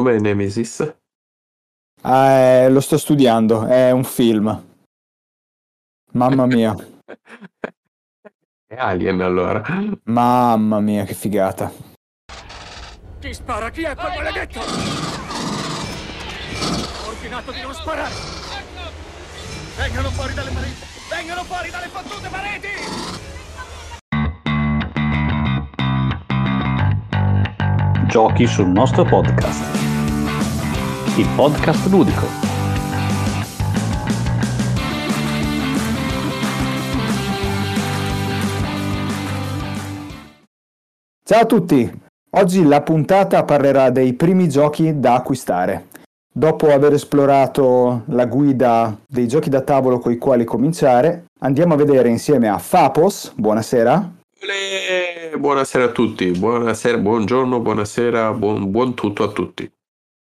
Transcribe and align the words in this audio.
Com'è 0.00 0.18
Nemesis? 0.18 0.96
Ah, 2.00 2.30
eh, 2.30 2.70
lo 2.70 2.80
sto 2.80 2.96
studiando, 2.96 3.66
è 3.66 3.90
un 3.90 4.02
film. 4.02 4.64
Mamma 6.12 6.46
mia. 6.46 6.74
È 8.66 8.76
Alien 8.76 9.20
allora. 9.20 9.62
Mamma 10.04 10.80
mia, 10.80 11.04
che 11.04 11.12
figata. 11.12 11.70
Chi 13.18 13.34
spara? 13.34 13.68
Chi 13.68 13.82
è 13.82 13.94
quel 13.94 14.12
maledetto? 14.16 14.60
Ho 14.60 14.64
ordinato 17.06 17.52
di 17.52 17.60
non 17.60 17.74
sparare! 17.74 18.14
Vengano 19.76 20.08
fuori 20.12 20.32
dalle 20.32 20.50
pareti! 20.50 20.84
Vengano 21.10 21.44
fuori 21.44 21.68
dalle 21.68 21.88
fottute 21.88 22.28
pareti! 22.30 22.68
Giochi 28.06 28.46
sul 28.46 28.68
nostro 28.68 29.04
podcast. 29.04 29.89
Il 31.20 31.28
podcast 31.36 31.86
ludico. 31.90 32.24
Ciao 41.22 41.40
a 41.40 41.44
tutti! 41.44 41.92
Oggi 42.30 42.64
la 42.64 42.80
puntata 42.80 43.44
parlerà 43.44 43.90
dei 43.90 44.14
primi 44.14 44.48
giochi 44.48 44.98
da 44.98 45.16
acquistare. 45.16 45.88
Dopo 46.32 46.68
aver 46.68 46.94
esplorato 46.94 48.04
la 48.06 48.24
guida 48.24 48.98
dei 49.06 49.28
giochi 49.28 49.50
da 49.50 49.60
tavolo 49.60 49.98
con 49.98 50.12
i 50.12 50.16
quali 50.16 50.44
cominciare, 50.44 51.26
andiamo 51.40 51.74
a 51.74 51.76
vedere 51.76 52.08
insieme 52.08 52.48
a 52.48 52.56
Fapos, 52.56 53.32
buonasera. 53.36 54.10
Le- 54.40 55.36
Buonasera 55.36 55.84
a 55.84 55.88
tutti, 55.88 56.30
buonasera, 56.30 56.96
buongiorno, 56.96 57.60
buonasera, 57.60 58.32
buon, 58.32 58.70
buon 58.70 58.94
tutto 58.94 59.22
a 59.22 59.28
tutti. 59.28 59.70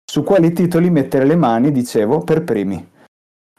Su 0.10 0.24
quali 0.24 0.54
titoli 0.54 0.90
mettere 0.90 1.24
le 1.24 1.36
mani, 1.36 1.72
dicevo, 1.72 2.22
per 2.22 2.44
primi. 2.44 2.84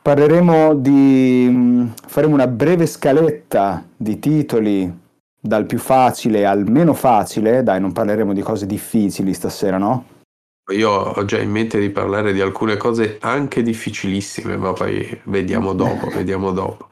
Parleremo 0.02 0.74
di... 0.74 1.48
mh, 1.48 1.94
faremo 2.08 2.34
una 2.34 2.48
breve 2.48 2.86
scaletta 2.86 3.86
di 3.96 4.18
titoli 4.18 4.92
dal 5.40 5.64
più 5.66 5.78
facile 5.78 6.46
al 6.46 6.68
meno 6.68 6.92
facile, 6.92 7.62
dai, 7.62 7.80
non 7.80 7.92
parleremo 7.92 8.32
di 8.32 8.42
cose 8.42 8.66
difficili 8.66 9.32
stasera, 9.32 9.78
no? 9.78 10.06
Io 10.72 10.90
ho 10.90 11.24
già 11.24 11.38
in 11.38 11.52
mente 11.52 11.78
di 11.78 11.90
parlare 11.90 12.32
di 12.32 12.40
alcune 12.40 12.76
cose 12.76 13.18
anche 13.20 13.62
difficilissime, 13.62 14.56
ma 14.56 14.72
poi 14.72 15.20
vediamo 15.26 15.72
dopo, 15.72 16.08
vediamo 16.10 16.50
dopo. 16.50 16.88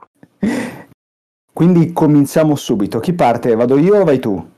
Quindi 1.53 1.93
cominciamo 1.93 2.55
subito. 2.55 3.01
Chi 3.01 3.13
parte? 3.13 3.57
Vado 3.57 3.77
io 3.77 3.97
o 3.97 4.05
vai 4.05 4.21
tu? 4.21 4.51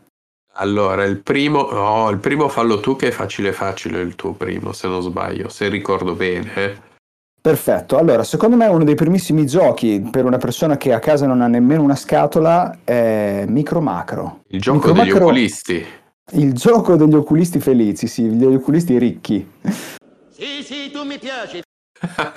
Allora, 0.61 1.05
il 1.05 1.23
primo, 1.23 1.71
no, 1.71 2.11
il 2.11 2.19
primo 2.19 2.49
fallo 2.49 2.81
tu 2.81 2.95
che 2.95 3.09
è 3.09 3.11
facile 3.11 3.51
facile 3.53 4.01
il 4.03 4.15
tuo 4.15 4.33
primo, 4.33 4.73
se 4.73 4.89
non 4.89 5.01
sbaglio, 5.01 5.49
se 5.49 5.69
ricordo 5.69 6.15
bene. 6.15 6.53
eh. 6.55 6.77
Perfetto, 7.41 7.97
allora 7.97 8.23
secondo 8.23 8.57
me 8.57 8.67
uno 8.67 8.85
dei 8.85 8.95
primissimi 8.95 9.47
giochi 9.47 10.07
per 10.11 10.27
una 10.27 10.37
persona 10.37 10.77
che 10.77 10.93
a 10.93 10.99
casa 10.99 11.27
non 11.27 11.41
ha 11.41 11.47
nemmeno 11.47 11.83
una 11.83 11.97
scatola 11.97 12.81
è 12.85 13.47
Micro 13.49 13.81
Macro. 13.81 14.41
Il 14.49 14.61
gioco 14.61 14.89
Micro 14.89 14.93
degli 14.93 15.09
Macro- 15.13 15.25
oculisti. 15.25 15.87
Il 16.33 16.53
gioco 16.53 16.97
degli 16.97 17.15
oculisti 17.15 17.59
felici, 17.59 18.07
sì, 18.07 18.25
gli 18.25 18.45
oculisti 18.45 18.99
ricchi. 18.99 19.51
Sì, 20.29 20.63
sì, 20.63 20.91
tu 20.93 21.05
mi 21.05 21.19
piaci! 21.19 21.63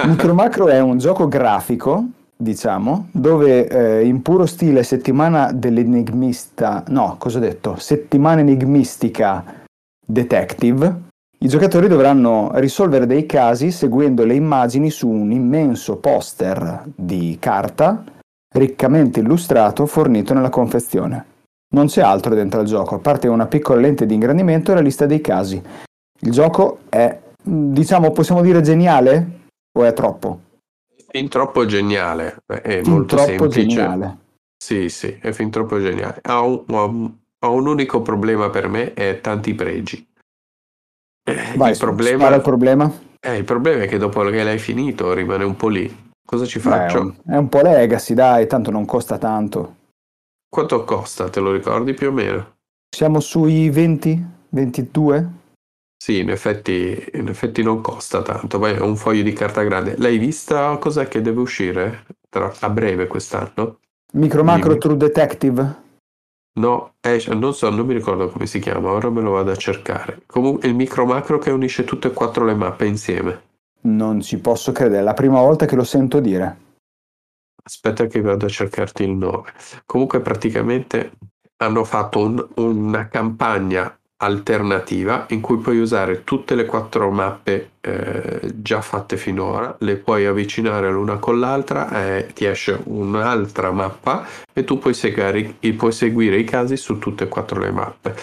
Micro 0.05 0.33
Macro 0.33 0.67
è 0.69 0.79
un 0.79 0.97
gioco 0.97 1.27
grafico, 1.27 2.05
diciamo, 2.43 3.07
dove 3.11 3.67
eh, 3.67 4.05
in 4.05 4.21
puro 4.21 4.45
stile 4.45 4.83
settimana 4.83 5.51
dell'enigmista, 5.51 6.83
no, 6.89 7.15
cosa 7.17 7.37
ho 7.37 7.41
detto? 7.41 7.77
Settimana 7.77 8.41
enigmistica 8.41 9.63
detective, 10.05 11.11
i 11.43 11.47
giocatori 11.47 11.87
dovranno 11.87 12.51
risolvere 12.55 13.05
dei 13.05 13.25
casi 13.25 13.71
seguendo 13.71 14.23
le 14.23 14.35
immagini 14.35 14.89
su 14.89 15.09
un 15.09 15.31
immenso 15.31 15.97
poster 15.97 16.83
di 16.95 17.37
carta 17.39 18.03
riccamente 18.55 19.19
illustrato 19.19 19.85
fornito 19.85 20.33
nella 20.33 20.49
confezione. 20.49 21.25
Non 21.73 21.87
c'è 21.87 22.01
altro 22.01 22.35
dentro 22.35 22.59
al 22.59 22.65
gioco, 22.65 22.95
a 22.95 22.99
parte 22.99 23.27
una 23.27 23.47
piccola 23.47 23.81
lente 23.81 24.05
di 24.05 24.13
ingrandimento 24.13 24.71
e 24.71 24.75
la 24.75 24.81
lista 24.81 25.05
dei 25.05 25.19
casi. 25.19 25.61
Il 26.19 26.31
gioco 26.31 26.79
è, 26.87 27.19
diciamo, 27.41 28.11
possiamo 28.11 28.41
dire 28.41 28.61
geniale? 28.61 29.39
O 29.77 29.83
è 29.83 29.91
troppo? 29.91 30.39
Fin 31.15 31.29
troppo 31.29 31.65
geniale, 31.65 32.41
è 32.47 32.81
Fin 32.81 32.91
molto 32.91 33.15
troppo 33.17 33.31
semplice. 33.31 33.67
geniale. 33.67 34.17
Sì, 34.57 34.89
sì, 34.89 35.15
è 35.21 35.31
fin 35.31 35.51
troppo 35.51 35.79
geniale. 35.79 36.19
Ha 36.23 36.41
un, 36.41 36.63
ha 36.69 36.83
un- 36.85 37.13
ha 37.45 37.49
un 37.49 37.67
unico 37.67 38.01
problema 38.01 38.49
per 38.49 38.67
me, 38.67 38.93
è 38.93 39.21
tanti 39.21 39.53
pregi. 39.53 40.07
Eh, 41.23 41.53
Vai, 41.55 41.73
il, 41.73 41.77
problema, 41.77 42.33
il 42.33 42.41
problema. 42.41 42.91
eh, 43.19 43.37
il 43.37 43.43
problema 43.43 43.83
è 43.83 43.87
che 43.87 43.99
dopo 43.99 44.23
che 44.23 44.43
l'hai 44.43 44.57
finito 44.57 45.13
rimane 45.13 45.43
un 45.43 45.55
po' 45.55 45.67
lì. 45.67 46.11
Cosa 46.25 46.45
ci 46.47 46.57
Beh, 46.57 46.63
faccio? 46.63 46.99
un, 47.01 47.13
è 47.27 47.35
un 47.37 47.47
po' 47.47 47.61
legacy, 47.61 48.15
dai, 48.15 48.47
tanto 48.47 48.71
non 48.71 48.85
costa 48.85 49.19
tanto. 49.19 49.75
Quanto 50.49 50.83
costa? 50.83 51.29
Te 51.29 51.39
lo 51.41 51.51
ricordi 51.51 51.93
più 51.93 52.07
o 52.07 52.11
meno? 52.11 52.55
Siamo 52.89 53.19
sui 53.19 53.69
20? 53.69 54.25
22? 54.49 55.29
Sì, 56.03 56.19
in 56.19 56.29
effetti, 56.31 57.11
in 57.13 57.29
effetti 57.29 57.63
non 57.63 57.79
costa 57.79 58.21
tanto, 58.21 58.59
poi 58.59 58.73
è 58.73 58.81
un 58.81 58.97
foglio 58.97 59.23
di 59.23 59.31
carta 59.31 59.61
grande. 59.61 59.95
L'hai 59.99 60.17
vista 60.17 60.75
cosa 60.77 61.05
che 61.07 61.21
deve 61.21 61.39
uscire 61.39 62.03
tra- 62.27 62.53
a 62.59 62.69
breve 62.69 63.07
quest'anno? 63.07 63.79
Micro 64.15 64.43
Macro 64.43 64.67
Dimmi. 64.67 64.79
True 64.79 64.97
Detective? 64.97 65.81
No, 66.59 66.95
esce- 66.99 67.33
non 67.33 67.53
so, 67.53 67.69
non 67.69 67.85
mi 67.85 67.93
ricordo 67.93 68.27
come 68.27 68.47
si 68.47 68.59
chiama, 68.59 68.91
ora 68.91 69.09
me 69.09 69.21
lo 69.21 69.31
vado 69.31 69.51
a 69.51 69.55
cercare. 69.55 70.23
Comunque 70.25 70.67
il 70.67 70.75
micro 70.75 71.05
macro 71.05 71.37
che 71.37 71.51
unisce 71.51 71.85
tutte 71.85 72.09
e 72.09 72.11
quattro 72.11 72.43
le 72.43 72.53
mappe 72.53 72.85
insieme. 72.85 73.41
Non 73.83 74.19
ci 74.19 74.39
posso 74.39 74.73
credere, 74.73 74.99
è 74.99 75.03
la 75.03 75.13
prima 75.13 75.39
volta 75.39 75.65
che 75.65 75.77
lo 75.77 75.85
sento 75.85 76.19
dire. 76.19 76.57
Aspetta 77.63 78.07
che 78.07 78.19
vado 78.19 78.45
a 78.45 78.49
cercarti 78.49 79.03
il 79.03 79.11
nome. 79.11 79.53
Comunque 79.85 80.19
praticamente 80.19 81.13
hanno 81.61 81.85
fatto 81.85 82.19
un- 82.19 82.45
una 82.55 83.07
campagna 83.07 83.97
alternativa 84.23 85.25
in 85.29 85.41
cui 85.41 85.57
puoi 85.57 85.79
usare 85.79 86.23
tutte 86.23 86.55
le 86.55 86.65
quattro 86.65 87.11
mappe 87.11 87.71
eh, 87.81 88.51
già 88.55 88.81
fatte 88.81 89.17
finora, 89.17 89.75
le 89.79 89.97
puoi 89.97 90.25
avvicinare 90.25 90.89
l'una 90.91 91.17
con 91.17 91.39
l'altra 91.39 92.15
e 92.17 92.27
ti 92.33 92.45
esce 92.45 92.79
un'altra 92.85 93.71
mappa 93.71 94.25
e 94.53 94.63
tu 94.63 94.79
puoi 94.79 94.93
seguire, 94.93 95.55
i- 95.59 95.73
puoi 95.73 95.91
seguire 95.91 96.37
i 96.37 96.43
casi 96.43 96.77
su 96.77 96.97
tutte 96.99 97.25
e 97.25 97.27
quattro 97.27 97.59
le 97.59 97.71
mappe. 97.71 98.15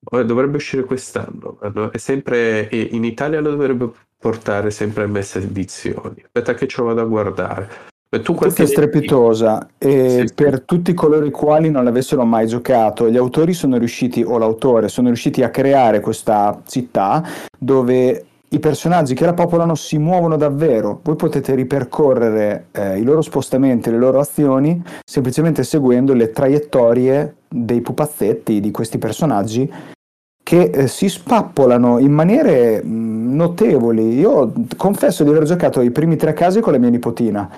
Dovrebbe 0.00 0.56
uscire 0.56 0.84
quest'anno, 0.84 1.58
è 1.90 1.98
sempre 1.98 2.68
in 2.70 3.04
Italia 3.04 3.40
lo 3.40 3.50
dovrebbe 3.50 3.90
portare 4.16 4.70
sempre 4.70 5.04
a 5.04 5.06
messe 5.06 5.40
edizioni. 5.40 6.22
Aspetta 6.24 6.54
che 6.54 6.66
ce 6.66 6.80
lo 6.80 6.86
vado 6.86 7.00
a 7.02 7.04
guardare. 7.04 7.96
Ma 8.10 8.22
tu 8.22 8.32
Questa 8.32 8.62
è 8.62 8.66
strepitosa 8.66 9.68
e 9.76 10.08
Sì, 10.08 10.26
sì. 10.28 10.34
per 10.34 10.62
tutti 10.62 10.94
coloro 10.94 11.26
i 11.26 11.30
quali 11.30 11.68
non 11.70 11.84
l'avessero 11.84 12.24
mai 12.24 12.46
giocato, 12.46 13.10
gli 13.10 13.18
autori 13.18 13.52
sono 13.52 13.76
riusciti, 13.76 14.22
o 14.22 14.38
l'autore, 14.38 14.88
sono 14.88 15.08
riusciti 15.08 15.42
a 15.42 15.50
creare 15.50 16.00
questa 16.00 16.62
città 16.66 17.22
dove 17.58 18.24
i 18.48 18.58
personaggi 18.60 19.12
che 19.12 19.26
la 19.26 19.34
popolano 19.34 19.74
si 19.74 19.98
muovono 19.98 20.38
davvero. 20.38 21.00
Voi 21.02 21.16
potete 21.16 21.54
ripercorrere 21.54 22.68
eh, 22.72 22.98
i 22.98 23.02
loro 23.02 23.20
spostamenti, 23.20 23.90
le 23.90 23.98
loro 23.98 24.20
azioni, 24.20 24.82
semplicemente 25.04 25.62
seguendo 25.62 26.14
le 26.14 26.30
traiettorie 26.30 27.34
dei 27.46 27.82
pupazzetti 27.82 28.58
di 28.60 28.70
questi 28.70 28.96
personaggi 28.96 29.70
che 30.42 30.62
eh, 30.62 30.88
si 30.88 31.10
spappolano 31.10 31.98
in 31.98 32.12
maniere 32.12 32.82
mh, 32.82 33.34
notevoli. 33.34 34.18
Io 34.18 34.50
confesso 34.78 35.24
di 35.24 35.28
aver 35.28 35.42
giocato 35.42 35.82
i 35.82 35.90
primi 35.90 36.16
tre 36.16 36.32
casi 36.32 36.60
con 36.60 36.72
la 36.72 36.78
mia 36.78 36.88
nipotina. 36.88 37.50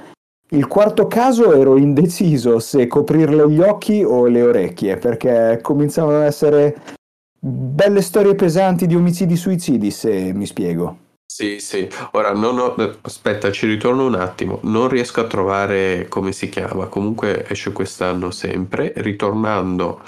Il 0.53 0.67
quarto 0.67 1.07
caso 1.07 1.53
ero 1.53 1.77
indeciso 1.77 2.59
se 2.59 2.87
coprirle 2.89 3.49
gli 3.49 3.61
occhi 3.61 4.03
o 4.03 4.27
le 4.27 4.43
orecchie, 4.43 4.97
perché 4.97 5.61
cominciavano 5.63 6.19
ad 6.19 6.25
essere 6.25 6.99
belle 7.39 8.03
storie 8.03 8.35
pesanti 8.35 8.87
di 8.87 8.97
omicidi 8.97 9.37
suicidi, 9.37 9.91
se 9.91 10.33
mi 10.33 10.47
spiego. 10.47 11.09
Sì, 11.25 11.61
sì. 11.61 11.89
Ora, 12.13 12.33
non 12.33 12.59
ho... 12.59 12.75
aspetta, 13.03 13.53
ci 13.53 13.67
ritorno 13.67 14.05
un 14.05 14.17
attimo. 14.17 14.59
Non 14.65 14.89
riesco 14.89 15.21
a 15.21 15.27
trovare 15.27 16.07
come 16.09 16.33
si 16.33 16.49
chiama. 16.49 16.87
Comunque 16.87 17.47
esce 17.49 17.71
quest'anno 17.71 18.33
sempre. 18.33 18.93
Ritornando 18.97 20.01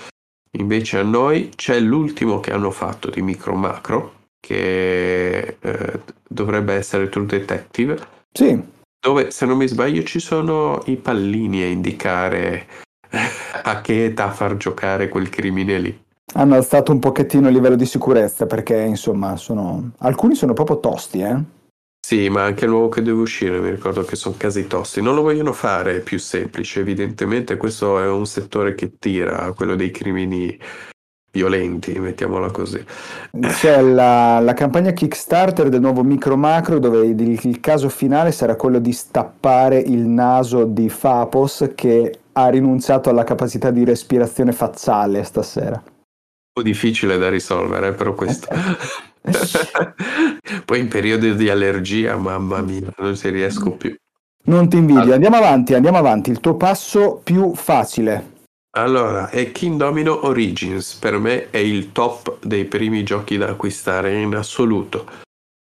invece 0.58 0.98
a 0.98 1.02
noi, 1.04 1.50
c'è 1.54 1.78
l'ultimo 1.78 2.40
che 2.40 2.52
hanno 2.52 2.72
fatto 2.72 3.08
di 3.08 3.22
Micro 3.22 3.54
Macro, 3.54 4.14
che 4.40 5.56
eh, 5.60 6.00
dovrebbe 6.28 6.74
essere 6.74 7.08
True 7.08 7.26
Detective, 7.26 7.98
Sì, 8.32 8.60
dove, 9.02 9.32
se 9.32 9.46
non 9.46 9.56
mi 9.56 9.66
sbaglio, 9.66 10.04
ci 10.04 10.20
sono 10.20 10.80
i 10.86 10.96
pallini 10.96 11.62
a 11.62 11.66
indicare 11.66 12.66
a 13.64 13.80
che 13.80 14.04
età 14.04 14.30
far 14.30 14.56
giocare 14.56 15.08
quel 15.08 15.28
crimine 15.28 15.78
lì. 15.78 16.04
hanno 16.34 16.54
alzato 16.54 16.92
un 16.92 17.00
pochettino 17.00 17.48
il 17.48 17.54
livello 17.54 17.74
di 17.74 17.84
sicurezza, 17.84 18.46
perché 18.46 18.80
insomma 18.80 19.36
sono... 19.36 19.90
alcuni 19.98 20.34
sono 20.34 20.52
proprio 20.52 20.78
tosti, 20.78 21.20
eh? 21.20 21.42
Sì, 22.04 22.28
ma 22.28 22.44
anche 22.44 22.64
il 22.64 22.70
nuovo 22.70 22.88
che 22.88 23.02
deve 23.02 23.20
uscire, 23.20 23.60
mi 23.60 23.70
ricordo 23.70 24.02
che 24.02 24.16
sono 24.16 24.34
casi 24.38 24.66
tosti. 24.66 25.02
Non 25.02 25.14
lo 25.14 25.22
vogliono 25.22 25.52
fare 25.52 26.00
più 26.00 26.18
semplice, 26.18 26.80
evidentemente 26.80 27.56
questo 27.56 28.00
è 28.00 28.08
un 28.08 28.26
settore 28.26 28.74
che 28.74 28.94
tira, 28.98 29.52
quello 29.52 29.76
dei 29.76 29.90
crimini 29.90 30.58
violenti, 31.32 31.98
mettiamola 31.98 32.50
così. 32.50 32.84
C'è 33.40 33.80
la, 33.80 34.38
la 34.38 34.52
campagna 34.52 34.92
Kickstarter 34.92 35.70
del 35.70 35.80
nuovo 35.80 36.04
Micro 36.04 36.36
Macro 36.36 36.78
dove 36.78 37.06
il, 37.06 37.40
il 37.42 37.60
caso 37.60 37.88
finale 37.88 38.32
sarà 38.32 38.54
quello 38.54 38.78
di 38.78 38.92
stappare 38.92 39.78
il 39.78 40.06
naso 40.06 40.64
di 40.64 40.88
Fapos 40.88 41.70
che 41.74 42.18
ha 42.32 42.48
rinunciato 42.48 43.10
alla 43.10 43.24
capacità 43.24 43.70
di 43.70 43.84
respirazione 43.84 44.52
facciale 44.52 45.24
stasera. 45.24 45.82
Un 45.84 46.52
po' 46.52 46.62
difficile 46.62 47.16
da 47.16 47.30
risolvere, 47.30 47.94
però 47.94 48.14
questo. 48.14 48.48
Poi 50.64 50.80
in 50.80 50.88
periodi 50.88 51.34
di 51.34 51.48
allergia, 51.48 52.16
mamma 52.16 52.60
mia, 52.60 52.92
non 52.98 53.16
ci 53.16 53.30
riesco 53.30 53.72
più. 53.72 53.94
Non 54.44 54.68
ti 54.68 54.76
invidio, 54.76 55.02
Allora. 55.02 55.14
andiamo 55.14 55.36
avanti, 55.36 55.74
andiamo 55.74 55.98
avanti. 55.98 56.30
Il 56.30 56.40
tuo 56.40 56.56
passo 56.56 57.20
più 57.22 57.54
facile. 57.54 58.31
Allora, 58.74 59.28
è 59.28 59.52
King 59.52 59.76
Domino 59.76 60.24
Origins, 60.24 60.94
per 60.94 61.18
me 61.18 61.50
è 61.50 61.58
il 61.58 61.92
top 61.92 62.38
dei 62.42 62.64
primi 62.64 63.02
giochi 63.02 63.36
da 63.36 63.48
acquistare 63.48 64.18
in 64.18 64.34
assoluto. 64.34 65.06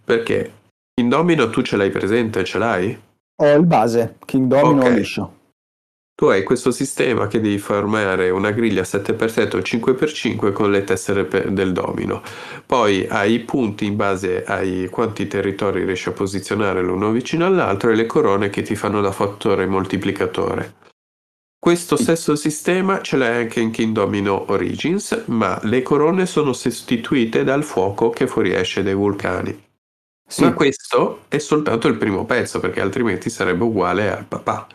Perché 0.04 0.52
King 0.92 1.10
Domino 1.10 1.48
tu 1.48 1.62
ce 1.62 1.78
l'hai 1.78 1.88
presente, 1.90 2.44
ce 2.44 2.58
l'hai? 2.58 3.00
Ho 3.42 3.54
il 3.54 3.64
base, 3.64 4.16
King 4.26 4.48
Domino 4.48 4.84
Ok. 4.84 4.94
liscio. 4.94 5.34
Tu 6.14 6.26
hai 6.26 6.42
questo 6.42 6.70
sistema 6.70 7.26
che 7.26 7.40
devi 7.40 7.56
formare 7.56 8.28
una 8.28 8.50
griglia 8.50 8.82
7x7 8.82 9.56
o 9.56 9.62
5x5 9.62 10.52
con 10.52 10.70
le 10.70 10.84
tessere 10.84 11.26
del 11.50 11.72
domino. 11.72 12.20
Poi 12.66 13.06
hai 13.08 13.32
i 13.32 13.38
punti 13.38 13.86
in 13.86 13.96
base 13.96 14.44
ai 14.44 14.88
quanti 14.90 15.26
territori 15.26 15.86
riesci 15.86 16.10
a 16.10 16.12
posizionare 16.12 16.82
l'uno 16.82 17.10
vicino 17.10 17.46
all'altro 17.46 17.90
e 17.90 17.94
le 17.94 18.04
corone 18.04 18.50
che 18.50 18.60
ti 18.60 18.76
fanno 18.76 19.00
da 19.00 19.12
fattore 19.12 19.64
moltiplicatore. 19.64 20.74
Questo 21.62 21.96
stesso 21.96 22.36
sistema 22.36 23.02
ce 23.02 23.18
l'hai 23.18 23.42
anche 23.42 23.60
in 23.60 23.70
King 23.70 23.92
Domino 23.92 24.50
Origins, 24.50 25.24
ma 25.26 25.60
le 25.64 25.82
corone 25.82 26.24
sono 26.24 26.54
sostituite 26.54 27.44
dal 27.44 27.64
fuoco 27.64 28.08
che 28.08 28.26
fuoriesce 28.26 28.82
dai 28.82 28.94
vulcani. 28.94 29.62
Sì, 30.26 30.44
Ma 30.44 30.54
questo 30.54 31.24
è 31.28 31.36
soltanto 31.36 31.86
il 31.86 31.98
primo 31.98 32.24
pezzo, 32.24 32.60
perché 32.60 32.80
altrimenti 32.80 33.28
sarebbe 33.28 33.64
uguale 33.64 34.10
al 34.10 34.24
papà. 34.24 34.68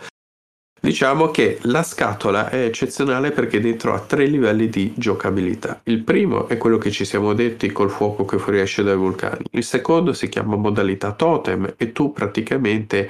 Diciamo 0.79 1.31
che 1.31 1.57
la 1.63 1.81
scatola 1.81 2.49
è 2.49 2.65
eccezionale 2.65 3.31
perché 3.31 3.59
dentro 3.59 3.95
ha 3.95 3.99
tre 4.01 4.27
livelli 4.27 4.69
di 4.69 4.93
giocabilità. 4.95 5.81
Il 5.85 6.03
primo 6.03 6.47
è 6.47 6.57
quello 6.57 6.77
che 6.77 6.91
ci 6.91 7.03
siamo 7.03 7.33
detti 7.33 7.71
col 7.71 7.89
fuoco 7.89 8.25
che 8.25 8.37
fuoriesce 8.37 8.83
dai 8.83 8.95
vulcani. 8.95 9.43
Il 9.53 9.63
secondo 9.63 10.13
si 10.13 10.29
chiama 10.29 10.55
modalità 10.55 11.13
totem 11.13 11.73
e 11.77 11.91
tu 11.91 12.13
praticamente 12.13 13.09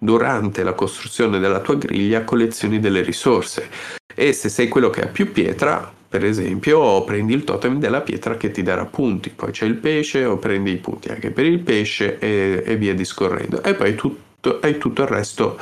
durante 0.00 0.62
la 0.62 0.72
costruzione 0.72 1.38
della 1.38 1.60
tua 1.60 1.76
griglia 1.76 2.24
collezioni 2.24 2.80
delle 2.80 3.02
risorse. 3.02 3.68
E 4.14 4.32
se 4.32 4.48
sei 4.48 4.68
quello 4.68 4.88
che 4.88 5.02
ha 5.02 5.06
più 5.06 5.30
pietra, 5.30 5.92
per 6.08 6.24
esempio, 6.24 7.04
prendi 7.04 7.34
il 7.34 7.44
totem 7.44 7.78
della 7.78 8.00
pietra 8.00 8.36
che 8.36 8.50
ti 8.50 8.62
darà 8.62 8.86
punti. 8.86 9.30
Poi 9.30 9.52
c'è 9.52 9.66
il 9.66 9.74
pesce 9.74 10.24
o 10.24 10.38
prendi 10.38 10.72
i 10.72 10.76
punti 10.78 11.08
anche 11.08 11.30
per 11.30 11.44
il 11.44 11.60
pesce 11.60 12.18
e, 12.18 12.62
e 12.66 12.76
via 12.76 12.94
discorrendo. 12.94 13.62
E 13.62 13.74
poi 13.74 13.94
tutto, 13.94 14.58
hai 14.60 14.78
tutto 14.78 15.02
il 15.02 15.08
resto 15.08 15.58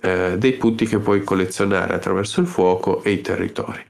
eh, 0.00 0.36
dei 0.38 0.52
punti 0.54 0.86
che 0.86 0.98
puoi 0.98 1.22
collezionare 1.22 1.94
attraverso 1.94 2.40
il 2.40 2.46
fuoco 2.46 3.02
e 3.02 3.10
i 3.10 3.20
territori. 3.20 3.84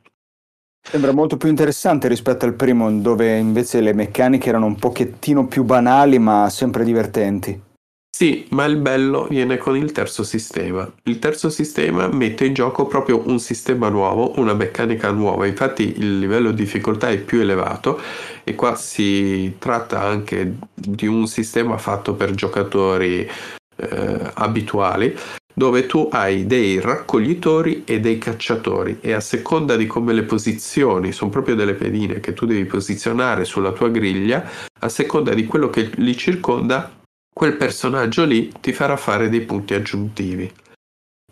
sembra 0.80 1.12
molto 1.12 1.36
più 1.36 1.48
interessante 1.48 2.08
rispetto 2.08 2.46
al 2.46 2.54
primo 2.54 2.90
dove 2.90 3.36
invece 3.36 3.80
le 3.80 3.92
meccaniche 3.92 4.48
erano 4.48 4.66
un 4.66 4.74
pochettino 4.74 5.46
più 5.46 5.62
banali 5.62 6.18
ma 6.18 6.50
sempre 6.50 6.82
divertenti. 6.82 7.70
Sì, 8.14 8.46
ma 8.50 8.66
il 8.66 8.76
bello 8.76 9.26
viene 9.28 9.56
con 9.56 9.76
il 9.76 9.90
terzo 9.90 10.22
sistema. 10.22 10.88
Il 11.04 11.18
terzo 11.18 11.48
sistema 11.48 12.06
mette 12.08 12.44
in 12.44 12.52
gioco 12.52 12.86
proprio 12.86 13.26
un 13.26 13.40
sistema 13.40 13.88
nuovo, 13.88 14.38
una 14.38 14.54
meccanica 14.54 15.10
nuova. 15.10 15.46
Infatti 15.46 15.94
il 15.96 16.18
livello 16.20 16.50
di 16.52 16.62
difficoltà 16.62 17.08
è 17.08 17.18
più 17.18 17.40
elevato 17.40 17.98
e 18.44 18.54
qua 18.54 18.76
si 18.76 19.56
tratta 19.58 20.02
anche 20.02 20.54
di 20.72 21.06
un 21.06 21.26
sistema 21.26 21.78
fatto 21.78 22.14
per 22.14 22.32
giocatori 22.32 23.28
eh, 23.76 24.30
abituali 24.34 25.16
dove 25.54 25.86
tu 25.86 26.08
hai 26.12 26.46
dei 26.46 26.80
raccoglitori 26.80 27.82
e 27.84 27.98
dei 27.98 28.18
cacciatori 28.18 28.98
e 29.00 29.12
a 29.12 29.20
seconda 29.20 29.76
di 29.76 29.86
come 29.86 30.12
le 30.12 30.22
posizioni, 30.22 31.12
sono 31.12 31.30
proprio 31.30 31.54
delle 31.54 31.74
pedine 31.74 32.20
che 32.20 32.32
tu 32.32 32.46
devi 32.46 32.64
posizionare 32.66 33.44
sulla 33.44 33.72
tua 33.72 33.88
griglia, 33.88 34.48
a 34.78 34.88
seconda 34.88 35.34
di 35.34 35.44
quello 35.44 35.68
che 35.68 35.90
li 35.96 36.16
circonda, 36.16 37.00
quel 37.32 37.56
personaggio 37.56 38.24
lì 38.24 38.52
ti 38.60 38.72
farà 38.72 38.96
fare 38.96 39.28
dei 39.28 39.40
punti 39.40 39.74
aggiuntivi. 39.74 40.50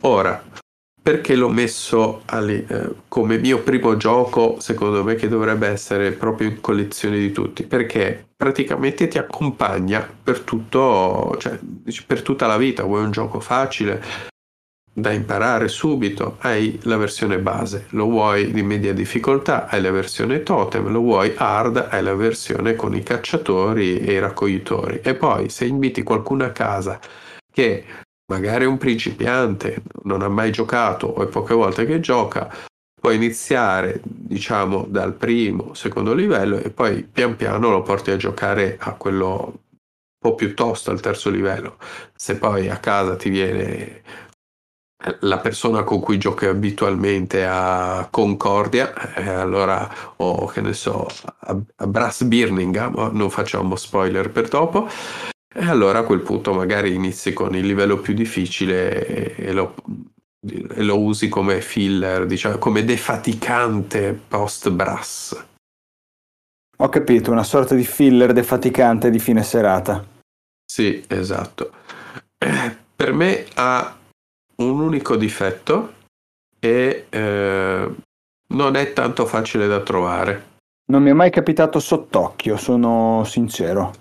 Ora, 0.03 0.43
perché 1.03 1.35
l'ho 1.35 1.49
messo 1.49 2.23
ali- 2.27 2.65
eh, 2.67 2.95
come 3.09 3.39
mio 3.39 3.63
primo 3.63 3.97
gioco, 3.97 4.59
secondo 4.61 5.03
me 5.05 5.15
che 5.15 5.29
dovrebbe 5.29 5.69
essere 5.69 6.13
proprio 6.13 6.49
in 6.49 6.61
collezione 6.61 7.19
di 7.19 7.33
tutti? 7.33 7.65
Perché 7.65 8.29
praticamente 8.37 9.09
ti 9.09 9.19
accompagna 9.19 10.09
per 10.23 10.41
tutto, 10.41 11.37
cioè, 11.39 11.59
per 12.07 12.23
tutta 12.23 12.47
la 12.47 12.57
vita. 12.57 12.83
Vuoi 12.85 13.05
un 13.05 13.11
gioco 13.11 13.41
facile 13.41 14.30
da 15.01 15.13
imparare 15.13 15.69
subito? 15.69 16.37
Hai 16.41 16.79
la 16.83 16.97
versione 16.97 17.39
base. 17.39 17.87
Lo 17.91 18.05
vuoi 18.07 18.53
di 18.53 18.63
media 18.63 18.93
difficoltà? 18.93 19.67
Hai 19.67 19.81
la 19.81 19.91
versione 19.91 20.43
totem. 20.43 20.91
Lo 20.91 21.01
vuoi 21.01 21.33
hard? 21.37 21.89
Hai 21.91 22.03
la 22.03 22.15
versione 22.15 22.77
con 22.77 22.95
i 22.95 23.03
cacciatori 23.03 23.99
e 23.99 24.13
i 24.13 24.19
raccoglitori. 24.19 25.01
E 25.03 25.15
poi 25.15 25.49
se 25.49 25.65
inviti 25.65 26.03
qualcuno 26.03 26.45
a 26.45 26.51
casa 26.51 27.01
che 27.53 27.85
magari 28.31 28.65
è 28.65 28.69
un 28.69 28.79
principiante, 28.79 29.83
non 30.05 30.23
ha 30.23 30.29
mai 30.29 30.53
giocato 30.53 31.07
o 31.07 31.23
è 31.23 31.27
poche 31.27 31.55
volte 31.55 31.85
che 31.85 31.99
gioca, 32.01 32.49
puoi 33.01 33.17
iniziare, 33.17 34.01
diciamo, 34.05 34.85
dal 34.89 35.15
primo, 35.15 35.75
secondo 35.75 36.13
livello 36.13 36.59
e 36.59 36.71
poi 36.71 37.03
pian 37.03 37.35
piano 37.35 37.71
lo 37.71 37.83
porti 37.83 38.11
a 38.11 38.17
giocare 38.17 38.77
a 38.79 38.93
quello 38.93 39.61
un 40.23 40.31
po' 40.31 40.35
più 40.35 40.55
al 40.57 41.01
terzo 41.01 41.31
livello. 41.31 41.79
Se 42.15 42.37
poi 42.37 42.69
a 42.69 42.77
casa 42.77 43.17
ti 43.17 43.31
viene 43.31 44.03
la 45.21 45.39
persona 45.39 45.83
con 45.83 46.01
cui 46.01 46.19
giochi 46.19 46.47
abitualmente 46.47 47.47
a 47.47 48.07
Concordia, 48.11 49.15
eh, 49.15 49.29
allora, 49.29 49.89
o 50.17 50.47
che 50.47 50.61
ne 50.61 50.73
so, 50.73 51.07
a, 51.25 51.57
a 51.77 51.87
Brass 51.87 52.23
Birmingham, 52.25 53.11
non 53.13 53.31
facciamo 53.31 53.77
spoiler 53.77 54.31
per 54.31 54.49
dopo, 54.49 54.89
e 55.53 55.65
allora 55.65 56.01
a 56.01 56.05
quel 56.05 56.21
punto 56.21 56.53
magari 56.53 56.95
inizi 56.95 57.33
con 57.33 57.55
il 57.55 57.67
livello 57.67 57.99
più 57.99 58.15
difficile 58.15 59.07
e, 59.07 59.35
e 59.47 59.53
lo, 59.53 59.75
e 60.41 60.83
lo 60.83 61.01
usi 61.01 61.29
come 61.29 61.61
filler, 61.61 62.27
diciamo, 62.27 62.59
come 62.59 62.85
defaticante 62.85 64.19
post 64.29 64.71
brass. 64.71 65.45
Ho 66.77 66.89
capito, 66.89 67.31
una 67.31 67.45
sorta 67.45 67.75
di 67.75 67.85
filler 67.85 68.33
defaticante 68.33 69.11
di 69.11 69.19
fine 69.19 69.43
serata. 69.43 70.05
Sì, 70.65 71.05
esatto. 71.09 71.73
Eh, 72.39 72.89
Per 73.01 73.13
me 73.15 73.47
ha 73.55 73.97
un 74.63 74.81
unico 74.81 75.17
difetto 75.17 75.95
e 76.59 77.07
eh, 77.09 77.95
non 78.55 78.77
è 78.77 78.93
tanto 78.93 79.27
facile 79.27 79.67
da 79.67 79.81
trovare. 79.81 80.49
Non 80.91 81.03
mi 81.03 81.11
è 81.11 81.15
mai 81.15 81.31
capitato 81.31 81.79
sott'occhio, 81.79 82.57
sono 82.57 83.23
sincero. 83.25 83.93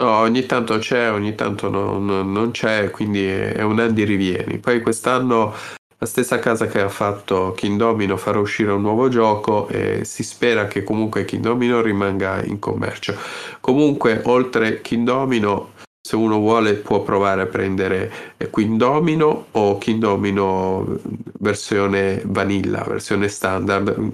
No, 0.00 0.16
ogni 0.18 0.46
tanto 0.46 0.78
c'è, 0.78 1.10
ogni 1.10 1.34
tanto 1.34 1.68
non, 1.68 2.04
non- 2.32 2.50
c'è, 2.52 2.90
quindi 2.90 3.26
è 3.26 3.62
un 3.62 3.78
Andy 3.78 4.04
rivieni. 4.04 4.58
Poi 4.58 4.80
quest'anno 4.80 5.54
la 5.98 6.06
stessa 6.06 6.38
casa 6.38 6.66
che 6.66 6.80
ha 6.80 6.88
fatto 6.88 7.52
King 7.52 7.76
Domino 7.76 8.16
farà 8.16 8.38
uscire 8.38 8.72
un 8.72 8.80
nuovo 8.80 9.08
gioco 9.08 9.68
e 9.68 10.04
si 10.06 10.22
spera 10.22 10.66
che 10.66 10.82
comunque 10.82 11.26
King 11.26 11.42
Domino 11.42 11.82
rimanga 11.82 12.42
in 12.42 12.58
commercio. 12.58 13.14
Comunque, 13.60 14.22
oltre 14.24 14.80
King 14.80 15.04
Domino, 15.04 15.72
se 16.02 16.16
uno 16.16 16.38
vuole 16.38 16.74
può 16.74 17.02
provare 17.02 17.42
a 17.42 17.46
prendere 17.46 18.10
eh, 18.38 18.50
King 18.50 18.76
Domino 18.78 19.46
o 19.52 19.76
King 19.78 20.00
Domino 20.00 20.98
versione 21.38 22.22
vanilla, 22.24 22.82
versione 22.84 23.28
standard. 23.28 24.10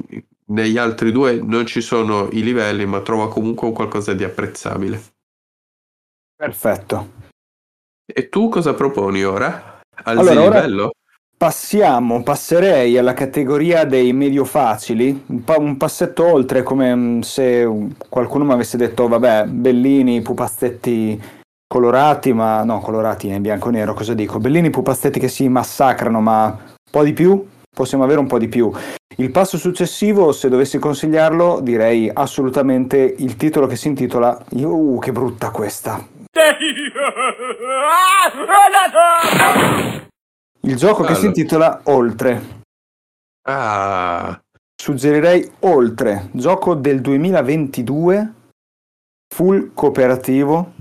Negli 0.49 0.79
altri 0.79 1.13
due 1.13 1.41
non 1.43 1.67
ci 1.67 1.81
sono 1.81 2.29
i 2.33 2.43
livelli, 2.43 2.87
ma 2.87 3.01
trova 3.01 3.29
comunque 3.29 3.69
un 3.69 3.73
qualcosa 3.73 4.15
di 4.15 4.25
apprezzabile. 4.25 5.01
Perfetto. 6.37 7.11
E 8.05 8.29
tu 8.29 8.49
cosa 8.49 8.75
proponi 8.75 9.25
ora? 9.25 9.81
Alzi 10.05 10.21
Allora, 10.21 10.33
il 10.33 10.39
ora- 10.39 10.61
livello? 10.61 10.91
Passiamo, 11.39 12.23
passerei 12.23 12.97
alla 12.97 13.13
categoria 13.13 13.85
dei 13.85 14.15
medio 14.15 14.47
facili, 14.47 15.25
un, 15.27 15.45
pa- 15.45 15.59
un 15.59 15.77
passetto 15.77 16.25
oltre, 16.25 16.63
come 16.63 16.95
mm, 16.95 17.21
se 17.21 17.69
qualcuno 18.09 18.45
mi 18.45 18.53
avesse 18.53 18.79
detto, 18.79 19.07
vabbè, 19.07 19.45
bellini, 19.45 20.23
pupazzetti 20.23 21.21
colorati, 21.67 22.33
ma 22.33 22.63
no, 22.65 22.81
colorati 22.81 23.29
in 23.29 23.43
bianco 23.43 23.69
e 23.69 23.73
nero, 23.73 23.95
cosa 23.95 24.15
dico? 24.15 24.39
Bellini, 24.39 24.71
pupazzetti 24.71 25.19
che 25.19 25.29
si 25.29 25.49
massacrano, 25.49 26.21
ma 26.21 26.47
un 26.47 26.91
po' 26.91 27.03
di 27.03 27.13
più? 27.13 27.47
Possiamo 27.75 28.05
avere 28.05 28.21
un 28.21 28.27
po' 28.27 28.39
di 28.39 28.49
più. 28.49 28.73
Il 29.17 29.31
passo 29.31 29.59
successivo, 29.59 30.33
se 30.33 30.49
dovessi 30.49 30.79
consigliarlo, 30.79 31.61
direi 31.61 32.11
assolutamente 32.13 32.97
il 32.97 33.37
titolo 33.37 33.67
che 33.67 33.77
si 33.77 33.89
intitola... 33.89 34.39
Uh, 34.51 34.99
che 34.99 35.13
brutta 35.13 35.51
questa! 35.51 36.07
Il 40.61 40.77
gioco 40.77 41.03
che 41.03 41.15
si 41.15 41.27
intitola 41.27 41.81
Oltre. 41.85 42.55
Ah, 43.49 44.39
suggerirei 44.75 45.49
oltre, 45.61 46.29
gioco 46.33 46.75
del 46.75 47.01
2022, 47.01 48.33
full 49.33 49.73
cooperativo, 49.73 50.73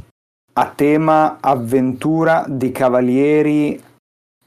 a 0.58 0.72
tema 0.74 1.38
avventura 1.42 2.46
di 2.48 2.72
cavalieri, 2.72 3.82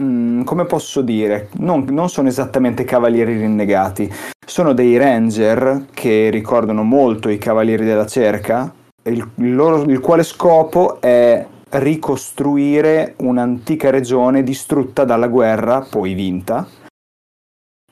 mm, 0.02 0.42
come 0.42 0.64
posso 0.64 1.02
dire, 1.02 1.48
non, 1.58 1.84
non 1.90 2.08
sono 2.08 2.28
esattamente 2.28 2.84
cavalieri 2.84 3.36
rinnegati, 3.36 4.10
sono 4.46 4.72
dei 4.72 4.96
ranger 4.96 5.86
che 5.92 6.30
ricordano 6.30 6.82
molto 6.82 7.28
i 7.28 7.36
cavalieri 7.36 7.84
della 7.84 8.06
cerca, 8.06 8.72
il, 9.02 9.30
il 9.34 9.54
loro- 9.54 9.82
il 9.82 10.00
quale 10.00 10.22
scopo 10.22 10.98
è 11.00 11.46
ricostruire 11.70 13.14
un'antica 13.18 13.90
regione 13.90 14.42
distrutta 14.42 15.04
dalla 15.04 15.28
guerra, 15.28 15.86
poi 15.90 16.14
vinta, 16.14 16.66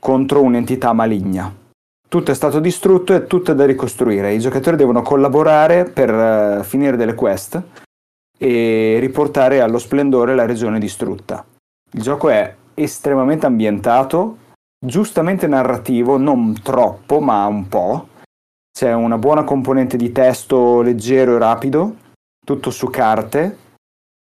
contro 0.00 0.40
un'entità 0.40 0.94
maligna. 0.94 1.54
Tutto 2.08 2.30
è 2.30 2.35
stato 2.35 2.61
distrutto 2.61 3.12
e 3.12 3.26
tutto 3.26 3.52
è 3.52 3.54
da 3.54 3.66
ricostruire. 3.66 4.32
I 4.32 4.38
giocatori 4.38 4.76
devono 4.76 5.02
collaborare 5.02 5.85
per 5.85 6.08
eh, 6.08 6.64
finire 6.64 6.96
delle 6.96 7.14
quest 7.14 7.61
e 8.38 8.99
riportare 9.00 9.61
allo 9.61 9.78
splendore 9.78 10.35
la 10.35 10.47
regione 10.47 10.78
distrutta. 10.78 11.45
Il 11.93 12.02
gioco 12.02 12.28
è 12.28 12.55
estremamente 12.75 13.47
ambientato, 13.47 14.38
giustamente 14.78 15.47
narrativo, 15.47 16.19
non 16.19 16.61
troppo, 16.62 17.21
ma 17.21 17.47
un 17.47 17.69
po'. 17.69 18.09
C'è 18.76 18.93
una 18.93 19.16
buona 19.16 19.45
componente 19.45 19.97
di 19.97 20.12
testo 20.12 20.83
leggero 20.83 21.37
e 21.37 21.38
rapido, 21.38 21.97
tutto 22.45 22.71
su 22.71 22.88
carte. 22.88 23.59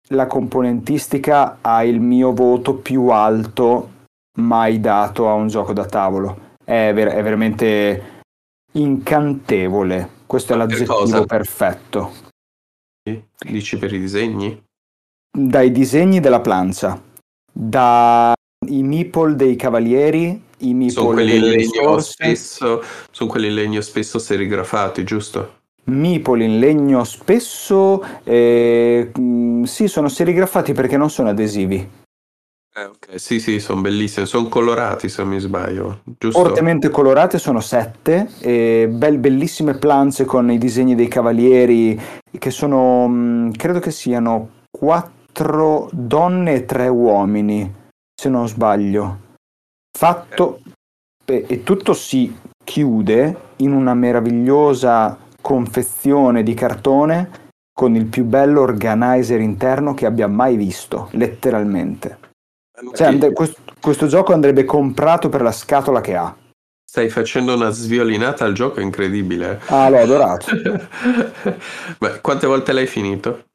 La 0.09 0.27
componentistica 0.27 1.59
ha 1.61 1.83
il 1.83 2.01
mio 2.01 2.33
voto 2.33 2.75
più 2.75 3.09
alto 3.09 3.91
mai 4.39 4.79
dato 4.81 5.29
a 5.29 5.33
un 5.33 5.49
gioco 5.49 5.73
da 5.73 5.87
tavolo. 5.87 6.53
È, 6.65 6.93
ver- 6.95 7.13
è 7.13 7.23
veramente 7.23 8.23
incantevole. 8.73 10.09
Questo 10.27 10.53
è 10.53 10.57
l'aggettivo 10.57 11.25
perfetto. 11.25 12.24
Dici 13.39 13.77
per 13.77 13.93
i 13.93 13.99
disegni? 13.99 14.63
Dai 15.31 15.71
disegni 15.71 16.21
della 16.21 16.41
plancia, 16.41 16.99
dai 17.53 18.35
meeple 18.67 19.35
dei 19.35 19.57
cavalieri, 19.57 20.43
i 20.59 20.89
Sono 20.89 21.11
meeple 21.11 21.13
quelli 21.13 21.37
in 21.37 21.43
legno 21.43 21.99
spesso, 21.99 22.83
sono 23.11 23.31
quelli 23.31 23.49
in 23.49 23.55
legno 23.55 23.81
spesso 23.83 24.19
serigrafati, 24.19 25.05
giusto? 25.05 25.59
meeple 25.87 26.45
in 26.45 26.59
legno 26.59 27.05
spesso, 27.05 28.03
eh, 28.25 29.13
mm, 29.19 29.65
sì, 29.65 29.87
sono 29.87 30.09
serigrafati 30.09 30.73
perché 30.73 30.97
non 30.97 31.11
sono 31.11 31.29
adesivi. 31.29 31.87
Eh, 32.77 32.85
ok. 32.85 33.21
Sì, 33.21 33.39
sì, 33.39 33.61
sono 33.61 33.83
bellissimi, 33.83 34.25
sono 34.25 34.49
colorati 34.49 35.11
se 35.11 35.23
non 35.23 35.33
mi 35.33 35.41
sbaglio, 35.41 36.01
giusto? 36.19 36.41
Fortemente 36.41 36.89
colorate 36.89 37.39
sono 37.39 37.61
sette, 37.61 38.31
e 38.41 38.89
bel- 38.91 39.19
bellissime 39.19 39.75
plance 39.75 40.25
con 40.25 40.51
i 40.51 40.57
disegni 40.57 40.95
dei 40.95 41.09
cavalieri 41.09 42.01
che 42.39 42.51
sono, 42.51 43.07
mm, 43.09 43.51
credo 43.53 43.81
che 43.81 43.91
siano 43.91 44.63
quattro 44.71 45.89
donne 45.93 46.55
e 46.55 46.65
tre 46.65 46.89
uomini, 46.89 47.73
se 48.15 48.29
non 48.29 48.49
sbaglio. 48.49 49.21
Fatto 49.97 50.61
e, 51.25 51.45
e 51.49 51.63
tutto 51.63 51.95
si 51.95 52.37
chiude 52.63 53.53
in 53.57 53.73
una 53.73 53.95
meravigliosa 53.95 55.19
confezione 55.41 56.43
di 56.43 56.55
cartone 56.55 57.43
con 57.73 57.95
il 57.95 58.07
più 58.07 58.25
bello 58.25 58.61
organizer 58.61 59.41
interno 59.41 59.95
che 59.95 60.07
abbia 60.07 60.29
mai 60.29 60.57
visto, 60.57 61.09
letteralmente. 61.13 62.19
Cioè, 62.95 63.09
and- 63.09 63.33
questo, 63.33 63.61
questo 63.81 64.07
gioco 64.07 64.33
andrebbe 64.33 64.65
comprato 64.65 65.29
per 65.29 65.43
la 65.43 65.53
scatola 65.53 66.01
che 66.01 66.17
ha. 66.17 66.35
Stai 66.95 67.09
facendo 67.09 67.57
una 67.57 67.71
sviolinata 67.71 68.45
al 68.45 68.53
gioco 68.53 68.81
incredibile. 68.81 69.59
Ah, 69.67 69.89
l'ho 69.89 69.99
adorato. 69.99 70.47
Beh, 71.99 72.21
quante 72.21 72.47
volte 72.47 72.73
l'hai 72.73 72.87
finito? 72.87 73.47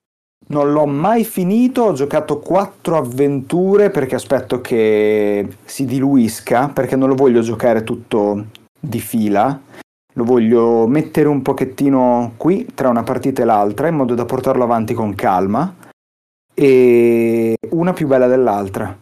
Non 0.48 0.74
l'ho 0.74 0.86
mai 0.86 1.24
finito, 1.24 1.84
ho 1.84 1.94
giocato 1.94 2.40
quattro 2.40 2.98
avventure 2.98 3.92
perché 3.92 4.16
aspetto 4.16 4.60
che 4.60 5.48
si 5.64 5.86
diluisca, 5.86 6.68
perché 6.68 6.98
non 6.98 7.08
lo 7.08 7.16
voglio 7.16 7.40
giocare 7.40 7.86
tutto 7.86 8.48
di 8.78 9.00
fila. 9.00 9.58
Lo 10.16 10.24
voglio 10.26 10.86
mettere 10.88 11.30
un 11.30 11.42
pochettino 11.42 12.34
qui 12.36 12.68
tra 12.76 12.90
una 12.90 13.04
partita 13.04 13.42
e 13.42 13.46
l'altra 13.46 13.88
in 13.88 13.96
modo 13.96 14.16
da 14.16 14.26
portarlo 14.26 14.66
avanti 14.66 14.94
con 14.94 15.16
calma. 15.16 15.76
E 16.54 17.56
una 17.70 17.94
più 17.94 18.06
bella 18.06 18.28
dell'altra. 18.28 18.94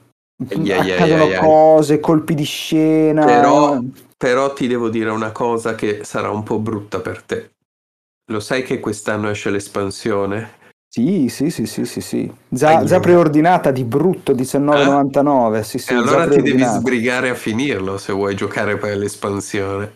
Ai, 0.48 0.72
ai, 0.72 0.92
Accadono 0.92 1.24
ai. 1.24 1.40
cose, 1.40 2.00
colpi 2.00 2.36
di 2.36 2.44
scena. 2.44 3.26
Però, 3.26 3.80
però 4.18 4.52
ti 4.54 4.68
devo 4.68 4.90
dire 4.90 5.12
una 5.12 5.32
cosa 5.32 5.76
che 5.76 6.04
sarà 6.04 6.30
un 6.30 6.44
po' 6.44 6.60
brutta 6.60 7.00
per 7.00 7.22
te. 7.22 7.52
Lo 8.32 8.40
sai 8.40 8.64
che 8.64 8.80
quest'anno 8.80 9.30
esce 9.30 9.50
l'espansione? 9.52 10.56
Sì, 10.90 11.30
sì, 11.30 11.50
sì, 11.52 11.66
sì, 11.66 11.86
sì, 11.86 12.02
sì. 12.02 12.34
Già, 12.48 12.84
già 12.84 13.00
preordinata 13.00 13.72
di 13.72 13.84
brutto 13.84 14.34
19,99. 14.34 15.64
Sì, 15.64 15.78
sì, 15.78 15.94
e 15.94 15.96
allora 15.96 16.28
ti 16.28 16.42
devi 16.42 16.64
sbrigare 16.64 17.30
a 17.30 17.36
finirlo 17.36 17.98
se 17.98 18.12
vuoi 18.14 18.36
giocare 18.36 18.78
per 18.78 18.98
l'espansione. 18.98 19.96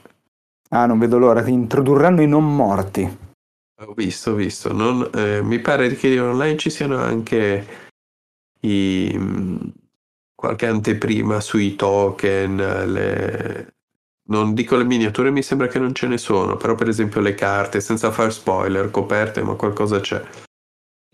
Ah, 0.70 0.86
non 0.86 1.00
vedo 1.00 1.18
l'ora. 1.18 1.46
Introdurranno 1.48 2.22
i 2.22 2.28
non 2.28 2.56
morti. 2.56 3.18
Ho 3.84 3.94
visto, 3.94 4.32
ho 4.32 4.36
visto. 4.36 4.72
Non- 4.72 5.10
eh, 5.14 5.42
mi 5.42 5.60
pare 5.60 5.96
che 5.96 6.20
online 6.20 6.58
ci 6.58 6.70
siano 6.70 6.98
anche 6.98 7.66
i, 8.62 9.12
mh, 9.18 9.72
qualche 10.36 10.68
anteprima 10.68 11.40
sui 11.40 11.76
token, 11.76 12.56
le... 12.92 13.71
non 14.32 14.54
dico 14.54 14.78
le 14.78 14.86
miniature, 14.86 15.30
mi 15.30 15.44
sembra 15.44 15.68
che 15.68 15.78
non 15.78 15.94
ce 15.94 16.08
ne 16.08 16.18
sono, 16.18 16.56
però 16.56 16.74
per 16.74 16.88
esempio 16.88 17.20
le 17.20 17.36
carte, 17.36 17.82
senza 17.82 18.12
fare 18.12 18.32
spoiler, 18.32 18.90
coperte, 18.90 19.44
ma 19.44 19.54
qualcosa 19.56 20.00
c'è. 20.00 20.22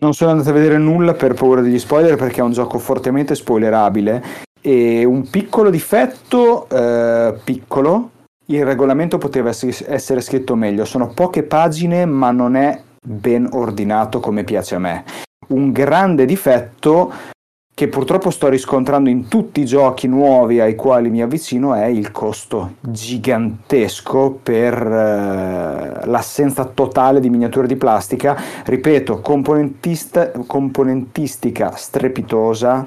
Non 0.00 0.14
sono 0.14 0.30
andato 0.30 0.50
a 0.50 0.52
vedere 0.52 0.78
nulla 0.78 1.14
per 1.14 1.34
paura 1.34 1.60
degli 1.60 1.78
spoiler 1.78 2.16
perché 2.16 2.38
è 2.40 2.44
un 2.44 2.52
gioco 2.52 2.78
fortemente 2.78 3.34
spoilerabile. 3.34 4.46
E 4.60 5.04
un 5.04 5.28
piccolo 5.28 5.70
difetto, 5.70 6.68
eh, 6.68 7.34
piccolo, 7.42 8.10
il 8.46 8.64
regolamento 8.64 9.18
poteva 9.18 9.50
ess- 9.50 9.84
essere 9.88 10.20
scritto 10.20 10.54
meglio. 10.54 10.84
Sono 10.84 11.08
poche 11.08 11.42
pagine, 11.42 12.04
ma 12.06 12.30
non 12.30 12.54
è 12.54 12.80
ben 13.04 13.48
ordinato 13.50 14.20
come 14.20 14.44
piace 14.44 14.76
a 14.76 14.78
me. 14.78 15.04
Un 15.48 15.72
grande 15.72 16.24
difetto 16.24 17.12
che 17.78 17.86
purtroppo 17.86 18.30
sto 18.30 18.48
riscontrando 18.48 19.08
in 19.08 19.28
tutti 19.28 19.60
i 19.60 19.64
giochi 19.64 20.08
nuovi 20.08 20.58
ai 20.58 20.74
quali 20.74 21.10
mi 21.10 21.22
avvicino 21.22 21.74
è 21.74 21.84
il 21.84 22.10
costo 22.10 22.74
gigantesco 22.80 24.40
per 24.42 24.74
eh, 24.74 26.04
l'assenza 26.04 26.64
totale 26.64 27.20
di 27.20 27.30
miniature 27.30 27.68
di 27.68 27.76
plastica. 27.76 28.36
Ripeto, 28.64 29.20
componentistica 29.20 31.76
strepitosa, 31.76 32.84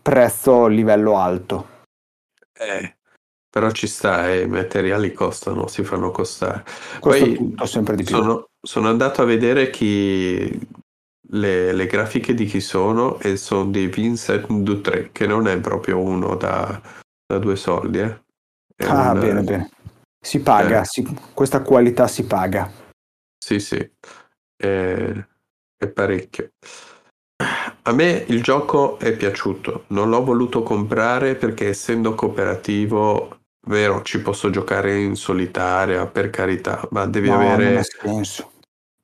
prezzo 0.00 0.66
livello 0.68 1.18
alto. 1.18 1.66
Eh, 2.58 2.96
però 3.50 3.70
ci 3.72 3.86
sta, 3.86 4.26
e 4.26 4.44
i 4.44 4.48
materiali 4.48 5.12
costano, 5.12 5.66
si 5.66 5.84
fanno 5.84 6.10
costare. 6.10 6.64
Costa 6.98 7.24
Poi 7.26 7.34
tutto 7.34 7.66
sempre 7.66 7.94
di 7.94 8.04
più. 8.04 8.16
sono, 8.16 8.48
sono 8.58 8.88
andato 8.88 9.20
a 9.20 9.26
vedere 9.26 9.68
chi 9.68 10.58
le, 11.32 11.72
le 11.72 11.86
grafiche 11.86 12.34
di 12.34 12.44
chi 12.46 12.60
sono 12.60 13.18
e 13.20 13.36
sono 13.36 13.66
di 13.66 13.86
Vincent 13.86 14.46
Dutré, 14.48 15.10
che 15.12 15.26
non 15.26 15.46
è 15.46 15.58
proprio 15.60 15.98
uno 16.00 16.36
da, 16.36 16.80
da 17.26 17.38
due 17.38 17.56
soldi. 17.56 17.98
Eh. 18.00 18.20
Ah, 18.86 19.12
un- 19.12 19.20
bene, 19.20 19.42
bene. 19.42 19.70
Si 20.22 20.40
paga, 20.40 20.80
Eh. 20.82 20.84
si- 20.84 21.06
questa 21.32 21.62
qualità 21.62 22.06
si 22.08 22.24
paga. 22.24 22.70
Sì, 23.38 23.58
sì, 23.58 23.90
è, 24.56 25.12
è 25.76 25.88
parecchio. 25.88 26.50
A 27.82 27.92
me 27.92 28.24
il 28.28 28.42
gioco 28.42 28.98
è 28.98 29.16
piaciuto, 29.16 29.84
non 29.88 30.10
l'ho 30.10 30.22
voluto 30.22 30.62
comprare 30.62 31.36
perché 31.36 31.68
essendo 31.68 32.14
cooperativo, 32.14 33.40
vero, 33.66 34.02
ci 34.02 34.20
posso 34.20 34.50
giocare 34.50 34.98
in 35.00 35.16
solitaria, 35.16 36.06
per 36.06 36.28
carità, 36.28 36.86
ma 36.90 37.06
devi 37.06 37.28
No, 37.28 37.36
non 37.36 37.42
avere... 37.44 37.78
ha 37.78 37.82
senso. 37.82 38.49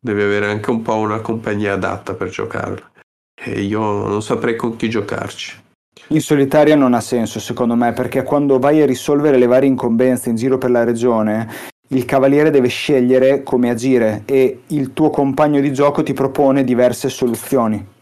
Devi 0.06 0.22
avere 0.22 0.46
anche 0.46 0.70
un 0.70 0.82
po' 0.82 0.94
una 0.94 1.20
compagnia 1.20 1.72
adatta 1.72 2.14
per 2.14 2.28
giocarlo. 2.28 2.90
E 3.34 3.60
io 3.60 3.80
non 3.80 4.22
saprei 4.22 4.54
con 4.54 4.76
chi 4.76 4.88
giocarci. 4.88 5.64
In 6.08 6.20
solitaria 6.20 6.76
non 6.76 6.94
ha 6.94 7.00
senso, 7.00 7.40
secondo 7.40 7.74
me, 7.74 7.92
perché 7.92 8.22
quando 8.22 8.60
vai 8.60 8.80
a 8.80 8.86
risolvere 8.86 9.36
le 9.36 9.46
varie 9.46 9.68
incombenze 9.68 10.30
in 10.30 10.36
giro 10.36 10.58
per 10.58 10.70
la 10.70 10.84
regione, 10.84 11.74
il 11.88 12.04
cavaliere 12.04 12.50
deve 12.50 12.68
scegliere 12.68 13.42
come 13.42 13.70
agire 13.70 14.22
e 14.24 14.62
il 14.68 14.92
tuo 14.92 15.10
compagno 15.10 15.60
di 15.60 15.72
gioco 15.72 16.04
ti 16.04 16.12
propone 16.12 16.62
diverse 16.62 17.08
soluzioni. 17.08 17.94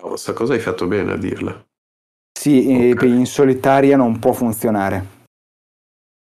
Questa 0.00 0.32
cosa 0.32 0.54
hai 0.54 0.60
fatto 0.60 0.86
bene 0.86 1.12
a 1.12 1.16
dirla. 1.16 1.64
Sì, 2.32 2.66
e 2.66 2.92
Ok. 2.92 3.02
in 3.02 3.26
solitaria 3.26 3.96
non 3.96 4.18
può 4.18 4.32
funzionare. 4.32 5.20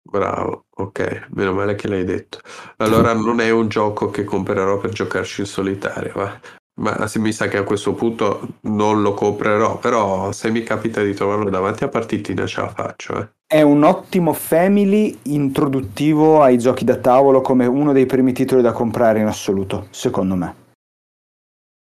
Bravo, 0.02 0.64
ok, 0.82 1.28
meno 1.30 1.52
male 1.52 1.74
che 1.74 1.88
l'hai 1.88 2.04
detto. 2.04 2.38
Allora 2.76 3.12
non 3.14 3.40
è 3.40 3.50
un 3.50 3.68
gioco 3.68 4.10
che 4.10 4.24
comprerò 4.24 4.78
per 4.78 4.90
giocarci 4.90 5.40
in 5.40 5.46
solitaria, 5.46 6.12
va. 6.14 6.40
Ma 6.80 7.06
se 7.06 7.18
mi 7.18 7.32
sa 7.32 7.48
che 7.48 7.58
a 7.58 7.64
questo 7.64 7.92
punto 7.92 8.48
non 8.62 9.02
lo 9.02 9.12
comprerò, 9.12 9.78
però 9.78 10.32
se 10.32 10.50
mi 10.50 10.62
capita 10.62 11.02
di 11.02 11.12
trovarlo 11.12 11.50
davanti 11.50 11.84
a 11.84 11.88
partitina 11.88 12.46
ce 12.46 12.62
la 12.62 12.68
faccio. 12.68 13.20
Eh. 13.20 13.28
È 13.46 13.60
un 13.60 13.82
ottimo 13.82 14.32
family 14.32 15.18
introduttivo 15.24 16.42
ai 16.42 16.56
giochi 16.56 16.84
da 16.84 16.96
tavolo 16.96 17.42
come 17.42 17.66
uno 17.66 17.92
dei 17.92 18.06
primi 18.06 18.32
titoli 18.32 18.62
da 18.62 18.72
comprare 18.72 19.20
in 19.20 19.26
assoluto, 19.26 19.88
secondo 19.90 20.34
me. 20.34 20.54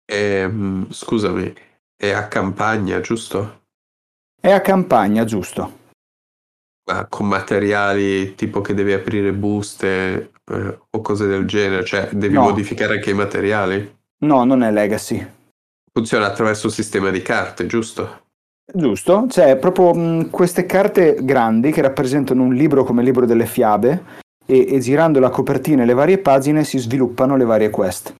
E, 0.04 0.46
mm, 0.46 0.84
scusami, 0.90 1.52
è 1.96 2.10
a 2.10 2.28
campagna, 2.28 3.00
giusto? 3.00 3.62
È 4.40 4.52
a 4.52 4.60
campagna, 4.60 5.24
giusto. 5.24 5.84
Con 7.08 7.26
materiali 7.26 8.36
tipo 8.36 8.60
che 8.60 8.72
devi 8.72 8.92
aprire 8.92 9.32
buste 9.32 10.30
eh, 10.44 10.78
o 10.90 11.00
cose 11.00 11.26
del 11.26 11.44
genere, 11.44 11.84
cioè 11.84 12.08
devi 12.12 12.34
No. 12.34 12.42
modificare 12.42 12.94
anche 12.94 13.10
i 13.10 13.14
materiali? 13.14 13.96
No, 14.18 14.44
non 14.44 14.62
è 14.62 14.70
Legacy. 14.70 15.26
Funziona 15.92 16.26
attraverso 16.26 16.66
un 16.68 16.72
sistema 16.72 17.10
di 17.10 17.22
carte, 17.22 17.66
giusto? 17.66 18.20
Giusto? 18.72 19.26
C'è 19.28 19.56
proprio 19.56 19.94
mh, 19.94 20.30
queste 20.30 20.64
carte 20.66 21.16
grandi 21.22 21.72
che 21.72 21.82
rappresentano 21.82 22.42
un 22.42 22.54
libro 22.54 22.84
come 22.84 23.00
il 23.00 23.06
libro 23.06 23.26
delle 23.26 23.46
fiabe 23.46 24.04
e, 24.46 24.74
e 24.74 24.78
girando 24.78 25.18
la 25.18 25.30
copertina 25.30 25.82
e 25.82 25.86
le 25.86 25.94
varie 25.94 26.18
pagine 26.18 26.62
si 26.64 26.78
sviluppano 26.78 27.36
le 27.36 27.44
varie 27.44 27.70
quest. 27.70 28.14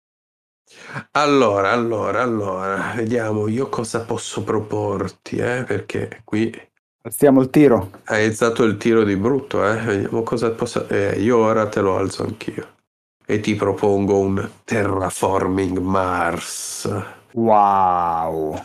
Allora, 1.13 1.71
allora, 1.73 2.23
allora, 2.23 2.93
vediamo 2.97 3.49
io 3.49 3.69
cosa 3.69 4.05
posso 4.05 4.43
proporti, 4.43 5.37
eh, 5.37 5.65
perché 5.65 6.21
qui 6.25 6.53
Alziamo 7.07 7.41
il 7.41 7.51
tiro. 7.51 7.91
hai 8.07 8.25
alzato 8.25 8.65
il 8.65 8.77
tiro 8.79 9.05
di 9.05 9.15
brutto, 9.15 9.65
eh, 9.65 9.77
vediamo 9.77 10.25
cosa 10.25 10.51
posso... 10.51 10.89
Eh, 10.89 11.21
io 11.21 11.37
ora 11.39 11.69
te 11.69 11.81
lo 11.81 11.97
alzo 11.97 12.25
anch'io 12.25 12.67
e 13.25 13.39
ti 13.39 13.55
propongo 13.55 14.19
un 14.19 14.51
Terraforming 14.65 15.79
Mars. 15.79 16.91
Wow. 17.35 18.61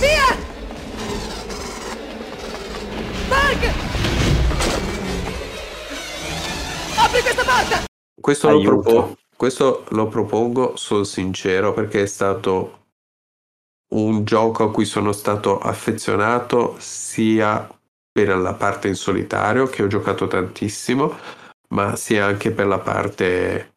Via! 0.00 0.36
Mark! 3.28 3.62
Apri 6.96 7.20
questa 7.20 7.44
porta! 7.44 7.84
Questo 8.20 8.50
lo, 8.50 8.60
propo- 8.60 9.16
questo 9.36 9.84
lo 9.90 10.08
propongo, 10.08 10.76
sono 10.76 11.04
sincero, 11.04 11.72
perché 11.72 12.02
è 12.02 12.06
stato 12.06 12.86
un 13.94 14.24
gioco 14.24 14.64
a 14.64 14.70
cui 14.70 14.84
sono 14.84 15.12
stato 15.12 15.58
affezionato 15.58 16.76
sia 16.78 17.68
per 18.10 18.36
la 18.36 18.54
parte 18.54 18.88
in 18.88 18.94
solitario, 18.94 19.66
che 19.66 19.82
ho 19.82 19.86
giocato 19.86 20.26
tantissimo, 20.26 21.16
ma 21.68 21.96
sia 21.96 22.26
anche 22.26 22.50
per 22.50 22.66
la 22.66 22.80
parte 22.80 23.74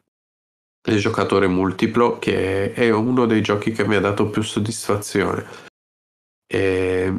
del 0.82 0.98
giocatore 0.98 1.46
multiplo, 1.46 2.18
che 2.18 2.72
è 2.72 2.90
uno 2.90 3.26
dei 3.26 3.40
giochi 3.40 3.70
che 3.72 3.86
mi 3.86 3.94
ha 3.94 4.00
dato 4.00 4.26
più 4.26 4.42
soddisfazione. 4.42 5.44
E, 6.46 7.12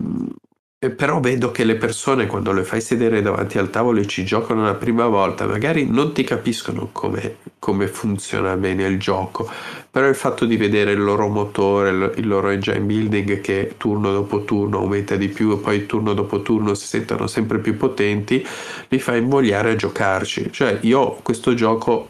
e 0.83 0.89
però 0.89 1.21
vedo 1.21 1.49
che 1.51 1.63
le 1.63 1.77
persone 1.77 2.27
quando 2.27 2.51
le 2.51 2.65
fai 2.65 2.81
sedere 2.81 3.21
davanti 3.21 3.57
al 3.57 3.69
tavolo 3.69 4.01
e 4.01 4.05
ci 4.05 4.25
giocano 4.25 4.65
la 4.65 4.75
prima 4.75 5.07
volta, 5.07 5.47
magari 5.47 5.85
non 5.85 6.11
ti 6.11 6.25
capiscono 6.25 6.89
come, 6.91 7.37
come 7.57 7.87
funziona 7.87 8.57
bene 8.57 8.83
il 8.83 8.99
gioco, 8.99 9.49
però 9.89 10.09
il 10.09 10.15
fatto 10.15 10.43
di 10.43 10.57
vedere 10.57 10.91
il 10.91 11.01
loro 11.01 11.29
motore, 11.29 11.89
il, 11.89 12.13
il 12.17 12.27
loro 12.27 12.49
engine 12.49 12.81
building 12.81 13.39
che 13.39 13.75
turno 13.77 14.11
dopo 14.11 14.43
turno 14.43 14.79
aumenta 14.79 15.15
di 15.15 15.29
più 15.29 15.53
e 15.53 15.57
poi 15.57 15.85
turno 15.85 16.13
dopo 16.13 16.41
turno 16.41 16.73
si 16.73 16.85
sentono 16.85 17.27
sempre 17.27 17.59
più 17.59 17.77
potenti, 17.77 18.45
li 18.89 18.99
fa 18.99 19.15
invogliare 19.15 19.71
a 19.71 19.75
giocarci. 19.77 20.51
Cioè 20.51 20.79
io 20.81 21.19
questo 21.23 21.53
gioco, 21.53 22.09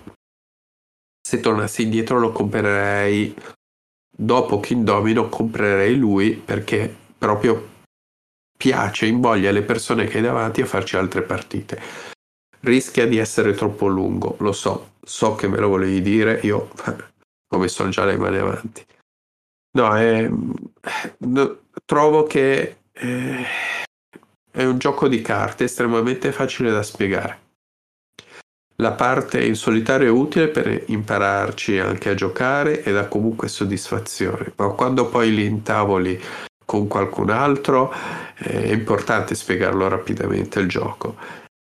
se 1.34 1.40
tornassi 1.40 1.82
indietro 1.82 2.20
lo 2.20 2.32
comprerei 2.32 3.34
dopo 4.16 4.60
King 4.60 4.84
Domino, 4.84 5.30
comprerei 5.30 5.96
lui 5.98 6.36
perché 6.36 6.96
proprio 7.18 7.72
piace, 8.56 9.08
invoglia 9.08 9.50
le 9.50 9.64
persone 9.64 10.06
che 10.06 10.18
hai 10.18 10.24
davanti 10.24 10.62
a 10.62 10.68
farci 10.68 10.96
altre 10.96 11.24
partite. 11.24 11.82
Rischia 12.60 13.08
di 13.08 13.18
essere 13.18 13.56
troppo 13.56 13.88
lungo, 13.88 14.36
lo 14.40 14.52
so, 14.52 14.92
so 15.04 15.34
che 15.34 15.48
me 15.48 15.58
lo 15.58 15.70
volevi 15.70 16.02
dire, 16.04 16.40
io 16.44 16.70
ho 17.50 17.58
messo 17.58 17.90
già 17.90 18.06
le 18.06 18.18
mani 18.18 18.38
avanti. 18.38 18.86
No, 19.76 19.96
è- 19.96 20.30
no, 21.18 21.60
trovo 21.84 22.24
che 22.24 22.78
eh, 22.92 23.44
è 24.52 24.64
un 24.64 24.78
gioco 24.78 25.08
di 25.08 25.20
carte 25.22 25.64
estremamente 25.64 26.32
facile 26.32 26.70
da 26.70 26.84
spiegare. 26.84 27.43
La 28.78 28.94
parte 28.94 29.44
in 29.44 29.56
solitario 29.56 30.08
è 30.08 30.12
utile 30.12 30.48
per 30.48 30.84
impararci 30.88 31.78
anche 31.78 32.10
a 32.10 32.16
giocare 32.16 32.84
e 32.84 32.92
dà 32.92 33.08
comunque 33.08 33.48
soddisfazione, 33.48 34.52
ma 34.56 34.70
quando 34.70 35.08
poi 35.08 35.34
li 35.34 35.46
intavoli 35.46 36.20
con 36.66 36.88
qualcun 36.88 37.30
altro 37.30 37.94
eh, 38.38 38.64
è 38.64 38.72
importante 38.72 39.36
spiegarlo 39.36 39.88
rapidamente 39.88 40.60
il 40.60 40.68
gioco. 40.68 41.16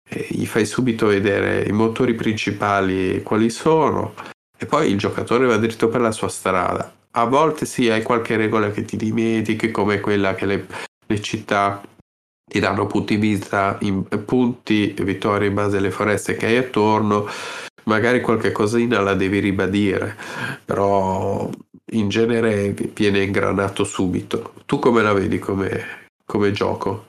E 0.09 0.27
gli 0.31 0.47
fai 0.47 0.67
subito 0.67 1.07
vedere 1.07 1.63
i 1.63 1.73
motori 1.73 2.15
principali 2.15 3.23
quali 3.23 3.51
sono 3.51 4.15
e 4.57 4.67
poi 4.67 4.91
il 4.91 4.99
giocatore 4.99 5.47
va 5.47 5.57
dritto 5.57 5.89
per 5.89 6.01
la 6.01 6.11
sua 6.11 6.29
strada. 6.29 6.93
A 7.13 7.25
volte 7.27 7.65
sì, 7.65 7.89
hai 7.91 8.03
qualche 8.03 8.37
regola 8.37 8.71
che 8.71 8.85
ti 8.85 8.97
dimentichi, 8.97 9.71
come 9.71 10.01
quella 10.01 10.35
che 10.35 10.47
le, 10.47 10.67
le 11.07 11.21
città 11.21 11.81
ti 12.49 12.59
danno 12.61 12.87
punti 12.87 13.17
vita, 13.17 13.77
in, 13.83 14.05
punti 14.25 14.95
vittoria 15.01 15.49
in 15.49 15.55
base 15.55 15.77
alle 15.77 15.91
foreste 15.91 16.35
che 16.35 16.47
hai 16.47 16.57
attorno. 16.57 17.27
Magari 17.85 18.21
qualche 18.21 18.53
cosina 18.53 19.01
la 19.01 19.15
devi 19.15 19.39
ribadire, 19.39 20.17
però 20.65 21.49
in 21.93 22.09
genere 22.09 22.75
viene 22.95 23.23
ingranato 23.23 23.85
subito. 23.85 24.53
Tu 24.67 24.79
come 24.79 25.03
la 25.03 25.13
vedi 25.13 25.39
come, 25.39 26.09
come 26.27 26.53
gioco? 26.53 27.05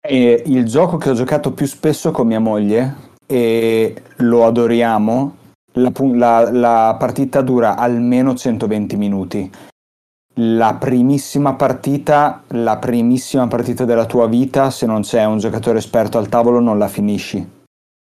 È 0.00 0.42
il 0.46 0.64
gioco 0.66 0.96
che 0.96 1.10
ho 1.10 1.14
giocato 1.14 1.52
più 1.52 1.64
spesso 1.66 2.10
con 2.10 2.26
mia 2.26 2.40
moglie 2.40 3.10
e 3.26 3.94
lo 4.16 4.44
adoriamo. 4.44 5.36
La, 5.74 5.90
la- 5.96 6.50
la 6.50 6.96
partita 6.98 7.40
dura 7.40 7.76
almeno 7.76 8.34
120 8.34 8.96
minuti. 8.96 9.50
La 10.36 10.74
primissima 10.74 11.54
partita, 11.54 12.42
la 12.48 12.78
primissima 12.78 13.46
partita 13.48 13.84
della 13.84 14.06
tua 14.06 14.26
vita, 14.26 14.70
se 14.70 14.86
non 14.86 15.02
c'è 15.02 15.24
un 15.24 15.38
giocatore 15.38 15.76
esperto 15.78 16.16
al 16.16 16.28
tavolo, 16.28 16.58
non 16.58 16.78
la 16.78 16.88
finisci. 16.88 17.60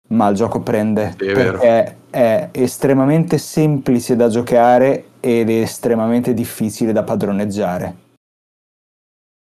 Ma 0.08 0.28
il 0.28 0.36
gioco 0.36 0.60
prende 0.60 1.16
Sì, 1.18 1.26
è 1.26 1.34
vero. 1.34 1.58
perché 1.58 1.96
è 2.08 2.48
estremamente 2.52 3.36
semplice 3.36 4.16
da 4.16 4.28
giocare 4.28 5.08
ed 5.20 5.50
è 5.50 5.60
estremamente 5.60 6.32
difficile 6.32 6.92
da 6.92 7.02
padroneggiare. 7.02 7.96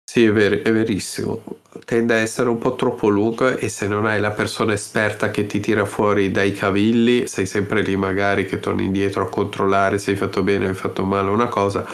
Sì, 0.08 0.24
è, 0.24 0.32
ver- 0.32 0.62
è 0.62 0.72
verissimo. 0.72 1.42
Tende 1.84 2.14
a 2.14 2.18
essere 2.18 2.48
un 2.48 2.58
po' 2.58 2.76
troppo 2.76 3.08
lungo 3.08 3.48
e 3.48 3.68
se 3.68 3.88
non 3.88 4.06
hai 4.06 4.20
la 4.20 4.32
persona 4.32 4.72
esperta 4.72 5.30
che 5.30 5.46
ti 5.46 5.58
tira 5.58 5.84
fuori 5.84 6.30
dai 6.30 6.52
cavilli, 6.52 7.26
sei 7.26 7.46
sempre 7.46 7.82
lì 7.82 7.96
magari 7.96 8.44
che 8.44 8.60
torni 8.60 8.84
indietro 8.84 9.22
a 9.22 9.28
controllare 9.28 9.98
se 9.98 10.12
hai 10.12 10.16
fatto 10.16 10.42
bene 10.42 10.66
o 10.66 10.68
hai 10.68 10.74
fatto 10.74 11.04
male 11.04 11.30
una 11.30 11.46
cosa 11.48 11.84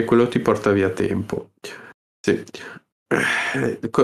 e 0.00 0.04
quello 0.04 0.28
ti 0.28 0.40
porta 0.40 0.70
via 0.72 0.90
tempo. 0.90 1.50
Sì. 2.20 2.44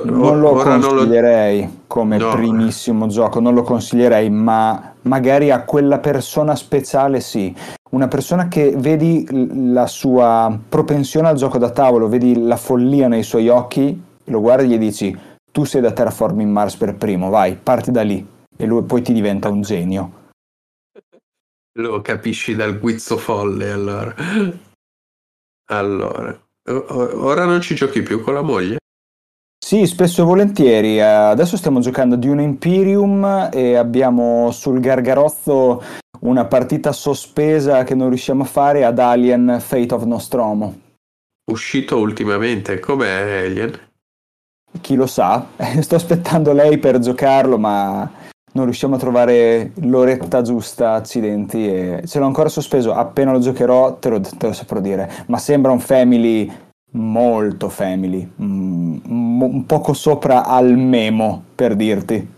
Non 0.04 0.40
lo 0.40 0.50
ora 0.50 0.76
non 0.76 0.80
lo- 0.80 0.88
consiglierei 0.96 1.82
come 1.86 2.18
No. 2.18 2.32
primissimo 2.32 3.06
gioco, 3.06 3.38
non 3.38 3.54
lo 3.54 3.62
consiglierei, 3.62 4.28
ma 4.30 4.94
magari 5.02 5.50
a 5.52 5.62
quella 5.62 5.98
persona 5.98 6.56
speciale 6.56 7.20
sì. 7.20 7.54
Una 7.90 8.08
persona 8.08 8.48
che 8.48 8.74
vedi 8.76 9.24
la 9.72 9.86
sua 9.86 10.58
propensione 10.68 11.28
al 11.28 11.36
gioco 11.36 11.56
da 11.58 11.70
tavolo, 11.70 12.08
vedi 12.08 12.42
la 12.42 12.56
follia 12.56 13.06
nei 13.06 13.22
suoi 13.22 13.48
occhi, 13.48 14.02
lo 14.24 14.40
guardi 14.40 14.64
e 14.64 14.76
gli 14.76 14.78
dici 14.78 15.16
tu 15.52 15.64
sei 15.64 15.80
da 15.80 15.92
Terraforming 15.92 16.50
Mars 16.50 16.76
per 16.76 16.96
primo, 16.96 17.30
vai, 17.30 17.54
parti 17.54 17.90
da 17.92 18.02
lì 18.02 18.26
e 18.56 18.66
lui 18.66 18.82
poi 18.82 19.02
ti 19.02 19.12
diventa 19.12 19.48
un 19.48 19.62
genio. 19.62 20.12
Lo 21.78 22.00
capisci 22.02 22.56
dal 22.56 22.78
guizzo 22.80 23.16
folle 23.18 23.70
allora. 23.70 24.14
Allora, 25.68 26.38
ora 26.68 27.44
non 27.44 27.60
ci 27.60 27.74
giochi 27.74 28.02
più 28.02 28.22
con 28.22 28.34
la 28.34 28.42
moglie? 28.42 28.76
Sì, 29.58 29.86
spesso 29.86 30.22
e 30.22 30.24
volentieri. 30.24 30.98
eh, 30.98 31.00
Adesso 31.00 31.56
stiamo 31.56 31.80
giocando 31.80 32.14
di 32.16 32.28
un 32.28 32.40
Imperium 32.40 33.48
e 33.52 33.74
abbiamo 33.74 34.50
sul 34.52 34.78
gargarozzo 34.78 35.82
una 36.20 36.44
partita 36.44 36.92
sospesa 36.92 37.82
che 37.82 37.94
non 37.94 38.08
riusciamo 38.08 38.42
a 38.44 38.46
fare 38.46 38.84
ad 38.84 38.98
Alien 38.98 39.58
Fate 39.60 39.94
of 39.94 40.04
Nostromo. 40.04 40.80
Uscito 41.50 41.98
ultimamente, 41.98 42.78
com'è 42.78 43.44
Alien? 43.46 43.78
Chi 44.80 44.94
lo 44.94 45.06
sa? 45.06 45.46
Sto 45.80 45.96
aspettando 45.96 46.52
lei 46.52 46.78
per 46.78 46.98
giocarlo, 47.00 47.58
ma 47.58 48.08
non 48.56 48.64
riusciamo 48.64 48.96
a 48.96 48.98
trovare 48.98 49.72
l'oretta 49.82 50.40
giusta, 50.40 50.94
accidenti, 50.94 51.68
e 51.68 52.02
ce 52.06 52.18
l'ho 52.18 52.24
ancora 52.24 52.48
sospeso. 52.48 52.94
Appena 52.94 53.30
lo 53.30 53.38
giocherò 53.38 53.98
te 53.98 54.08
lo, 54.08 54.20
te 54.20 54.46
lo 54.46 54.52
saprò 54.54 54.80
dire. 54.80 55.24
Ma 55.26 55.36
sembra 55.36 55.72
un 55.72 55.80
family 55.80 56.50
molto 56.92 57.68
family, 57.68 58.26
mm, 58.40 58.98
un 59.04 59.66
poco 59.66 59.92
sopra 59.92 60.46
al 60.46 60.74
memo, 60.76 61.44
per 61.54 61.76
dirti. 61.76 62.34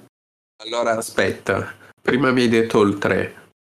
Allora 0.64 0.96
aspetta, 0.96 1.72
prima 2.02 2.32
mi 2.32 2.42
hai 2.42 2.48
detto 2.48 2.82
il 2.82 2.98
3, 2.98 3.34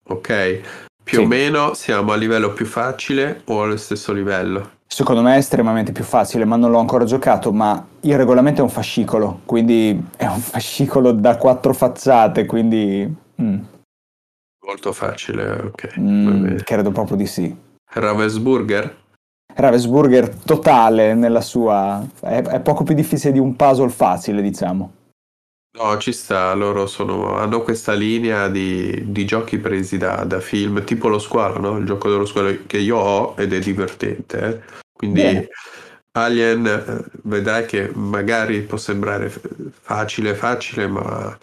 ok? 0.09 0.61
Più 1.03 1.18
Sì. 1.18 1.24
o 1.24 1.27
meno 1.27 1.74
siamo 1.74 2.12
a 2.12 2.16
livello 2.16 2.53
più 2.53 2.66
facile 2.66 3.40
o 3.46 3.62
allo 3.62 3.77
stesso 3.77 4.12
livello? 4.12 4.77
Secondo 4.90 5.20
me 5.20 5.35
è 5.35 5.38
estremamente 5.38 5.92
più 5.92 6.03
facile, 6.03 6.46
ma 6.46 6.57
non 6.57 6.70
l'ho 6.70 6.79
ancora 6.79 7.05
giocato, 7.05 7.53
ma 7.53 7.87
il 8.01 8.16
regolamento 8.16 8.61
è 8.61 8.64
un 8.64 8.70
fascicolo, 8.70 9.40
quindi 9.44 10.03
è 10.16 10.27
un 10.27 10.40
fascicolo 10.40 11.12
da 11.12 11.37
quattro 11.37 11.74
facciate, 11.74 12.46
quindi 12.46 13.14
mm, 13.40 13.59
Molto 14.68 14.92
facile, 14.92 15.51
ok. 15.51 15.98
mm, 15.98 16.57
credo 16.64 16.90
proprio 16.90 17.16
di 17.16 17.27
sì. 17.27 17.57
Ravensburger? 17.90 18.96
Ravensburger 19.55 20.29
totale 20.29 21.14
nella 21.14 21.40
sua... 21.40 22.07
È, 22.20 22.42
è 22.42 22.61
poco 22.61 22.85
più 22.85 22.94
difficile 22.94 23.33
di 23.33 23.38
un 23.38 23.57
puzzle 23.57 23.88
facile, 23.88 24.42
diciamo. 24.42 24.92
No, 25.78 25.96
ci 25.98 26.12
sta, 26.12 26.52
loro 26.54 26.88
sono, 26.88 27.36
hanno 27.36 27.62
questa 27.62 27.92
linea 27.92 28.48
di, 28.48 29.12
di 29.12 29.24
giochi 29.24 29.58
presi 29.58 29.96
da, 29.96 30.24
da 30.24 30.40
film, 30.40 30.82
tipo 30.82 31.06
lo 31.06 31.20
squalo, 31.20 31.60
no? 31.60 31.78
Il 31.78 31.86
gioco 31.86 32.10
dello 32.10 32.26
squalo 32.26 32.52
che 32.66 32.78
io 32.78 32.96
ho 32.96 33.34
ed 33.36 33.52
è 33.52 33.60
divertente. 33.60 34.40
eh. 34.40 34.60
Quindi 34.92 35.20
Bene. 35.20 35.48
Alien, 36.12 36.66
eh, 36.66 37.04
vedrai 37.22 37.64
che 37.66 37.92
magari 37.94 38.62
può 38.62 38.76
sembrare 38.76 39.28
f- 39.28 39.40
facile, 39.70 40.34
facile, 40.34 40.88
ma 40.88 41.38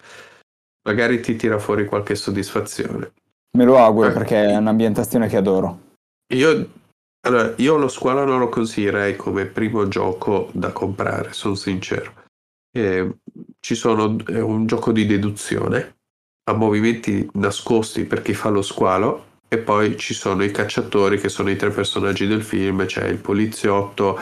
magari 0.86 1.20
ti 1.20 1.34
tira 1.36 1.58
fuori 1.58 1.86
qualche 1.86 2.14
soddisfazione. 2.14 3.12
Me 3.56 3.64
lo 3.64 3.78
auguro 3.78 4.10
Eh. 4.10 4.12
perché 4.12 4.48
è 4.48 4.56
un'ambientazione 4.56 5.28
che 5.28 5.38
adoro. 5.38 5.80
Io, 6.34 6.68
allora, 7.26 7.54
io 7.56 7.76
lo 7.78 7.88
squalo 7.88 8.24
non 8.26 8.38
lo 8.38 8.50
consiglierei 8.50 9.16
come 9.16 9.46
primo 9.46 9.88
gioco 9.88 10.50
da 10.52 10.72
comprare, 10.72 11.32
sono 11.32 11.54
sincero. 11.54 12.24
Eh, 12.76 13.10
ci 13.58 13.74
sono, 13.74 14.16
è 14.26 14.38
un 14.38 14.66
gioco 14.66 14.92
di 14.92 15.06
deduzione, 15.06 15.96
a 16.44 16.52
movimenti 16.52 17.26
nascosti 17.32 18.04
per 18.04 18.20
chi 18.20 18.34
fa 18.34 18.50
lo 18.50 18.60
squalo, 18.60 19.40
e 19.48 19.56
poi 19.56 19.96
ci 19.96 20.12
sono 20.12 20.44
i 20.44 20.50
cacciatori 20.50 21.18
che 21.18 21.30
sono 21.30 21.48
i 21.48 21.56
tre 21.56 21.70
personaggi 21.70 22.26
del 22.26 22.42
film, 22.42 22.84
c'è 22.84 23.08
il 23.08 23.16
poliziotto, 23.16 24.20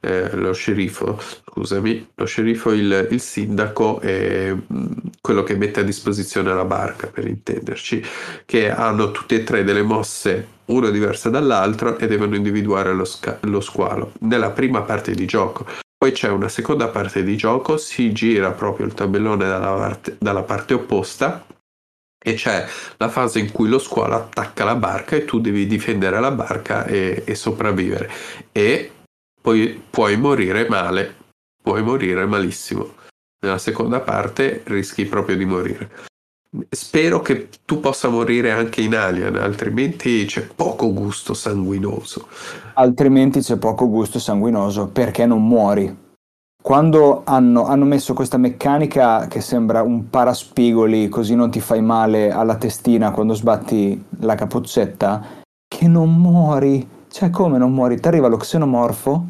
eh, 0.00 0.36
lo 0.36 0.52
sceriffo, 0.52 1.18
scusami, 1.46 2.10
lo 2.16 2.26
sceriffo, 2.26 2.72
il, 2.72 3.08
il 3.10 3.20
sindaco 3.20 3.98
e 4.02 4.54
mh, 4.54 4.86
quello 5.22 5.42
che 5.42 5.56
mette 5.56 5.80
a 5.80 5.82
disposizione 5.82 6.52
la 6.52 6.66
barca, 6.66 7.06
per 7.06 7.26
intenderci 7.26 8.04
che 8.44 8.70
hanno 8.70 9.10
tutte 9.10 9.36
e 9.36 9.42
tre 9.42 9.64
delle 9.64 9.82
mosse, 9.82 10.48
una 10.66 10.90
diversa 10.90 11.30
dall'altra, 11.30 11.96
e 11.96 12.06
devono 12.06 12.36
individuare 12.36 12.92
lo, 12.92 13.06
sca- 13.06 13.38
lo 13.40 13.62
squalo 13.62 14.12
nella 14.20 14.50
prima 14.50 14.82
parte 14.82 15.14
di 15.14 15.24
gioco. 15.24 15.84
Poi 15.98 16.12
c'è 16.12 16.28
una 16.28 16.48
seconda 16.48 16.88
parte 16.88 17.22
di 17.22 17.36
gioco, 17.36 17.78
si 17.78 18.12
gira 18.12 18.52
proprio 18.52 18.86
il 18.86 18.94
tabellone 18.94 19.46
dalla 19.46 19.72
parte, 19.72 20.16
dalla 20.18 20.42
parte 20.42 20.74
opposta 20.74 21.46
e 22.18 22.34
c'è 22.34 22.66
la 22.96 23.08
fase 23.08 23.38
in 23.38 23.52
cui 23.52 23.68
lo 23.68 23.78
squalo 23.78 24.16
attacca 24.16 24.64
la 24.64 24.74
barca 24.74 25.16
e 25.16 25.24
tu 25.24 25.40
devi 25.40 25.66
difendere 25.66 26.20
la 26.20 26.30
barca 26.30 26.84
e, 26.84 27.22
e 27.24 27.34
sopravvivere. 27.34 28.10
E 28.52 28.92
poi 29.40 29.80
puoi 29.88 30.16
morire 30.16 30.68
male, 30.68 31.14
puoi 31.62 31.82
morire 31.82 32.26
malissimo. 32.26 32.94
Nella 33.40 33.58
seconda 33.58 34.00
parte 34.00 34.62
rischi 34.66 35.06
proprio 35.06 35.36
di 35.36 35.44
morire. 35.44 35.90
Spero 36.70 37.20
che 37.20 37.48
tu 37.64 37.80
possa 37.80 38.08
morire 38.08 38.50
anche 38.50 38.80
in 38.80 38.94
Alien, 38.94 39.36
altrimenti 39.36 40.24
c'è 40.24 40.46
poco 40.46 40.92
gusto 40.92 41.34
sanguinoso. 41.34 42.28
altrimenti 42.74 43.40
c'è 43.40 43.56
poco 43.56 43.88
gusto 43.88 44.18
sanguinoso 44.18 44.88
perché 44.88 45.26
non 45.26 45.46
muori. 45.46 46.04
Quando 46.62 47.22
hanno, 47.24 47.64
hanno 47.66 47.84
messo 47.84 48.12
questa 48.12 48.38
meccanica 48.38 49.26
che 49.28 49.40
sembra 49.40 49.82
un 49.82 50.10
paraspigoli, 50.10 51.08
così 51.08 51.34
non 51.34 51.50
ti 51.50 51.60
fai 51.60 51.80
male 51.80 52.30
alla 52.30 52.56
testina 52.56 53.12
quando 53.12 53.34
sbatti 53.34 54.04
la 54.20 54.34
capoccetta, 54.34 55.44
che 55.68 55.86
non 55.86 56.14
muori. 56.14 56.88
Cioè, 57.08 57.30
come 57.30 57.58
non 57.58 57.72
muori? 57.72 58.00
Ti 58.00 58.08
arriva 58.08 58.26
lo 58.26 58.36
xenomorfo 58.36 59.26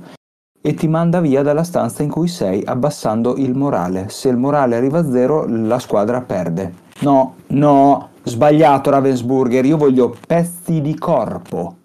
e 0.66 0.74
ti 0.74 0.88
manda 0.88 1.20
via 1.20 1.42
dalla 1.42 1.62
stanza 1.62 2.02
in 2.02 2.10
cui 2.10 2.26
sei, 2.26 2.60
abbassando 2.64 3.36
il 3.36 3.54
morale. 3.54 4.08
Se 4.08 4.28
il 4.28 4.36
morale 4.36 4.74
arriva 4.74 4.98
a 4.98 5.08
zero, 5.08 5.46
la 5.46 5.78
squadra 5.78 6.20
perde. 6.22 6.74
No, 7.02 7.36
no, 7.50 8.10
sbagliato 8.24 8.90
Ravensburger, 8.90 9.64
io 9.64 9.76
voglio 9.76 10.16
pezzi 10.26 10.80
di 10.80 10.98
corpo. 10.98 11.76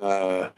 Eh, 0.00 0.50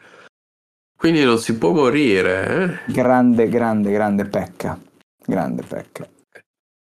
quindi 0.96 1.24
non 1.24 1.38
si 1.38 1.58
può 1.58 1.72
morire, 1.72 2.84
eh? 2.86 2.92
Grande, 2.92 3.48
grande, 3.48 3.90
grande 3.90 4.26
pecca. 4.26 4.78
Grande 5.26 5.64
pecca. 5.64 6.08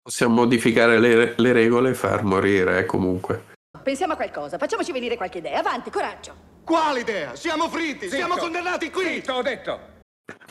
Possiamo 0.02 0.34
modificare 0.34 0.98
le, 0.98 1.36
le 1.38 1.52
regole 1.52 1.92
e 1.92 1.94
far 1.94 2.24
morire, 2.24 2.80
eh, 2.80 2.86
comunque. 2.88 3.54
Pensiamo 3.84 4.14
a 4.14 4.16
qualcosa, 4.16 4.58
facciamoci 4.58 4.92
venire 4.92 5.18
qualche 5.18 5.38
idea. 5.38 5.60
Avanti, 5.60 5.92
coraggio. 5.92 6.34
Quale 6.64 7.02
idea? 7.02 7.36
Siamo 7.36 7.70
fritti, 7.70 8.10
siamo 8.10 8.38
condannati 8.38 8.90
qui! 8.90 9.06
Zitto, 9.06 9.34
ho 9.34 9.42
detto. 9.44 9.94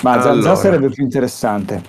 Ma 0.03 0.19
già, 0.19 0.31
Allora. 0.31 0.55
sarebbe 0.55 0.91
più 0.91 1.03
interessante. 1.03 1.83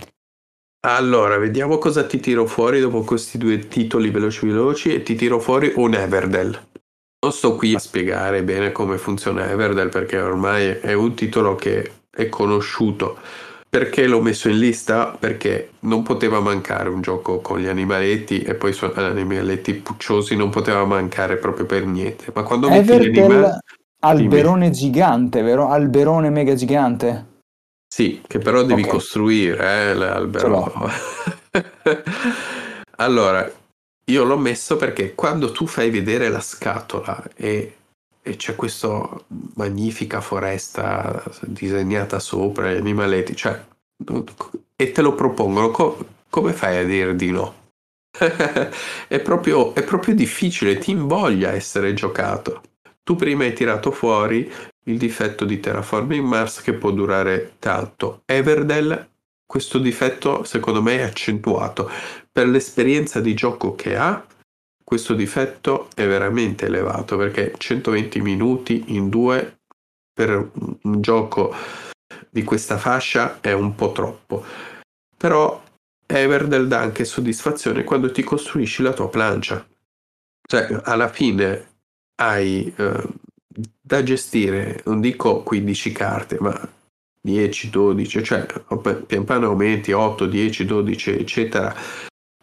Allora, 0.86 1.38
vediamo 1.38 1.78
cosa 1.78 2.06
ti 2.06 2.20
tiro 2.20 2.46
fuori 2.46 2.80
dopo 2.80 3.02
questi 3.02 3.38
due 3.38 3.68
titoli 3.68 4.10
veloci 4.12 4.46
veloci 4.46 4.94
e 4.94 5.04
ti 5.04 5.16
tiro 5.16 5.40
fuori 5.40 5.74
un 5.76 5.96
Everdell. 5.96 6.60
Non 7.20 7.34
sto 7.34 7.56
qui 7.56 7.74
a 7.74 7.80
spiegare 7.80 8.44
bene 8.44 8.72
come 8.72 8.98
funziona 8.98 9.50
Everdell 9.50 9.90
perché 9.90 10.20
ormai 10.20 10.68
è 10.68 10.94
un 10.94 11.16
titolo 11.16 11.56
che 11.56 11.92
è 12.10 12.30
conosciuto. 12.30 13.18
Perché 13.68 14.06
l'ho 14.08 14.22
messo 14.22 14.48
in 14.48 14.60
lista? 14.60 15.18
Perché 15.20 15.72
non 15.82 16.04
poteva 16.04 16.40
mancare 16.40 16.88
un 16.88 17.02
gioco 17.02 17.40
con 17.42 17.60
gli 17.60 17.68
animaletti 17.68 18.44
e 18.44 18.54
poi 18.54 18.72
sono 18.72 18.94
animaletti 18.94 19.74
pucciosi, 19.74 20.36
non 20.36 20.50
poteva 20.50 20.86
mancare 20.86 21.36
proprio 21.38 21.66
per 21.66 21.86
niente. 21.86 22.32
Ma 22.34 22.44
quando 22.44 22.70
metti 22.70 22.86
gli 22.86 22.92
Evertel 22.92 23.32
animali... 23.32 23.58
alberone 24.00 24.70
gigante, 24.70 25.42
vero? 25.42 25.68
Alberone 25.68 26.30
mega 26.30 26.54
gigante. 26.54 27.34
Sì, 27.96 28.22
che 28.28 28.40
però 28.40 28.64
devi 28.64 28.82
Ok. 28.82 28.90
costruire 28.90 29.92
eh, 29.92 29.94
l'albero. 29.94 30.70
allora, 32.98 33.50
io 34.04 34.24
l'ho 34.26 34.38
messo 34.38 34.76
perché 34.76 35.16
quando 35.16 35.54
tu 35.54 35.66
fai 35.66 35.92
vedere 35.92 36.28
la 36.28 36.42
scatola 36.42 37.24
e, 37.38 37.76
e 38.22 38.36
c'è 38.36 38.56
questa 38.56 39.10
magnifica 39.54 40.20
foresta 40.20 41.24
disegnata 41.44 42.20
sopra, 42.20 42.74
gli 42.74 42.80
animaletti, 42.80 43.34
cioè, 43.34 43.64
e 44.76 44.92
te 44.92 45.02
lo 45.02 45.16
propongono, 45.16 45.72
co- 45.72 46.06
come 46.30 46.52
fai 46.52 46.80
a 46.80 46.84
dire 46.84 47.16
di 47.16 47.32
no? 47.32 47.70
è, 49.08 49.22
proprio, 49.22 49.74
è 49.74 49.86
proprio 49.86 50.16
difficile, 50.16 50.80
ti 50.80 50.92
invoglia 50.92 51.54
essere 51.54 51.94
giocato. 51.94 52.62
Tu 53.06 53.16
prima 53.16 53.44
hai 53.44 53.54
tirato 53.54 53.92
fuori 53.92 54.52
il 54.86 54.98
difetto 54.98 55.46
di 55.46 55.60
Terraforming 55.60 56.26
Mars 56.26 56.64
che 56.64 56.74
può 56.74 56.90
durare 56.90 57.54
tanto. 57.60 58.24
Everdell, 58.26 59.10
questo 59.46 59.78
difetto 59.78 60.44
secondo 60.44 60.82
me 60.82 60.98
è 60.98 61.02
accentuato. 61.04 61.88
Per 62.32 62.48
l'esperienza 62.48 63.22
di 63.22 63.36
gioco 63.36 63.76
che 63.76 63.96
ha, 63.96 64.26
questo 64.84 65.14
difetto 65.14 65.90
è 65.94 66.08
veramente 66.08 66.66
elevato 66.66 67.16
perché 67.16 67.54
120 67.56 68.22
minuti 68.22 68.86
in 68.88 69.10
due 69.10 69.60
per 70.12 70.52
un 70.82 71.02
gioco 71.02 71.54
di 72.28 72.44
questa 72.44 72.80
fascia 72.80 73.40
è 73.40 73.52
un 73.52 73.76
po' 73.76 73.92
troppo. 73.92 74.44
Però 75.16 75.62
Everdell 76.08 76.66
dà 76.66 76.80
anche 76.80 77.06
soddisfazione 77.06 77.84
quando 77.84 78.12
ti 78.12 78.24
costruisci 78.24 78.82
la 78.82 78.94
tua 78.94 79.10
plancia. 79.10 79.64
Cioè, 80.48 80.82
alla 80.86 81.10
fine 81.10 81.74
hai 82.16 82.74
eh, 82.76 83.08
da 83.82 84.04
gestire, 84.04 84.82
non 84.86 85.02
dico 85.02 85.44
15 85.44 85.92
carte, 85.92 86.38
ma 86.40 86.70
10, 87.22 87.70
12, 87.70 88.24
cioè 88.24 88.46
pian 89.08 89.24
piano 89.24 89.48
aumenti 89.48 89.92
8, 89.92 90.26
10, 90.26 90.66
12, 90.66 91.12
eccetera, 91.12 91.76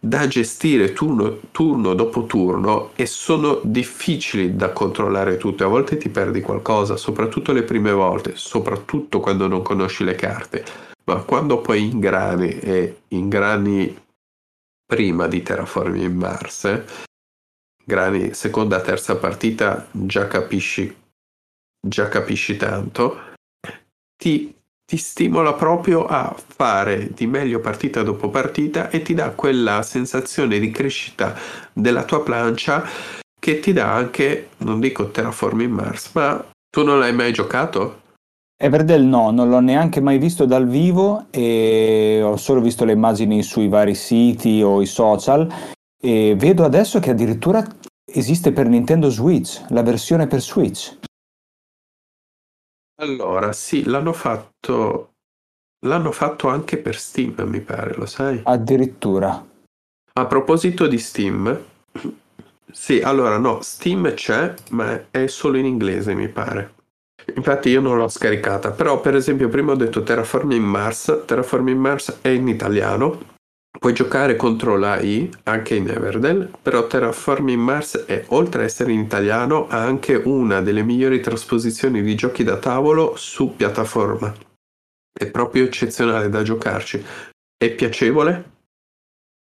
da 0.04 0.26
gestire 0.26 0.92
turno, 0.92 1.38
turno 1.52 1.94
dopo 1.94 2.24
turno 2.24 2.90
e 2.96 3.06
sono 3.06 3.60
difficili 3.62 4.56
da 4.56 4.72
controllare 4.72 5.36
tutte. 5.36 5.62
A 5.62 5.68
volte 5.68 5.96
ti 5.96 6.08
perdi 6.08 6.40
qualcosa, 6.40 6.96
soprattutto 6.96 7.52
le 7.52 7.62
prime 7.62 7.92
volte, 7.92 8.32
soprattutto 8.34 9.20
quando 9.20 9.46
non 9.46 9.62
conosci 9.62 10.02
le 10.02 10.16
carte. 10.16 10.64
Ma 11.04 11.22
quando 11.22 11.60
poi 11.60 11.88
ingrani 11.88 12.58
e 12.58 13.02
ingrani 13.08 13.96
prima 14.84 15.28
di 15.28 15.42
Terraforming 15.42 16.12
Mars, 16.12 16.82
Grani, 17.84 18.32
seconda, 18.32 18.80
terza 18.80 19.16
partita 19.16 19.88
già 19.90 20.28
capisci, 20.28 20.94
già 21.80 22.08
capisci 22.08 22.56
tanto, 22.56 23.18
ti, 24.16 24.54
ti 24.84 24.96
stimola 24.96 25.54
proprio 25.54 26.06
a 26.06 26.32
fare 26.36 27.10
di 27.12 27.26
meglio 27.26 27.58
partita 27.58 28.02
dopo 28.02 28.30
partita 28.30 28.88
e 28.88 29.02
ti 29.02 29.14
dà 29.14 29.30
quella 29.30 29.82
sensazione 29.82 30.60
di 30.60 30.70
crescita 30.70 31.36
della 31.72 32.04
tua 32.04 32.22
plancia 32.22 32.84
che 33.40 33.58
ti 33.58 33.72
dà 33.72 33.92
anche, 33.92 34.50
non 34.58 34.78
dico 34.78 35.10
Terraforming 35.10 35.72
Mars, 35.72 36.10
ma 36.12 36.44
tu 36.70 36.84
non 36.84 37.00
l'hai 37.00 37.12
mai 37.12 37.32
giocato? 37.32 38.00
Everdell 38.56 39.04
no, 39.04 39.32
non 39.32 39.48
l'ho 39.48 39.58
neanche 39.58 40.00
mai 40.00 40.18
visto 40.18 40.44
dal 40.44 40.68
vivo 40.68 41.26
e 41.32 42.20
ho 42.22 42.36
solo 42.36 42.60
visto 42.60 42.84
le 42.84 42.92
immagini 42.92 43.42
sui 43.42 43.66
vari 43.66 43.96
siti 43.96 44.62
o 44.62 44.80
i 44.80 44.86
social 44.86 45.52
e 46.04 46.34
vedo 46.36 46.64
adesso 46.64 46.98
che 46.98 47.10
addirittura 47.10 47.64
esiste 48.04 48.50
per 48.50 48.66
Nintendo 48.66 49.08
Switch, 49.08 49.64
la 49.68 49.82
versione 49.82 50.26
per 50.26 50.40
Switch. 50.40 50.98
Allora, 53.00 53.52
sì, 53.52 53.84
l'hanno 53.84 54.12
fatto, 54.12 55.12
l'hanno 55.86 56.10
fatto 56.10 56.48
anche 56.48 56.76
per 56.78 56.98
Steam, 56.98 57.34
mi 57.46 57.60
pare, 57.60 57.94
lo 57.94 58.06
sai? 58.06 58.40
Addirittura. 58.42 59.46
A 60.14 60.26
proposito 60.26 60.88
di 60.88 60.98
Steam, 60.98 61.64
sì, 62.70 63.00
allora 63.00 63.38
no, 63.38 63.60
Steam 63.60 64.12
c'è, 64.14 64.54
ma 64.70 65.04
è 65.10 65.26
solo 65.28 65.56
in 65.56 65.66
inglese, 65.66 66.14
mi 66.14 66.28
pare. 66.28 66.74
Infatti 67.36 67.68
io 67.68 67.80
non 67.80 67.96
l'ho 67.96 68.08
scaricata, 68.08 68.72
però 68.72 69.00
per 69.00 69.14
esempio 69.14 69.48
prima 69.48 69.72
ho 69.72 69.76
detto 69.76 70.02
Terraforming 70.02 70.64
Mars, 70.64 71.22
Terraforming 71.24 71.78
Mars 71.78 72.18
è 72.20 72.28
in 72.28 72.48
italiano, 72.48 73.30
puoi 73.78 73.94
giocare 73.94 74.36
contro 74.36 74.76
l'AI 74.76 75.30
anche 75.44 75.74
in 75.74 75.88
Everdell, 75.88 76.50
però 76.62 76.86
Terraforming 76.86 77.60
Mars 77.60 77.96
è 78.04 78.24
oltre 78.28 78.60
ad 78.60 78.68
essere 78.68 78.92
in 78.92 79.00
italiano 79.00 79.66
anche 79.68 80.14
una 80.14 80.60
delle 80.60 80.82
migliori 80.82 81.20
trasposizioni 81.20 82.02
di 82.02 82.14
giochi 82.14 82.44
da 82.44 82.58
tavolo 82.58 83.14
su 83.16 83.56
piattaforma. 83.56 84.32
È 85.12 85.30
proprio 85.30 85.64
eccezionale 85.64 86.28
da 86.28 86.42
giocarci, 86.42 87.04
è 87.56 87.70
piacevole 87.74 88.50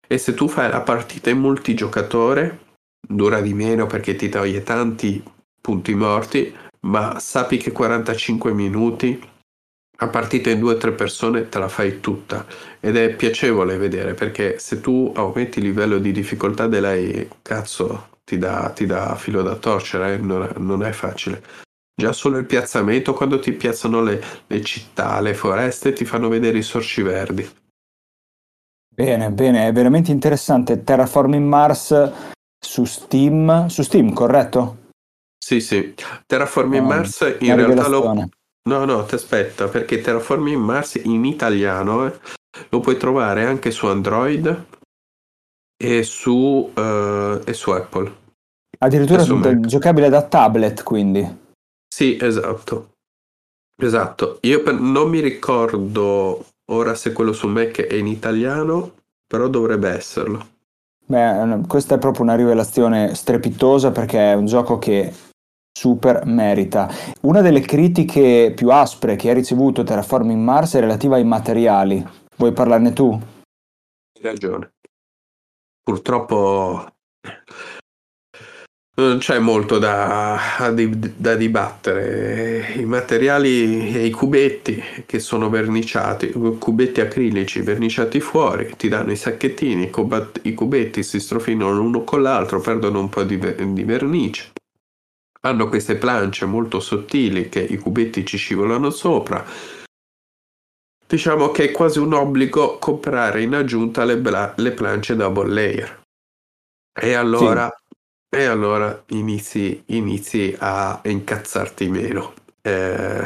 e 0.06 0.18
se 0.18 0.34
tu 0.34 0.48
fai 0.48 0.68
la 0.68 0.82
partita 0.82 1.30
in 1.30 1.38
multigiocatore 1.38 2.58
dura 3.06 3.40
di 3.40 3.54
meno 3.54 3.86
perché 3.86 4.16
ti 4.16 4.28
toglie 4.28 4.62
tanti 4.62 5.22
punti 5.60 5.94
morti, 5.94 6.54
ma 6.86 7.18
sappi 7.18 7.56
che 7.56 7.72
45 7.72 8.52
minuti 8.52 9.32
a 9.96 10.08
partita 10.08 10.50
in 10.50 10.58
due 10.58 10.74
o 10.74 10.76
tre 10.76 10.92
persone 10.92 11.48
te 11.48 11.58
la 11.58 11.68
fai 11.68 12.00
tutta 12.00 12.46
ed 12.80 12.96
è 12.96 13.14
piacevole 13.14 13.76
vedere 13.76 14.14
perché 14.14 14.58
se 14.58 14.80
tu 14.80 15.12
aumenti 15.14 15.60
il 15.60 15.66
livello 15.66 15.98
di 15.98 16.10
difficoltà 16.10 16.66
della 16.66 16.94
cazzo 17.42 18.12
ti 18.24 18.38
dà, 18.38 18.70
ti 18.74 18.86
dà 18.86 19.14
filo 19.16 19.42
da 19.42 19.54
torcere, 19.56 20.14
eh? 20.14 20.16
non, 20.16 20.42
è, 20.42 20.58
non, 20.58 20.82
è, 20.82 20.92
facile. 20.92 21.42
Già 21.94 22.12
solo 22.12 22.38
il 22.38 22.46
piazzamento, 22.46 23.12
quando 23.12 23.38
ti 23.38 23.52
piazzano 23.52 24.02
le, 24.02 24.22
le 24.46 24.62
città, 24.62 25.20
le 25.20 25.34
foreste, 25.34 25.92
ti 25.92 26.04
fanno 26.04 26.28
vedere 26.28 26.58
i 26.58 26.62
sorci 26.62 27.02
verdi. 27.02 27.48
Bene, 28.88 29.30
bene, 29.30 29.68
è 29.68 29.72
veramente 29.72 30.10
interessante. 30.10 30.82
Terraforming 30.82 31.46
Mars 31.46 32.12
su 32.58 32.84
Steam, 32.84 33.66
su 33.66 33.82
Steam, 33.82 34.12
corretto? 34.12 34.78
Sì, 35.38 35.60
sì. 35.60 35.94
Terraforming 36.26 36.82
oh, 36.82 36.88
Mars 36.88 37.36
in 37.40 37.54
realtà 37.54 37.88
lo... 37.88 38.28
No, 38.66 38.84
no, 38.86 39.04
ti 39.04 39.14
aspetta, 39.14 39.68
perché 39.68 40.00
Terraforming 40.00 40.60
Mars 40.60 40.94
in 40.94 41.24
italiano 41.26 42.06
eh, 42.06 42.18
lo 42.70 42.80
puoi 42.80 42.96
trovare 42.96 43.44
anche 43.44 43.70
su 43.70 43.86
Android 43.86 44.66
e 45.76 46.02
su, 46.02 46.72
uh, 46.74 47.40
e 47.44 47.52
su 47.52 47.70
Apple. 47.70 48.22
Addirittura 48.78 49.22
su 49.22 49.38
giocabile 49.60 50.08
da 50.08 50.22
tablet, 50.22 50.82
quindi. 50.82 51.42
Sì, 51.86 52.16
esatto. 52.20 52.92
Esatto. 53.76 54.38
Io 54.42 54.62
per... 54.62 54.74
non 54.74 55.10
mi 55.10 55.20
ricordo 55.20 56.46
ora 56.72 56.94
se 56.94 57.12
quello 57.12 57.32
su 57.32 57.48
Mac 57.48 57.82
è 57.82 57.94
in 57.94 58.06
italiano, 58.06 58.92
però 59.26 59.48
dovrebbe 59.48 59.90
esserlo. 59.90 60.52
Beh, 61.06 61.60
questa 61.68 61.96
è 61.96 61.98
proprio 61.98 62.22
una 62.22 62.34
rivelazione 62.34 63.14
strepitosa 63.14 63.90
perché 63.90 64.32
è 64.32 64.34
un 64.34 64.46
gioco 64.46 64.78
che 64.78 65.12
super 65.84 66.24
merita. 66.24 66.88
Una 67.22 67.42
delle 67.42 67.60
critiche 67.60 68.54
più 68.56 68.70
aspre 68.70 69.16
che 69.16 69.28
ha 69.28 69.34
ricevuto 69.34 69.82
Terraforming 69.82 70.40
Mars 70.40 70.76
è 70.76 70.80
relativa 70.80 71.16
ai 71.16 71.24
materiali. 71.24 72.02
Vuoi 72.38 72.52
parlarne 72.52 72.94
tu? 72.94 73.10
Hai 73.12 74.22
ragione. 74.22 74.72
Purtroppo 75.82 76.86
non 78.96 79.18
c'è 79.18 79.38
molto 79.38 79.78
da, 79.78 80.40
da, 81.16 81.34
dibattere. 81.34 82.72
I 82.76 82.86
materiali 82.86 83.94
e 83.94 84.06
i 84.06 84.10
cubetti 84.10 84.82
che 85.04 85.18
sono 85.18 85.50
verniciati, 85.50 86.32
cubetti 86.58 87.02
acrilici 87.02 87.60
verniciati 87.60 88.20
fuori, 88.20 88.72
ti 88.78 88.88
danno 88.88 89.12
i 89.12 89.16
sacchettini, 89.16 89.90
i 90.44 90.54
cubetti 90.54 91.02
si 91.02 91.20
strofinano 91.20 91.72
l'uno 91.72 92.04
con 92.04 92.22
l'altro, 92.22 92.58
perdono 92.62 93.00
un 93.00 93.10
po' 93.10 93.24
di, 93.24 93.38
di 93.38 93.84
vernice 93.84 94.52
hanno 95.44 95.68
queste 95.68 95.96
plance 95.96 96.44
molto 96.46 96.80
sottili 96.80 97.48
che 97.48 97.60
i 97.60 97.76
cubetti 97.76 98.24
ci 98.24 98.36
scivolano 98.36 98.90
sopra. 98.90 99.44
Diciamo 101.06 101.50
che 101.50 101.64
è 101.64 101.70
quasi 101.70 101.98
un 101.98 102.14
obbligo 102.14 102.78
comprare 102.78 103.42
in 103.42 103.54
aggiunta 103.54 104.04
le, 104.04 104.16
bla- 104.16 104.54
le 104.56 104.72
plance 104.72 105.14
double 105.14 105.52
layer. 105.52 106.02
E 106.98 107.12
allora, 107.12 107.68
sì. 107.68 108.38
e 108.38 108.44
allora 108.44 109.02
inizi, 109.08 109.82
inizi, 109.86 110.56
a 110.58 111.00
incazzarti 111.04 111.88
meno. 111.88 112.32
Eh, 112.62 113.22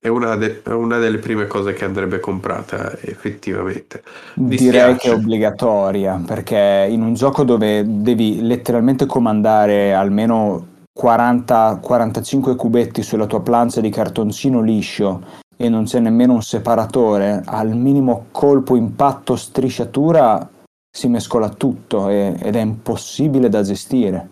è, 0.00 0.08
una 0.08 0.36
de- 0.36 0.62
è, 0.62 0.70
una 0.70 0.98
delle 0.98 1.18
prime 1.18 1.46
cose 1.46 1.74
che 1.74 1.84
andrebbe 1.84 2.18
comprata 2.18 2.98
effettivamente. 3.02 4.02
Direi 4.34 4.96
che 4.96 5.10
è 5.10 5.12
obbligatoria 5.12 6.22
perché 6.26 6.86
in 6.88 7.02
un 7.02 7.12
gioco 7.12 7.44
dove 7.44 7.84
devi 7.86 8.40
letteralmente 8.40 9.04
comandare 9.04 9.92
almeno 9.92 10.70
40-45 10.98 12.56
cubetti 12.56 13.02
sulla 13.02 13.26
tua 13.26 13.40
plancia 13.40 13.80
di 13.80 13.90
cartoncino 13.90 14.60
liscio 14.60 15.40
e 15.56 15.68
non 15.68 15.84
c'è 15.84 16.00
nemmeno 16.00 16.34
un 16.34 16.42
separatore, 16.42 17.42
al 17.44 17.74
minimo 17.74 18.26
colpo, 18.30 18.76
impatto, 18.76 19.36
strisciatura 19.36 20.50
si 20.90 21.08
mescola 21.08 21.48
tutto 21.48 22.08
e, 22.08 22.36
ed 22.38 22.56
è 22.56 22.60
impossibile 22.60 23.48
da 23.48 23.62
gestire. 23.62 24.28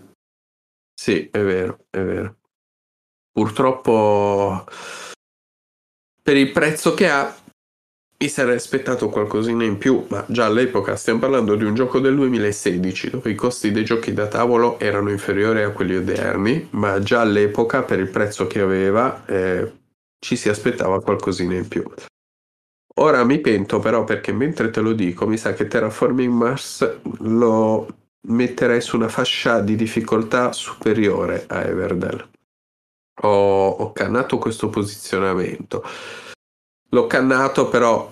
Sì, 0.93 1.29
è 1.31 1.41
vero, 1.41 1.85
è 1.89 2.01
vero. 2.01 2.37
Purtroppo 3.33 4.65
per 6.23 6.37
il 6.37 6.51
prezzo 6.51 6.95
che 6.95 7.09
ha 7.09 7.35
mi 8.23 8.29
sarei 8.29 8.57
aspettato 8.57 9.09
qualcosina 9.09 9.65
in 9.65 9.79
più, 9.79 10.05
ma 10.09 10.23
già 10.29 10.45
all'epoca 10.45 10.95
stiamo 10.95 11.21
parlando 11.21 11.55
di 11.55 11.65
un 11.65 11.75
gioco 11.75 12.01
del 12.01 12.15
2016 12.17 13.09
dove 13.09 13.31
i 13.31 13.35
costi 13.35 13.71
dei 13.71 13.83
giochi 13.83 14.13
da 14.13 14.27
tavolo 14.27 14.79
erano 14.79 15.09
inferiori 15.09 15.63
a 15.63 15.71
quelli 15.71 15.97
odierni, 15.97 16.69
ma 16.73 16.99
già 17.01 17.23
all'epoca 17.23 17.83
per 17.83 17.99
il 17.99 18.11
prezzo 18.11 18.47
che 18.47 18.61
aveva 18.61 19.25
eh, 19.25 19.73
ci 20.19 20.37
si 20.37 20.51
aspettava 20.51 21.01
qualcosina 21.01 21.55
in 21.55 21.67
più. 21.67 21.83
Ora 22.97 23.25
mi 23.25 23.39
pento 23.39 23.79
però 23.79 24.05
perché 24.05 24.33
mentre 24.33 24.69
te 24.69 24.81
lo 24.81 24.93
dico 24.93 25.27
mi 25.27 25.39
sa 25.39 25.55
che 25.55 25.67
Terraforming 25.67 26.31
Mars 26.31 26.99
lo 27.21 27.89
metterei 28.29 28.83
su 28.83 28.97
una 28.97 29.09
fascia 29.09 29.61
di 29.61 29.77
difficoltà 29.77 30.53
superiore 30.53 31.47
a 31.49 31.63
Everdell. 31.63 32.29
Ho, 33.23 33.69
ho 33.71 33.93
cannato 33.93 34.37
questo 34.37 34.69
posizionamento 34.69 35.83
L'ho 36.91 37.07
cannato 37.07 37.69
però 37.69 38.11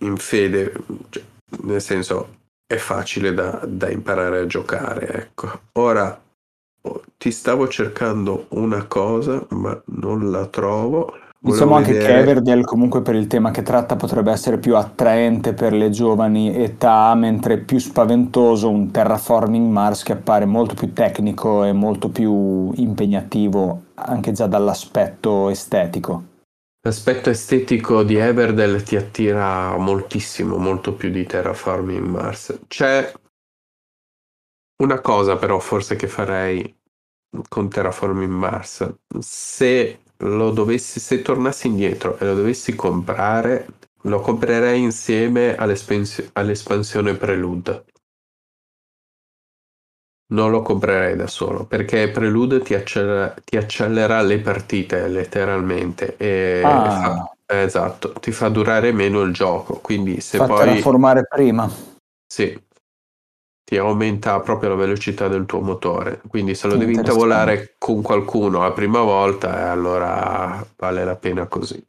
in 0.00 0.16
fede, 0.16 0.72
cioè, 1.10 1.22
nel 1.62 1.80
senso 1.80 2.36
è 2.66 2.76
facile 2.76 3.34
da, 3.34 3.60
da, 3.66 3.90
imparare 3.90 4.40
a 4.40 4.46
giocare, 4.46 5.08
ecco. 5.12 5.60
Ora 5.72 6.18
oh, 6.82 7.02
ti 7.18 7.30
stavo 7.30 7.68
cercando 7.68 8.46
una 8.50 8.84
cosa, 8.84 9.44
ma 9.50 9.80
non 9.86 10.30
la 10.30 10.46
trovo. 10.46 11.14
Diciamo 11.38 11.74
anche 11.74 11.98
che 11.98 12.20
Everdell 12.20 12.62
comunque 12.62 13.02
per 13.02 13.14
il 13.14 13.26
tema 13.26 13.50
che 13.50 13.60
tratta 13.60 13.96
potrebbe 13.96 14.32
essere 14.32 14.56
più 14.56 14.76
attraente 14.76 15.52
per 15.52 15.74
le 15.74 15.90
giovani 15.90 16.56
età, 16.56 17.14
mentre 17.14 17.58
più 17.58 17.76
spaventoso 17.76 18.70
un 18.70 18.90
Terraforming 18.90 19.70
Mars 19.70 20.02
che 20.04 20.12
appare 20.12 20.46
molto 20.46 20.72
più 20.72 20.94
tecnico 20.94 21.64
e 21.64 21.74
molto 21.74 22.08
più 22.08 22.72
impegnativo 22.76 23.82
anche 23.96 24.32
già 24.32 24.46
dall'aspetto 24.46 25.50
estetico. 25.50 26.32
L'aspetto 26.86 27.30
estetico 27.30 28.02
di 28.02 28.16
Everdell 28.16 28.82
ti 28.82 28.94
attira 28.96 29.74
moltissimo, 29.78 30.58
molto 30.58 30.92
più 30.92 31.08
di 31.08 31.24
Terraforming 31.24 32.06
Mars. 32.06 32.60
C'è 32.68 33.10
una 34.82 35.00
cosa 35.00 35.36
però 35.36 35.58
forse 35.60 35.96
che 35.96 36.08
farei 36.08 36.76
con 37.48 37.70
Terraforming 37.70 38.30
Mars. 38.30 38.96
Se 39.18 40.00
lo 40.18 40.50
dovessi, 40.50 41.00
se 41.00 41.22
tornassi 41.22 41.68
indietro 41.68 42.18
e 42.18 42.26
lo 42.26 42.34
dovessi 42.34 42.74
comprare, 42.74 43.66
lo 44.02 44.20
comprerei 44.20 44.82
insieme 44.82 45.56
all'espansione 45.56 47.14
Prelude. 47.14 47.86
Non 50.26 50.50
lo 50.50 50.62
comprerei 50.62 51.16
da 51.16 51.26
solo 51.26 51.64
perché 51.64 52.08
Prelude 52.08 52.60
ti 52.60 52.74
accelera, 52.74 53.34
ti 53.44 53.56
accelera 53.56 54.22
le 54.22 54.38
partite 54.40 55.06
letteralmente 55.06 56.16
e 56.16 56.62
Ah. 56.64 56.90
fa- 56.90 57.36
esatto, 57.46 58.12
ti 58.14 58.32
fa 58.32 58.48
durare 58.48 58.90
meno 58.92 59.20
il 59.20 59.32
gioco. 59.34 59.74
Quindi 59.80 60.20
se 60.20 60.38
Fa 60.38 60.46
poi 60.46 60.64
trasformare 60.64 61.26
prima. 61.28 61.70
sì, 62.26 62.58
ti 63.62 63.76
aumenta 63.76 64.40
proprio 64.40 64.70
la 64.70 64.74
velocità 64.76 65.28
del 65.28 65.44
tuo 65.46 65.60
motore. 65.60 66.20
Quindi 66.26 66.54
se 66.54 66.68
lo 66.68 66.76
devi 66.76 66.94
intavolare 66.94 67.74
con 67.78 68.00
qualcuno 68.02 68.60
la 68.60 68.72
prima 68.72 69.00
volta, 69.00 69.58
eh, 69.58 69.68
allora 69.68 70.66
vale 70.76 71.04
la 71.04 71.16
pena 71.16 71.46
così. 71.46 71.82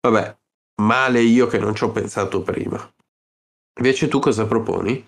Vabbè, 0.00 0.36
male 0.82 1.20
io 1.22 1.46
che 1.46 1.58
non 1.58 1.74
ci 1.74 1.84
ho 1.84 1.90
pensato 1.90 2.42
prima. 2.42 2.78
Invece 3.78 4.06
tu 4.08 4.18
cosa 4.18 4.46
proponi? 4.46 5.06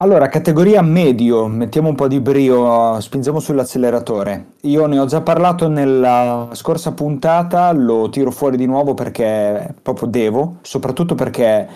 Allora, 0.00 0.28
categoria 0.28 0.80
medio, 0.80 1.48
mettiamo 1.48 1.88
un 1.88 1.96
po' 1.96 2.06
di 2.06 2.20
brio, 2.20 3.00
spingiamo 3.00 3.40
sull'acceleratore. 3.40 4.52
Io 4.60 4.86
ne 4.86 5.00
ho 5.00 5.06
già 5.06 5.22
parlato 5.22 5.66
nella 5.66 6.50
scorsa 6.52 6.92
puntata, 6.92 7.72
lo 7.72 8.08
tiro 8.08 8.30
fuori 8.30 8.56
di 8.56 8.66
nuovo 8.66 8.94
perché 8.94 9.74
proprio 9.82 10.06
devo, 10.06 10.58
soprattutto 10.62 11.16
perché 11.16 11.68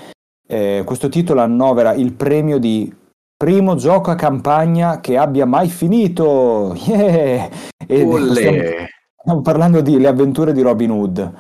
eh, 0.47 0.83
questo 0.87 1.09
titolo 1.09 1.41
annovera 1.41 1.95
il 1.95 2.13
premio 2.13 2.59
di 2.59 2.95
primo 3.37 3.75
gioco 3.75 4.13
a 4.13 4.15
campagna 4.15 5.01
che 5.01 5.17
abbia 5.17 5.45
mai 5.45 5.69
finito. 5.69 6.77
Yeah! 6.79 7.49
Stiamo, 7.89 8.63
stiamo 9.17 9.41
parlando 9.43 9.81
di 9.81 9.99
Le 9.99 10.07
avventure 10.07 10.53
di 10.53 10.63
Robin 10.63 10.93
Hood. 10.93 11.33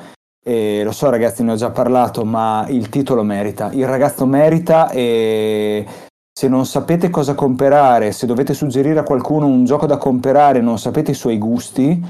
E 0.44 0.82
lo 0.82 0.90
so 0.90 1.08
ragazzi, 1.10 1.44
ne 1.44 1.52
ho 1.52 1.54
già 1.54 1.70
parlato, 1.70 2.24
ma 2.24 2.66
il 2.70 2.88
titolo 2.88 3.22
merita, 3.22 3.70
il 3.70 3.86
ragazzo 3.86 4.26
merita 4.26 4.90
e 4.90 5.86
se 6.32 6.48
non 6.48 6.64
sapete 6.64 7.10
cosa 7.10 7.34
comprare, 7.34 8.12
se 8.12 8.26
dovete 8.26 8.54
suggerire 8.54 8.98
a 8.98 9.04
qualcuno 9.04 9.46
un 9.46 9.64
gioco 9.64 9.86
da 9.86 9.98
comprare, 9.98 10.60
non 10.60 10.78
sapete 10.78 11.10
i 11.10 11.14
suoi 11.14 11.38
gusti, 11.38 12.04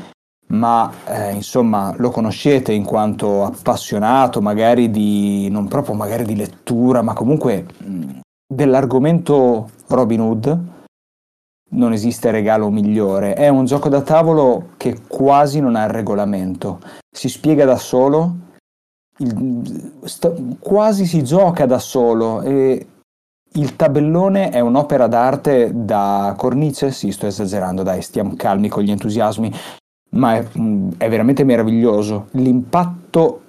ma 0.48 0.92
eh, 1.06 1.32
insomma 1.32 1.94
lo 1.96 2.11
conoscete 2.11 2.72
in 2.72 2.85
quanto 2.85 3.44
appassionato 3.44 4.40
magari 4.40 4.90
di, 4.90 5.48
non 5.50 5.66
proprio 5.66 5.94
magari 5.94 6.24
di 6.24 6.37
lettura, 6.37 7.02
ma 7.02 7.14
comunque 7.14 7.66
mh, 7.78 8.20
dell'argomento 8.46 9.70
Robin 9.88 10.20
Hood, 10.20 10.58
non 11.70 11.92
esiste 11.92 12.30
regalo 12.30 12.70
migliore. 12.70 13.35
È 13.35 13.48
un 13.48 13.64
gioco 13.64 13.88
da 13.88 14.02
tavolo 14.02 14.70
che 14.76 15.00
quasi 15.06 15.58
non 15.58 15.74
ha 15.74 15.85
il 15.85 15.90
regolamento, 15.90 16.80
si 17.11 17.28
spiega 17.28 17.64
da 17.64 17.76
solo, 17.76 18.37
il- 19.18 19.92
sta- 20.04 20.32
quasi 20.58 21.06
si 21.06 21.24
gioca 21.24 21.66
da 21.66 21.78
solo 21.78 22.42
e 22.42 22.87
il 23.54 23.76
tabellone 23.76 24.50
è 24.50 24.60
un'opera 24.60 25.06
d'arte 25.06 25.70
da 25.74 26.34
cornice, 26.36 26.90
sì, 26.90 27.10
sto 27.10 27.26
esagerando, 27.26 27.82
dai, 27.82 28.02
stiamo 28.02 28.34
calmi 28.36 28.68
con 28.68 28.82
gli 28.82 28.90
entusiasmi, 28.90 29.52
ma 30.10 30.36
è, 30.36 30.46
mm, 30.58 30.92
è 30.98 31.08
veramente 31.08 31.44
meraviglioso. 31.44 32.28
L'impatto 32.32 33.42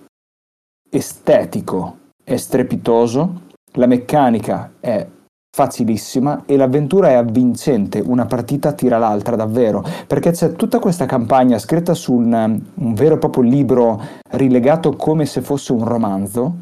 estetico 0.89 1.97
è 2.23 2.35
strepitoso, 2.37 3.41
la 3.73 3.87
meccanica 3.87 4.73
è 4.79 5.07
facilissima 5.55 6.43
e 6.45 6.57
l'avventura 6.57 7.09
è 7.09 7.13
avvincente, 7.13 7.99
una 7.99 8.25
partita 8.25 8.73
tira 8.73 8.97
l'altra 8.97 9.35
davvero, 9.35 9.83
perché 10.07 10.31
c'è 10.31 10.53
tutta 10.53 10.79
questa 10.79 11.05
campagna 11.05 11.59
scritta 11.59 11.93
su 11.93 12.13
un, 12.13 12.61
un 12.73 12.93
vero 12.93 13.15
e 13.15 13.17
proprio 13.19 13.43
libro 13.43 14.01
rilegato 14.31 14.95
come 14.95 15.25
se 15.25 15.41
fosse 15.41 15.71
un 15.71 15.83
romanzo, 15.83 16.55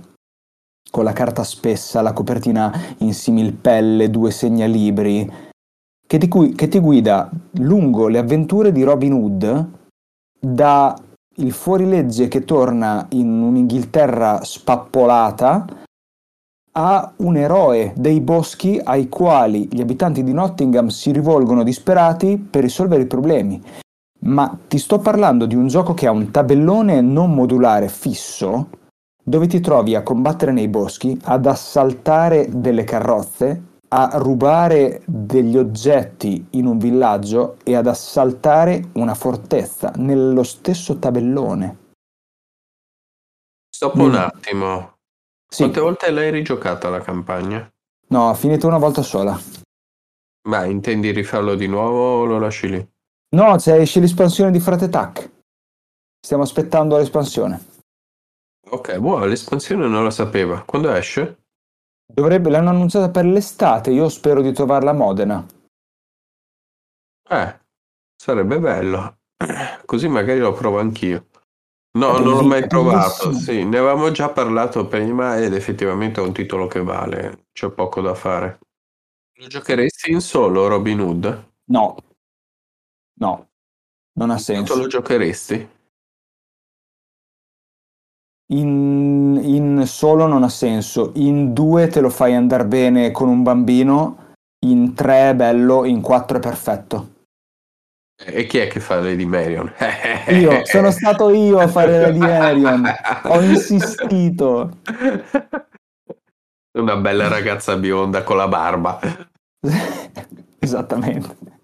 con 0.91 1.05
la 1.05 1.13
carta 1.13 1.43
spessa, 1.43 2.01
la 2.01 2.13
copertina 2.13 2.71
in 2.97 3.13
similpelle, 3.13 4.11
due 4.11 4.29
segnalibri, 4.29 5.31
che 6.05 6.17
ti, 6.17 6.27
che 6.27 6.67
ti 6.67 6.79
guida 6.79 7.31
lungo 7.53 8.09
le 8.09 8.17
avventure 8.17 8.73
di 8.73 8.83
Robin 8.83 9.13
Hood 9.13 9.69
da 10.37 10.93
il 11.37 11.51
fuorilegge 11.53 12.27
che 12.27 12.43
torna 12.43 13.07
in 13.11 13.29
un'Inghilterra 13.41 14.43
spappolata 14.43 15.65
a 16.73 17.13
un 17.17 17.37
eroe 17.37 17.93
dei 17.95 18.19
boschi 18.19 18.79
ai 18.83 19.07
quali 19.07 19.69
gli 19.71 19.79
abitanti 19.79 20.23
di 20.23 20.33
Nottingham 20.33 20.87
si 20.87 21.11
rivolgono 21.11 21.63
disperati 21.63 22.37
per 22.37 22.63
risolvere 22.63 23.03
i 23.03 23.07
problemi. 23.07 23.61
Ma 24.23 24.57
ti 24.67 24.77
sto 24.77 24.99
parlando 24.99 25.45
di 25.45 25.55
un 25.55 25.67
gioco 25.67 25.93
che 25.93 26.07
ha 26.07 26.11
un 26.11 26.29
tabellone 26.31 27.01
non 27.01 27.33
modulare 27.33 27.87
fisso 27.87 28.67
dove 29.31 29.47
ti 29.47 29.61
trovi 29.61 29.95
a 29.95 30.03
combattere 30.03 30.51
nei 30.51 30.67
boschi, 30.67 31.17
ad 31.23 31.45
assaltare 31.45 32.49
delle 32.51 32.83
carrozze, 32.83 33.63
a 33.87 34.09
rubare 34.15 35.01
degli 35.05 35.55
oggetti 35.57 36.47
in 36.51 36.65
un 36.65 36.77
villaggio 36.77 37.55
e 37.63 37.75
ad 37.77 37.87
assaltare 37.87 38.89
una 38.95 39.15
fortezza 39.15 39.93
nello 39.95 40.43
stesso 40.43 40.99
tabellone. 40.99 41.77
Stop 43.73 43.95
Mm. 43.95 44.01
un 44.01 44.15
attimo. 44.15 44.95
Sì, 45.47 45.61
Quante 45.63 45.79
volte 45.79 46.11
l'hai 46.11 46.29
rigiocata 46.29 46.89
la 46.89 46.99
campagna? 46.99 47.65
no, 48.09 48.29
ho 48.29 48.33
finito 48.33 48.67
una 48.67 48.77
volta 48.79 49.01
sola. 49.01 49.39
Ma 50.49 50.65
intendi 50.65 51.11
rifarlo 51.11 51.55
di 51.55 51.67
nuovo 51.67 52.19
o 52.19 52.25
lo 52.25 52.37
lasci 52.37 52.67
lì? 52.67 52.85
No, 53.33 53.55
c'è 53.55 53.77
esce 53.79 54.01
l'espansione 54.01 54.51
di 54.51 54.59
Frate 54.59 54.89
Tac. 54.89 55.31
Stiamo 56.19 56.43
aspettando 56.43 56.97
l'espansione. 56.97 57.69
Ok, 58.73 58.99
buono, 58.99 59.25
l'espansione 59.25 59.85
non 59.87 60.05
la 60.05 60.11
sapeva. 60.11 60.61
Quando 60.63 60.93
esce? 60.93 61.43
Dovrebbe, 62.05 62.49
l'hanno 62.49 62.69
annunciata 62.69 63.09
per 63.09 63.25
l'estate, 63.25 63.91
io 63.91 64.07
spero 64.07 64.41
di 64.41 64.53
trovarla 64.53 64.91
a 64.91 64.93
Modena. 64.93 65.45
Eh, 67.29 67.59
sarebbe 68.15 68.59
bello. 68.59 69.17
Così 69.85 70.07
magari 70.07 70.39
lo 70.39 70.53
provo 70.53 70.79
anch'io. 70.79 71.27
No, 71.97 72.17
non 72.17 72.29
l'ho 72.29 72.43
mai 72.43 72.65
provato. 72.65 73.33
Sì, 73.33 73.65
ne 73.65 73.77
avevamo 73.77 74.11
già 74.11 74.29
parlato 74.29 74.87
prima 74.87 75.37
ed 75.37 75.53
effettivamente 75.53 76.21
è 76.21 76.23
un 76.23 76.31
titolo 76.31 76.67
che 76.67 76.81
vale. 76.81 77.47
C'è 77.51 77.69
poco 77.71 77.99
da 77.99 78.13
fare. 78.15 78.59
Lo 79.33 79.47
giocheresti 79.47 80.11
in 80.11 80.21
solo, 80.21 80.67
Robin 80.67 81.01
Hood? 81.01 81.51
No, 81.65 81.97
no, 83.19 83.49
non 84.13 84.29
ha 84.29 84.37
senso. 84.37 84.77
lo 84.77 84.87
giocheresti? 84.87 85.79
In, 88.51 89.39
in 89.41 89.83
solo 89.85 90.27
non 90.27 90.43
ha 90.43 90.49
senso, 90.49 91.11
in 91.15 91.53
due 91.53 91.87
te 91.87 92.01
lo 92.01 92.09
fai 92.09 92.35
andare 92.35 92.65
bene 92.65 93.11
con 93.11 93.29
un 93.29 93.43
bambino, 93.43 94.33
in 94.65 94.93
tre 94.93 95.29
è 95.29 95.35
bello, 95.35 95.85
in 95.85 96.01
quattro 96.01 96.37
è 96.37 96.41
perfetto. 96.41 97.09
E 98.23 98.45
chi 98.45 98.59
è 98.59 98.67
che 98.67 98.79
fa 98.79 98.99
Lady 98.99 99.25
Marion? 99.25 99.71
Io, 100.29 100.65
sono 100.65 100.91
stato 100.91 101.29
io 101.29 101.57
a 101.59 101.67
fare 101.67 101.99
Lady 101.99 102.19
Marion, 102.19 102.85
ho 103.23 103.41
insistito. 103.41 104.77
Una 106.77 106.95
bella 106.97 107.27
ragazza 107.27 107.75
bionda 107.77 108.23
con 108.23 108.37
la 108.37 108.47
barba. 108.47 108.99
Esattamente. 110.59 111.60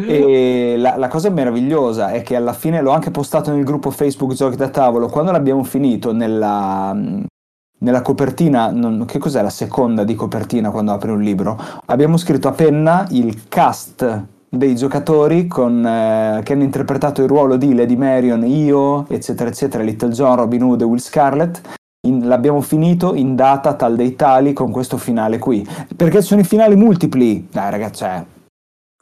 E 0.00 0.76
la, 0.78 0.96
la 0.96 1.08
cosa 1.08 1.28
meravigliosa 1.28 2.10
è 2.12 2.22
che 2.22 2.36
alla 2.36 2.52
fine 2.52 2.80
l'ho 2.80 2.92
anche 2.92 3.10
postato 3.10 3.50
nel 3.52 3.64
gruppo 3.64 3.90
Facebook 3.90 4.32
Giochi 4.32 4.54
da 4.54 4.68
tavolo. 4.68 5.08
Quando 5.08 5.32
l'abbiamo 5.32 5.64
finito 5.64 6.12
nella, 6.12 6.96
nella 7.80 8.02
copertina, 8.02 8.70
non- 8.70 9.04
che 9.06 9.18
cos'è 9.18 9.42
la 9.42 9.50
seconda 9.50 10.04
di 10.04 10.14
copertina 10.14 10.70
quando 10.70 10.92
apri 10.92 11.10
un 11.10 11.20
libro? 11.20 11.60
Abbiamo 11.86 12.16
scritto 12.16 12.46
a 12.46 12.52
penna 12.52 13.08
il 13.10 13.48
cast 13.48 14.24
dei 14.48 14.76
giocatori 14.76 15.48
con, 15.48 15.84
eh, 15.84 16.42
che 16.44 16.52
hanno 16.52 16.62
interpretato 16.62 17.20
il 17.20 17.28
ruolo 17.28 17.56
di 17.56 17.74
Lady 17.74 17.96
Marion, 17.96 18.46
io, 18.46 19.04
eccetera, 19.08 19.50
eccetera, 19.50 19.82
Little 19.82 20.10
John, 20.10 20.36
Robin 20.36 20.62
Hood 20.62 20.80
e 20.80 20.84
Will 20.84 20.98
Scarlett. 20.98 21.60
In- 22.06 22.28
l'abbiamo 22.28 22.60
finito 22.60 23.14
in 23.14 23.34
data 23.34 23.74
tal 23.74 23.96
dei 23.96 24.14
tali 24.14 24.52
con 24.52 24.70
questo 24.70 24.96
finale 24.96 25.38
qui. 25.38 25.66
Perché 25.96 26.22
sono 26.22 26.40
i 26.40 26.44
finali 26.44 26.76
multipli. 26.76 27.48
Dai, 27.50 27.70
ragazzi, 27.72 28.04
cioè, 28.04 28.24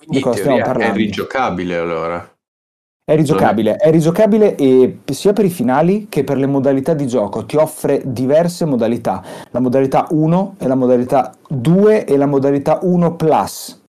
Quindi 0.06 0.18
Di 0.18 0.20
cosa 0.20 0.36
stiamo 0.36 0.56
teoria 0.56 0.62
è 0.62 0.72
parlando? 0.72 0.98
rigiocabile 0.98 1.76
allora. 1.76 2.30
È 3.08 3.14
rigiocabile, 3.14 3.76
è 3.76 3.90
rigiocabile 3.90 4.56
e 4.56 4.98
sia 5.10 5.32
per 5.32 5.44
i 5.44 5.50
finali 5.50 6.06
che 6.08 6.24
per 6.24 6.36
le 6.38 6.46
modalità 6.46 6.92
di 6.94 7.06
gioco 7.06 7.44
ti 7.44 7.56
offre 7.56 8.02
diverse 8.04 8.64
modalità. 8.64 9.22
La 9.50 9.60
modalità 9.60 10.06
1 10.10 10.56
e 10.58 10.66
la 10.66 10.74
modalità 10.74 11.32
2 11.48 12.04
e 12.04 12.16
la 12.16 12.26
modalità 12.26 12.80
1 12.82 13.14
plus 13.14 13.80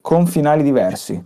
con 0.00 0.26
finali 0.26 0.62
diversi. 0.62 1.22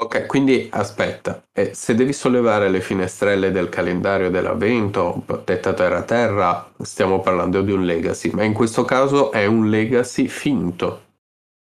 Ok, 0.00 0.24
quindi 0.26 0.68
aspetta, 0.72 1.42
eh, 1.52 1.72
se 1.74 1.94
devi 1.94 2.14
sollevare 2.14 2.70
le 2.70 2.80
finestrelle 2.80 3.50
del 3.50 3.68
calendario 3.68 4.30
dell'avvento, 4.30 5.22
tetta 5.44 5.74
terra 5.74 6.02
terra, 6.04 6.72
stiamo 6.80 7.20
parlando 7.20 7.60
di 7.60 7.72
un 7.72 7.84
legacy, 7.84 8.30
ma 8.32 8.42
in 8.44 8.54
questo 8.54 8.84
caso 8.86 9.30
è 9.30 9.44
un 9.44 9.68
legacy 9.68 10.26
finto. 10.26 11.02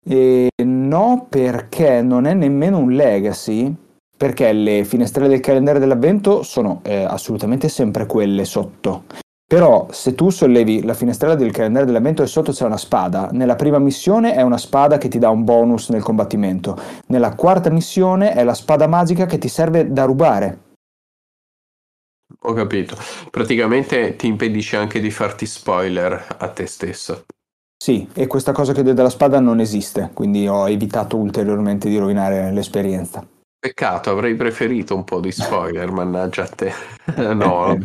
E 0.05 0.49
no, 0.93 1.25
perché 1.27 2.03
non 2.03 2.25
è 2.25 2.33
nemmeno 2.33 2.77
un 2.77 2.91
legacy, 2.91 3.75
perché 4.15 4.53
le 4.53 4.85
finestrelle 4.85 5.27
del 5.27 5.39
calendario 5.39 5.79
dell'avvento 5.79 6.43
sono 6.43 6.81
eh, 6.83 7.03
assolutamente 7.03 7.67
sempre 7.67 8.05
quelle 8.05 8.45
sotto. 8.45 9.05
Però 9.45 9.87
se 9.91 10.15
tu 10.15 10.29
sollevi 10.29 10.83
la 10.83 10.93
finestrella 10.93 11.35
del 11.35 11.51
calendario 11.51 11.87
dell'avvento 11.87 12.23
e 12.23 12.27
sotto 12.27 12.51
c'è 12.51 12.65
una 12.65 12.77
spada, 12.77 13.29
nella 13.31 13.55
prima 13.55 13.79
missione 13.79 14.33
è 14.33 14.41
una 14.41 14.57
spada 14.57 14.97
che 14.97 15.09
ti 15.09 15.19
dà 15.19 15.29
un 15.29 15.43
bonus 15.43 15.89
nel 15.89 16.03
combattimento, 16.03 16.79
nella 17.07 17.35
quarta 17.35 17.69
missione 17.69 18.33
è 18.33 18.43
la 18.43 18.53
spada 18.53 18.87
magica 18.87 19.25
che 19.25 19.37
ti 19.39 19.47
serve 19.47 19.91
da 19.91 20.05
rubare. 20.05 20.59
Ho 22.45 22.53
capito. 22.53 22.95
Praticamente 23.29 24.15
ti 24.15 24.27
impedisce 24.27 24.77
anche 24.77 24.99
di 24.99 25.11
farti 25.11 25.45
spoiler 25.45 26.35
a 26.37 26.49
te 26.49 26.65
stesso. 26.65 27.25
Sì, 27.83 28.07
e 28.13 28.27
questa 28.27 28.53
cosa 28.53 28.71
che 28.71 28.79
ho 28.79 28.83
detto 28.83 28.95
della 28.95 29.09
spada 29.09 29.41
non 29.41 29.59
esiste, 29.59 30.11
quindi 30.13 30.47
ho 30.47 30.69
evitato 30.69 31.17
ulteriormente 31.17 31.89
di 31.89 31.97
rovinare 31.97 32.49
l'esperienza. 32.53 33.27
Peccato, 33.59 34.09
avrei 34.09 34.35
preferito 34.35 34.95
un 34.95 35.03
po' 35.03 35.19
di 35.19 35.33
spoiler, 35.33 35.91
mannaggia 35.91 36.43
a 36.43 36.47
te. 36.47 36.71
no, 37.33 37.77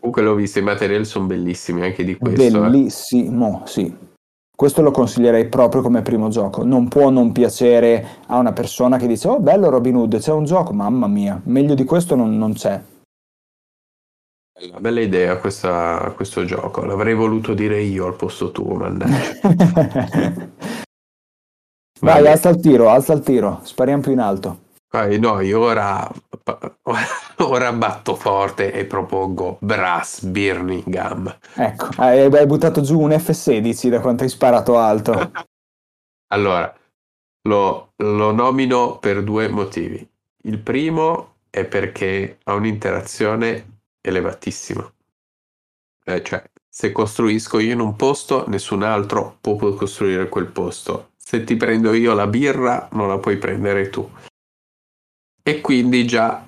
comunque 0.00 0.22
l'ho 0.22 0.34
visto, 0.34 0.58
i 0.58 0.62
materiali 0.62 1.04
sono 1.04 1.26
bellissimi 1.26 1.82
anche 1.82 2.02
di 2.02 2.16
questo. 2.16 2.40
eh. 2.66 2.68
Bellissimo, 2.68 3.62
sì. 3.64 3.94
Questo 4.56 4.82
lo 4.82 4.90
consiglierei 4.90 5.46
proprio 5.46 5.82
come 5.82 6.02
primo 6.02 6.28
gioco. 6.28 6.64
Non 6.64 6.88
può 6.88 7.08
non 7.10 7.30
piacere 7.30 8.04
a 8.26 8.38
una 8.38 8.52
persona 8.52 8.96
che 8.96 9.06
dice: 9.06 9.28
Oh, 9.28 9.38
bello 9.38 9.70
Robin 9.70 9.94
Hood, 9.94 10.18
c'è 10.18 10.32
un 10.32 10.46
gioco, 10.46 10.72
mamma 10.72 11.06
mia, 11.06 11.40
meglio 11.44 11.74
di 11.74 11.84
questo 11.84 12.16
non, 12.16 12.36
non 12.36 12.54
c'è. 12.54 12.82
Bella, 14.54 14.80
bella 14.80 15.00
idea 15.00 15.38
questa- 15.38 16.12
questo 16.14 16.44
gioco, 16.44 16.84
l'avrei 16.84 17.14
voluto 17.14 17.54
dire 17.54 17.80
io 17.80 18.06
al 18.06 18.16
posto 18.16 18.50
tuo, 18.50 18.74
mannaggia. 18.74 19.40
Vai, 22.00 22.26
alza 22.26 22.48
il 22.48 22.60
tiro, 22.60 22.88
alza 22.88 23.12
il 23.12 23.22
tiro, 23.22 23.60
spariamo 23.62 24.02
più 24.02 24.12
in 24.12 24.18
alto. 24.18 24.58
Vai, 24.92 25.18
no, 25.18 25.40
io 25.40 25.60
ora, 25.60 26.06
ora 27.38 27.72
batto 27.72 28.14
forte 28.14 28.72
e 28.72 28.84
propongo 28.84 29.56
Brass 29.60 30.22
Birmingham. 30.24 31.34
Ecco, 31.54 31.88
hai, 31.96 32.20
hai 32.20 32.46
buttato 32.46 32.82
giù 32.82 33.00
un 33.00 33.10
F16 33.10 33.88
da 33.88 34.00
quanto 34.00 34.24
hai 34.24 34.28
sparato 34.28 34.78
alto. 34.78 35.30
Allora, 36.32 36.74
lo, 37.48 37.92
lo 37.96 38.32
nomino 38.32 38.98
per 38.98 39.22
due 39.22 39.48
motivi. 39.48 40.06
Il 40.44 40.58
primo 40.60 41.34
è 41.50 41.66
perché 41.66 42.38
ha 42.44 42.54
un'interazione 42.54 43.71
elevatissima. 44.02 44.92
Eh, 46.04 46.22
cioè, 46.22 46.42
se 46.68 46.90
costruisco 46.90 47.58
io 47.58 47.72
in 47.72 47.80
un 47.80 47.96
posto, 47.96 48.48
nessun 48.48 48.82
altro 48.82 49.38
può 49.40 49.56
costruire 49.74 50.28
quel 50.28 50.46
posto. 50.46 51.12
Se 51.16 51.44
ti 51.44 51.56
prendo 51.56 51.92
io 51.92 52.12
la 52.12 52.26
birra, 52.26 52.88
non 52.92 53.08
la 53.08 53.18
puoi 53.18 53.36
prendere 53.36 53.88
tu. 53.88 54.10
E 55.42 55.60
quindi 55.60 56.06
già 56.06 56.46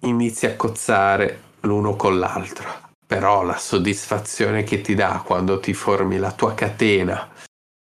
inizi 0.00 0.46
a 0.46 0.56
cozzare 0.56 1.42
l'uno 1.60 1.96
con 1.96 2.18
l'altro. 2.18 2.88
Però 3.06 3.42
la 3.42 3.56
soddisfazione 3.56 4.62
che 4.62 4.80
ti 4.80 4.94
dà 4.94 5.22
quando 5.24 5.58
ti 5.58 5.74
formi 5.74 6.18
la 6.18 6.32
tua 6.32 6.54
catena 6.54 7.28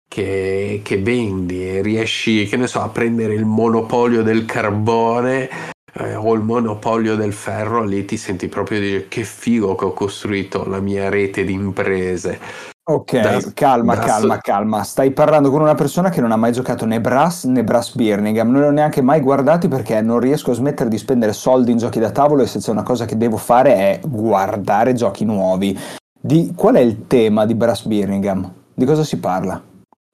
che, 0.08 0.80
che 0.84 0.98
vendi 0.98 1.68
e 1.68 1.82
riesci, 1.82 2.46
che 2.46 2.56
ne 2.56 2.66
so, 2.66 2.80
a 2.80 2.88
prendere 2.88 3.34
il 3.34 3.44
monopolio 3.44 4.22
del 4.22 4.44
carbone 4.44 5.72
eh, 5.94 6.14
o 6.14 6.34
il 6.34 6.42
monopolio 6.42 7.16
del 7.16 7.32
ferro, 7.32 7.84
lì 7.84 8.04
ti 8.04 8.16
senti 8.16 8.48
proprio 8.48 8.80
dire 8.80 9.08
che 9.08 9.24
figo 9.24 9.74
che 9.74 9.84
ho 9.84 9.92
costruito 9.92 10.64
la 10.66 10.80
mia 10.80 11.08
rete 11.08 11.44
di 11.44 11.52
imprese. 11.52 12.38
Ok, 12.86 13.18
Da- 13.18 13.40
calma, 13.54 13.94
da- 13.94 14.04
calma, 14.04 14.38
calma. 14.38 14.82
Stai 14.82 15.12
parlando 15.12 15.50
con 15.50 15.62
una 15.62 15.74
persona 15.74 16.10
che 16.10 16.20
non 16.20 16.32
ha 16.32 16.36
mai 16.36 16.52
giocato 16.52 16.84
né 16.84 17.00
Brass 17.00 17.44
né 17.44 17.64
Brass 17.64 17.94
Birmingham. 17.94 18.50
Non 18.50 18.60
li 18.60 18.66
ho 18.66 18.70
neanche 18.70 19.00
mai 19.00 19.20
guardati 19.20 19.68
perché 19.68 20.02
non 20.02 20.20
riesco 20.20 20.50
a 20.50 20.54
smettere 20.54 20.90
di 20.90 20.98
spendere 20.98 21.32
soldi 21.32 21.70
in 21.70 21.78
giochi 21.78 21.98
da 21.98 22.10
tavolo 22.10 22.42
e 22.42 22.46
se 22.46 22.58
c'è 22.58 22.70
una 22.70 22.82
cosa 22.82 23.06
che 23.06 23.16
devo 23.16 23.38
fare 23.38 23.74
è 23.74 24.00
guardare 24.04 24.92
giochi 24.92 25.24
nuovi. 25.24 25.78
Di, 26.20 26.52
qual 26.54 26.74
è 26.74 26.80
il 26.80 27.06
tema 27.06 27.46
di 27.46 27.54
Brass 27.54 27.84
Birmingham? 27.86 28.52
Di 28.74 28.84
cosa 28.84 29.02
si 29.02 29.18
parla? 29.18 29.62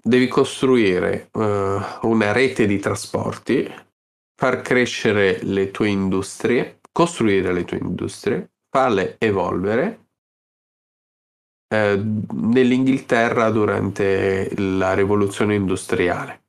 Devi 0.02 0.28
costruire 0.28 1.28
eh, 1.32 1.78
una 2.02 2.32
rete 2.32 2.66
di 2.66 2.78
trasporti, 2.78 3.68
far 4.40 4.62
crescere 4.62 5.42
le 5.42 5.70
tue 5.70 5.90
industrie, 5.90 6.80
costruire 6.90 7.52
le 7.52 7.66
tue 7.66 7.76
industrie, 7.76 8.52
farle 8.70 9.16
evolvere. 9.18 9.98
eh, 11.72 12.02
nell'Inghilterra 12.32 13.48
durante 13.50 14.50
la 14.56 14.92
rivoluzione 14.94 15.54
industriale. 15.54 16.42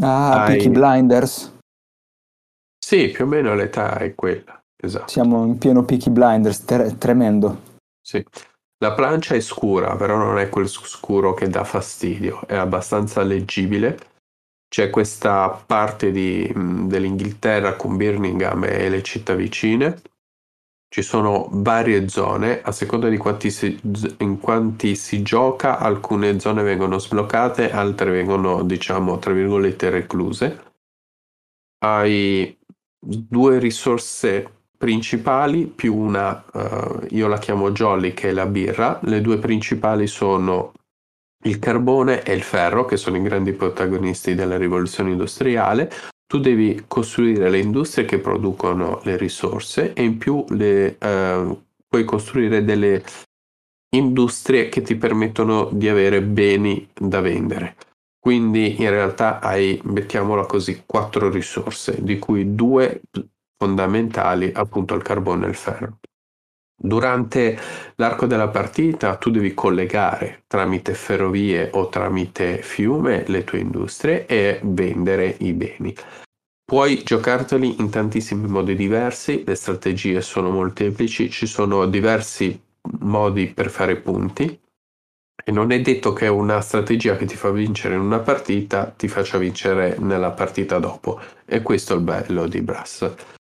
Ah, 0.00 0.44
Hai- 0.44 0.56
Peaky 0.56 0.70
Blinders. 0.70 1.58
Sì, 2.78 3.08
più 3.08 3.24
o 3.24 3.28
meno 3.28 3.54
l'età 3.54 3.98
è 3.98 4.14
quella, 4.14 4.58
esatto. 4.74 5.08
Siamo 5.08 5.44
in 5.44 5.58
pieno 5.58 5.84
Peaky 5.84 6.08
Blinders, 6.10 6.64
tre- 6.64 6.96
tremendo. 6.96 7.60
Sì. 8.00 8.24
La 8.78 8.94
plancia 8.94 9.34
è 9.34 9.40
scura, 9.40 9.94
però 9.96 10.16
non 10.16 10.38
è 10.38 10.48
quel 10.48 10.68
scuro 10.68 11.34
che 11.34 11.48
dà 11.48 11.64
fastidio, 11.64 12.46
è 12.46 12.54
abbastanza 12.56 13.22
leggibile. 13.22 13.98
C'è 14.72 14.88
questa 14.88 15.50
parte 15.50 16.10
di- 16.10 16.50
dell'Inghilterra 16.54 17.76
con 17.76 17.98
Birmingham 17.98 18.64
e 18.64 18.88
le 18.88 19.02
città 19.02 19.34
vicine. 19.34 20.00
Ci 20.88 21.02
sono 21.02 21.48
varie 21.50 22.08
zone, 22.08 22.62
a 22.62 22.72
seconda 22.72 23.10
di 23.10 23.18
quanti 23.18 23.50
si, 23.50 23.78
in 24.20 24.40
quanti 24.40 24.96
si 24.96 25.20
gioca, 25.20 25.78
alcune 25.78 26.40
zone 26.40 26.62
vengono 26.62 26.98
sbloccate, 26.98 27.70
altre 27.70 28.12
vengono, 28.12 28.62
diciamo, 28.62 29.18
tra 29.18 29.34
virgolette, 29.34 29.90
recluse. 29.90 30.62
Hai 31.84 32.58
due 32.98 33.58
risorse 33.58 34.50
principali 34.78 35.66
più 35.66 35.94
una, 35.94 36.42
eh, 36.50 37.08
io 37.10 37.28
la 37.28 37.38
chiamo 37.38 37.72
Jolly, 37.72 38.14
che 38.14 38.30
è 38.30 38.32
la 38.32 38.46
birra. 38.46 38.98
Le 39.02 39.20
due 39.20 39.36
principali 39.36 40.06
sono 40.06 40.72
il 41.42 41.58
carbone 41.58 42.22
e 42.22 42.34
il 42.34 42.42
ferro, 42.42 42.84
che 42.84 42.96
sono 42.96 43.16
i 43.16 43.22
grandi 43.22 43.52
protagonisti 43.52 44.34
della 44.34 44.56
rivoluzione 44.56 45.10
industriale. 45.10 45.90
Tu 46.26 46.40
devi 46.40 46.84
costruire 46.88 47.50
le 47.50 47.58
industrie 47.58 48.04
che 48.04 48.18
producono 48.18 49.00
le 49.04 49.16
risorse 49.16 49.92
e 49.92 50.02
in 50.02 50.18
più 50.18 50.44
le, 50.48 50.96
eh, 50.98 51.56
puoi 51.86 52.04
costruire 52.04 52.64
delle 52.64 53.02
industrie 53.94 54.68
che 54.68 54.80
ti 54.80 54.96
permettono 54.96 55.68
di 55.70 55.88
avere 55.88 56.22
beni 56.22 56.88
da 56.94 57.20
vendere. 57.20 57.76
Quindi 58.18 58.80
in 58.80 58.88
realtà 58.88 59.40
hai, 59.40 59.80
mettiamola 59.84 60.46
così, 60.46 60.84
quattro 60.86 61.28
risorse, 61.28 62.02
di 62.02 62.18
cui 62.18 62.54
due 62.54 63.02
fondamentali, 63.58 64.50
appunto 64.54 64.94
il 64.94 65.02
carbone 65.02 65.46
e 65.46 65.48
il 65.48 65.54
ferro. 65.54 65.98
Durante 66.84 67.56
l'arco 67.94 68.26
della 68.26 68.48
partita 68.48 69.14
tu 69.14 69.30
devi 69.30 69.54
collegare 69.54 70.42
tramite 70.48 70.94
ferrovie 70.94 71.70
o 71.74 71.88
tramite 71.88 72.60
fiume 72.60 73.22
le 73.28 73.44
tue 73.44 73.60
industrie 73.60 74.26
e 74.26 74.58
vendere 74.64 75.36
i 75.38 75.52
beni. 75.52 75.94
Puoi 76.64 77.04
giocarteli 77.04 77.80
in 77.80 77.88
tantissimi 77.88 78.48
modi 78.48 78.74
diversi, 78.74 79.44
le 79.46 79.54
strategie 79.54 80.20
sono 80.22 80.50
molteplici, 80.50 81.30
ci 81.30 81.46
sono 81.46 81.86
diversi 81.86 82.60
modi 82.98 83.46
per 83.46 83.70
fare 83.70 83.94
punti 83.96 84.58
e 85.44 85.52
non 85.52 85.70
è 85.70 85.80
detto 85.80 86.12
che 86.12 86.26
una 86.26 86.60
strategia 86.60 87.14
che 87.14 87.26
ti 87.26 87.36
fa 87.36 87.50
vincere 87.50 87.94
in 87.94 88.00
una 88.00 88.18
partita 88.18 88.86
ti 88.86 89.06
faccia 89.06 89.38
vincere 89.38 89.98
nella 90.00 90.32
partita 90.32 90.80
dopo 90.80 91.20
e 91.44 91.62
questo 91.62 91.92
è 91.92 91.96
il 91.96 92.02
bello 92.02 92.48
di 92.48 92.60
Brass. 92.60 93.40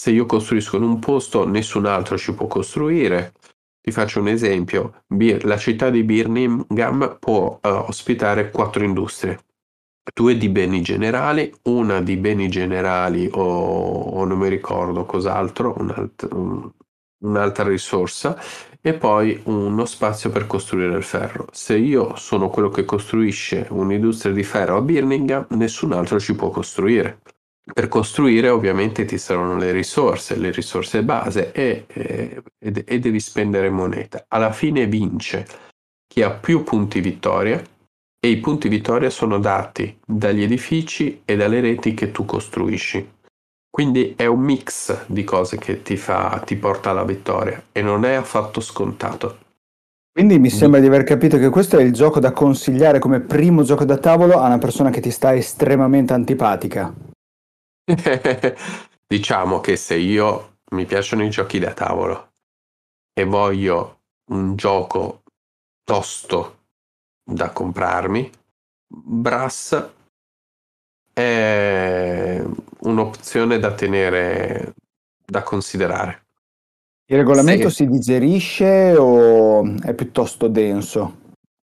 Se 0.00 0.12
io 0.12 0.26
costruisco 0.26 0.76
in 0.76 0.84
un 0.84 1.00
posto, 1.00 1.44
nessun 1.44 1.84
altro 1.84 2.16
ci 2.16 2.32
può 2.32 2.46
costruire. 2.46 3.32
Ti 3.80 3.90
faccio 3.90 4.20
un 4.20 4.28
esempio. 4.28 5.02
La 5.42 5.56
città 5.56 5.90
di 5.90 6.04
Birmingham 6.04 7.16
può 7.18 7.58
eh, 7.60 7.68
ospitare 7.68 8.50
quattro 8.52 8.84
industrie. 8.84 9.40
Due 10.14 10.36
di 10.38 10.48
beni 10.50 10.82
generali, 10.82 11.52
una 11.64 12.00
di 12.00 12.16
beni 12.16 12.48
generali 12.48 13.28
o, 13.32 13.42
o 13.42 14.24
non 14.24 14.38
mi 14.38 14.48
ricordo 14.48 15.04
cos'altro, 15.04 15.74
un'alt- 15.76 16.28
un- 16.30 16.70
un'altra 17.24 17.64
risorsa 17.68 18.38
e 18.80 18.94
poi 18.94 19.40
uno 19.46 19.84
spazio 19.84 20.30
per 20.30 20.46
costruire 20.46 20.96
il 20.96 21.02
ferro. 21.02 21.48
Se 21.50 21.76
io 21.76 22.14
sono 22.14 22.48
quello 22.50 22.68
che 22.68 22.84
costruisce 22.84 23.66
un'industria 23.70 24.32
di 24.32 24.44
ferro 24.44 24.76
a 24.76 24.80
Birmingham, 24.80 25.46
nessun 25.50 25.92
altro 25.92 26.20
ci 26.20 26.36
può 26.36 26.50
costruire. 26.50 27.18
Per 27.72 27.88
costruire 27.88 28.48
ovviamente 28.48 29.04
ti 29.04 29.18
servono 29.18 29.56
le 29.56 29.72
risorse, 29.72 30.36
le 30.36 30.50
risorse 30.50 31.02
base 31.02 31.52
e, 31.52 31.84
e- 31.86 32.42
e- 32.58 32.84
e 32.86 32.98
devi 32.98 33.20
spendere 33.20 33.70
moneta. 33.70 34.24
Alla 34.28 34.52
fine 34.52 34.86
vince 34.86 35.46
chi 36.06 36.22
ha 36.22 36.30
più 36.30 36.62
punti 36.64 37.00
vittoria 37.00 37.62
e 38.20 38.28
i 38.28 38.38
punti 38.38 38.68
vittoria 38.68 39.10
sono 39.10 39.38
dati 39.38 39.98
dagli 40.04 40.42
edifici 40.42 41.22
e 41.24 41.36
dalle 41.36 41.60
reti 41.60 41.94
che 41.94 42.10
tu 42.10 42.24
costruisci. 42.24 43.16
Quindi 43.70 44.14
è 44.16 44.26
un 44.26 44.40
mix 44.40 45.04
di 45.06 45.22
cose 45.22 45.58
che 45.58 45.82
ti, 45.82 45.96
fa, 45.96 46.42
ti 46.44 46.56
porta 46.56 46.90
alla 46.90 47.04
vittoria 47.04 47.62
e 47.70 47.82
non 47.82 48.04
è 48.04 48.14
affatto 48.14 48.60
scontato. 48.60 49.38
Quindi 50.10 50.40
mi 50.40 50.50
sembra 50.50 50.80
di 50.80 50.86
aver 50.86 51.04
capito 51.04 51.38
che 51.38 51.48
questo 51.48 51.78
è 51.78 51.82
il 51.82 51.92
gioco 51.92 52.18
da 52.18 52.32
consigliare 52.32 52.98
come 52.98 53.20
primo 53.20 53.62
gioco 53.62 53.84
da 53.84 53.98
tavolo 53.98 54.40
a 54.40 54.46
una 54.46 54.58
persona 54.58 54.90
che 54.90 55.00
ti 55.00 55.12
sta 55.12 55.32
estremamente 55.32 56.12
antipatica. 56.12 56.92
diciamo 59.06 59.60
che 59.60 59.76
se 59.76 59.96
io 59.96 60.58
mi 60.72 60.84
piacciono 60.84 61.24
i 61.24 61.30
giochi 61.30 61.58
da 61.58 61.72
tavolo 61.72 62.32
e 63.14 63.24
voglio 63.24 64.00
un 64.30 64.56
gioco 64.56 65.22
tosto 65.84 66.56
da 67.24 67.50
comprarmi, 67.50 68.30
Brass 68.86 69.90
è 71.12 72.44
un'opzione 72.80 73.58
da 73.58 73.74
tenere, 73.74 74.74
da 75.24 75.42
considerare. 75.42 76.26
Il 77.10 77.16
regolamento 77.16 77.70
Sì. 77.70 77.76
si 77.76 77.88
digerisce 77.88 78.94
o 78.96 79.62
è 79.80 79.94
piuttosto 79.94 80.46
denso? 80.48 81.26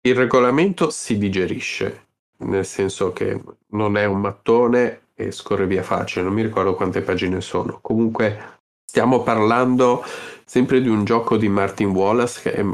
Il 0.00 0.14
regolamento 0.14 0.88
si 0.88 1.18
digerisce, 1.18 2.08
nel 2.38 2.64
senso 2.64 3.12
che 3.12 3.38
non 3.68 3.98
è 3.98 4.06
un 4.06 4.20
mattone 4.20 5.07
e 5.20 5.32
scorre 5.32 5.66
via 5.66 5.82
facile, 5.82 6.24
non 6.24 6.32
mi 6.32 6.42
ricordo 6.42 6.76
quante 6.76 7.02
pagine 7.02 7.40
sono. 7.40 7.80
Comunque 7.82 8.60
stiamo 8.84 9.22
parlando 9.24 10.04
sempre 10.44 10.80
di 10.80 10.88
un 10.88 11.04
gioco 11.04 11.36
di 11.36 11.48
Martin 11.48 11.88
Wallace 11.88 12.40
che 12.40 12.64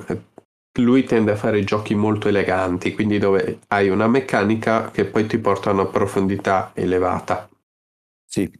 lui 0.80 1.04
tende 1.04 1.32
a 1.32 1.36
fare 1.36 1.64
giochi 1.64 1.94
molto 1.94 2.28
eleganti, 2.28 2.92
quindi 2.92 3.18
dove 3.18 3.60
hai 3.68 3.88
una 3.88 4.08
meccanica 4.08 4.90
che 4.90 5.06
poi 5.06 5.26
ti 5.26 5.38
porta 5.38 5.70
a 5.70 5.72
una 5.72 5.86
profondità 5.86 6.72
elevata. 6.74 7.48
Sì. 8.26 8.50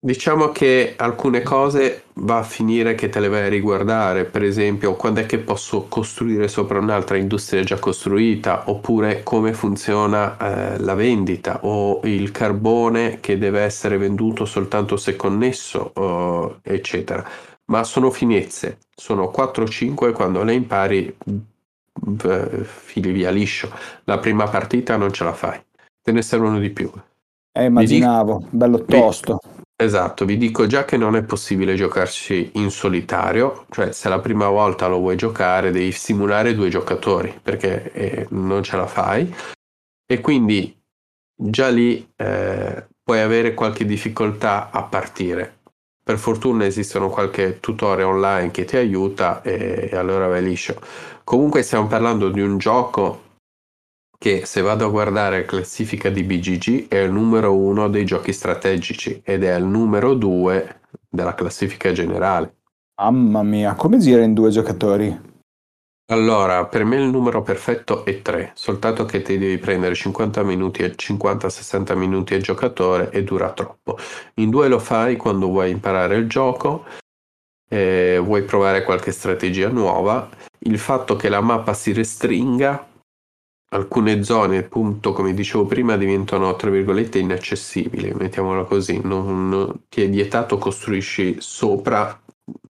Diciamo 0.00 0.50
che 0.50 0.94
alcune 0.96 1.42
cose 1.42 2.04
va 2.14 2.38
a 2.38 2.42
finire 2.44 2.94
che 2.94 3.08
te 3.08 3.18
le 3.18 3.26
vai 3.26 3.46
a 3.46 3.48
riguardare, 3.48 4.26
per 4.26 4.44
esempio 4.44 4.94
quando 4.94 5.18
è 5.20 5.26
che 5.26 5.38
posso 5.38 5.86
costruire 5.88 6.46
sopra 6.46 6.78
un'altra 6.78 7.16
industria 7.16 7.64
già 7.64 7.80
costruita, 7.80 8.70
oppure 8.70 9.24
come 9.24 9.52
funziona 9.54 10.36
eh, 10.36 10.78
la 10.78 10.94
vendita 10.94 11.64
o 11.64 12.00
il 12.04 12.30
carbone 12.30 13.18
che 13.18 13.38
deve 13.38 13.62
essere 13.62 13.98
venduto 13.98 14.44
soltanto 14.44 14.96
se 14.96 15.16
connesso, 15.16 15.90
o- 15.94 16.60
eccetera. 16.62 17.28
Ma 17.64 17.82
sono 17.82 18.12
finezze, 18.12 18.78
sono 18.94 19.32
4-5 19.32 20.12
quando 20.12 20.44
le 20.44 20.54
impari 20.54 21.16
v- 22.02 22.62
fili 22.62 23.10
via 23.10 23.30
liscio. 23.30 23.68
La 24.04 24.18
prima 24.18 24.46
partita 24.48 24.96
non 24.96 25.12
ce 25.12 25.24
la 25.24 25.32
fai, 25.32 25.60
te 26.00 26.12
ne 26.12 26.22
servono 26.22 26.60
di 26.60 26.70
più. 26.70 26.88
Eh, 27.50 27.64
immaginavo, 27.64 28.46
bello 28.48 28.84
tosto. 28.84 29.40
Esatto, 29.80 30.24
vi 30.24 30.36
dico 30.36 30.66
già 30.66 30.84
che 30.84 30.96
non 30.96 31.14
è 31.14 31.22
possibile 31.22 31.76
giocarci 31.76 32.50
in 32.54 32.68
solitario, 32.68 33.66
cioè 33.70 33.92
se 33.92 34.08
la 34.08 34.18
prima 34.18 34.48
volta 34.48 34.88
lo 34.88 34.98
vuoi 34.98 35.14
giocare 35.14 35.70
devi 35.70 35.92
simulare 35.92 36.56
due 36.56 36.68
giocatori 36.68 37.32
perché 37.40 37.92
eh, 37.92 38.26
non 38.30 38.64
ce 38.64 38.76
la 38.76 38.88
fai 38.88 39.32
e 40.04 40.20
quindi 40.20 40.76
già 41.32 41.68
lì 41.68 42.10
eh, 42.16 42.88
puoi 43.00 43.20
avere 43.20 43.54
qualche 43.54 43.84
difficoltà 43.84 44.70
a 44.72 44.82
partire. 44.82 45.60
Per 46.02 46.18
fortuna 46.18 46.66
esistono 46.66 47.08
qualche 47.08 47.60
tutorial 47.60 48.08
online 48.08 48.50
che 48.50 48.64
ti 48.64 48.76
aiuta 48.76 49.42
e, 49.42 49.90
e 49.92 49.96
allora 49.96 50.26
vai 50.26 50.42
liscio. 50.42 50.80
Comunque 51.22 51.62
stiamo 51.62 51.86
parlando 51.86 52.30
di 52.30 52.40
un 52.40 52.58
gioco 52.58 53.26
che 54.18 54.44
se 54.44 54.60
vado 54.60 54.86
a 54.86 54.90
guardare 54.90 55.40
la 55.40 55.46
classifica 55.46 56.10
di 56.10 56.24
BGG 56.24 56.88
è 56.88 56.98
il 56.98 57.12
numero 57.12 57.54
uno 57.54 57.88
dei 57.88 58.04
giochi 58.04 58.32
strategici 58.32 59.22
ed 59.24 59.44
è 59.44 59.54
il 59.56 59.64
numero 59.64 60.14
due 60.14 60.80
della 61.08 61.34
classifica 61.34 61.92
generale. 61.92 62.56
Mamma 63.00 63.44
mia, 63.44 63.74
come 63.74 63.98
gira 63.98 64.22
in 64.22 64.34
due 64.34 64.50
giocatori? 64.50 65.26
Allora, 66.10 66.64
per 66.64 66.84
me 66.84 66.96
il 66.96 67.10
numero 67.10 67.42
perfetto 67.42 68.04
è 68.04 68.22
3, 68.22 68.52
soltanto 68.54 69.04
che 69.04 69.22
ti 69.22 69.36
devi 69.36 69.58
prendere 69.58 69.94
50 69.94 70.42
minuti 70.42 70.82
e 70.82 70.94
50-60 70.96 71.94
minuti 71.96 72.34
a 72.34 72.38
giocatore 72.38 73.10
e 73.10 73.22
dura 73.22 73.52
troppo. 73.52 73.98
In 74.36 74.48
due 74.48 74.68
lo 74.68 74.78
fai 74.78 75.16
quando 75.16 75.48
vuoi 75.48 75.70
imparare 75.70 76.16
il 76.16 76.26
gioco, 76.26 76.86
eh, 77.68 78.18
vuoi 78.24 78.42
provare 78.42 78.84
qualche 78.84 79.12
strategia 79.12 79.68
nuova. 79.68 80.28
Il 80.60 80.78
fatto 80.78 81.14
che 81.14 81.28
la 81.28 81.42
mappa 81.42 81.74
si 81.74 81.92
restringa, 81.92 82.86
alcune 83.70 84.22
zone, 84.22 84.58
appunto, 84.58 85.12
come 85.12 85.34
dicevo 85.34 85.66
prima, 85.66 85.96
diventano 85.96 86.54
tra 86.56 86.70
virgolette 86.70 87.18
inaccessibili, 87.18 88.12
mettiamola 88.14 88.64
così. 88.64 89.00
Non, 89.02 89.48
non- 89.48 89.82
ti 89.88 90.02
è 90.02 90.08
vietato 90.08 90.58
costruisci 90.58 91.36
sopra 91.40 92.20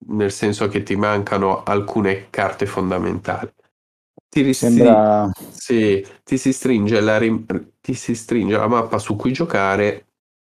nel 0.09 0.33
senso 0.33 0.69
che 0.69 0.83
ti 0.83 0.97
mancano 0.97 1.63
alcune 1.63 2.29
carte 2.31 2.67
fondamentali. 2.67 3.53
Ti, 4.29 4.43
ris- 4.43 4.59
Sembra 4.59 5.31
sì, 5.51 6.05
ti 6.25 6.39
si 6.39 6.53
stringe 6.53 7.01
la, 7.01 7.19
rim- 7.19 7.47
ti 7.81 7.95
si 7.95 8.15
stringe 8.15 8.57
la 8.57 8.67
mappa 8.67 8.99
su 8.99 9.17
cui 9.17 9.33
giocare 9.33 10.07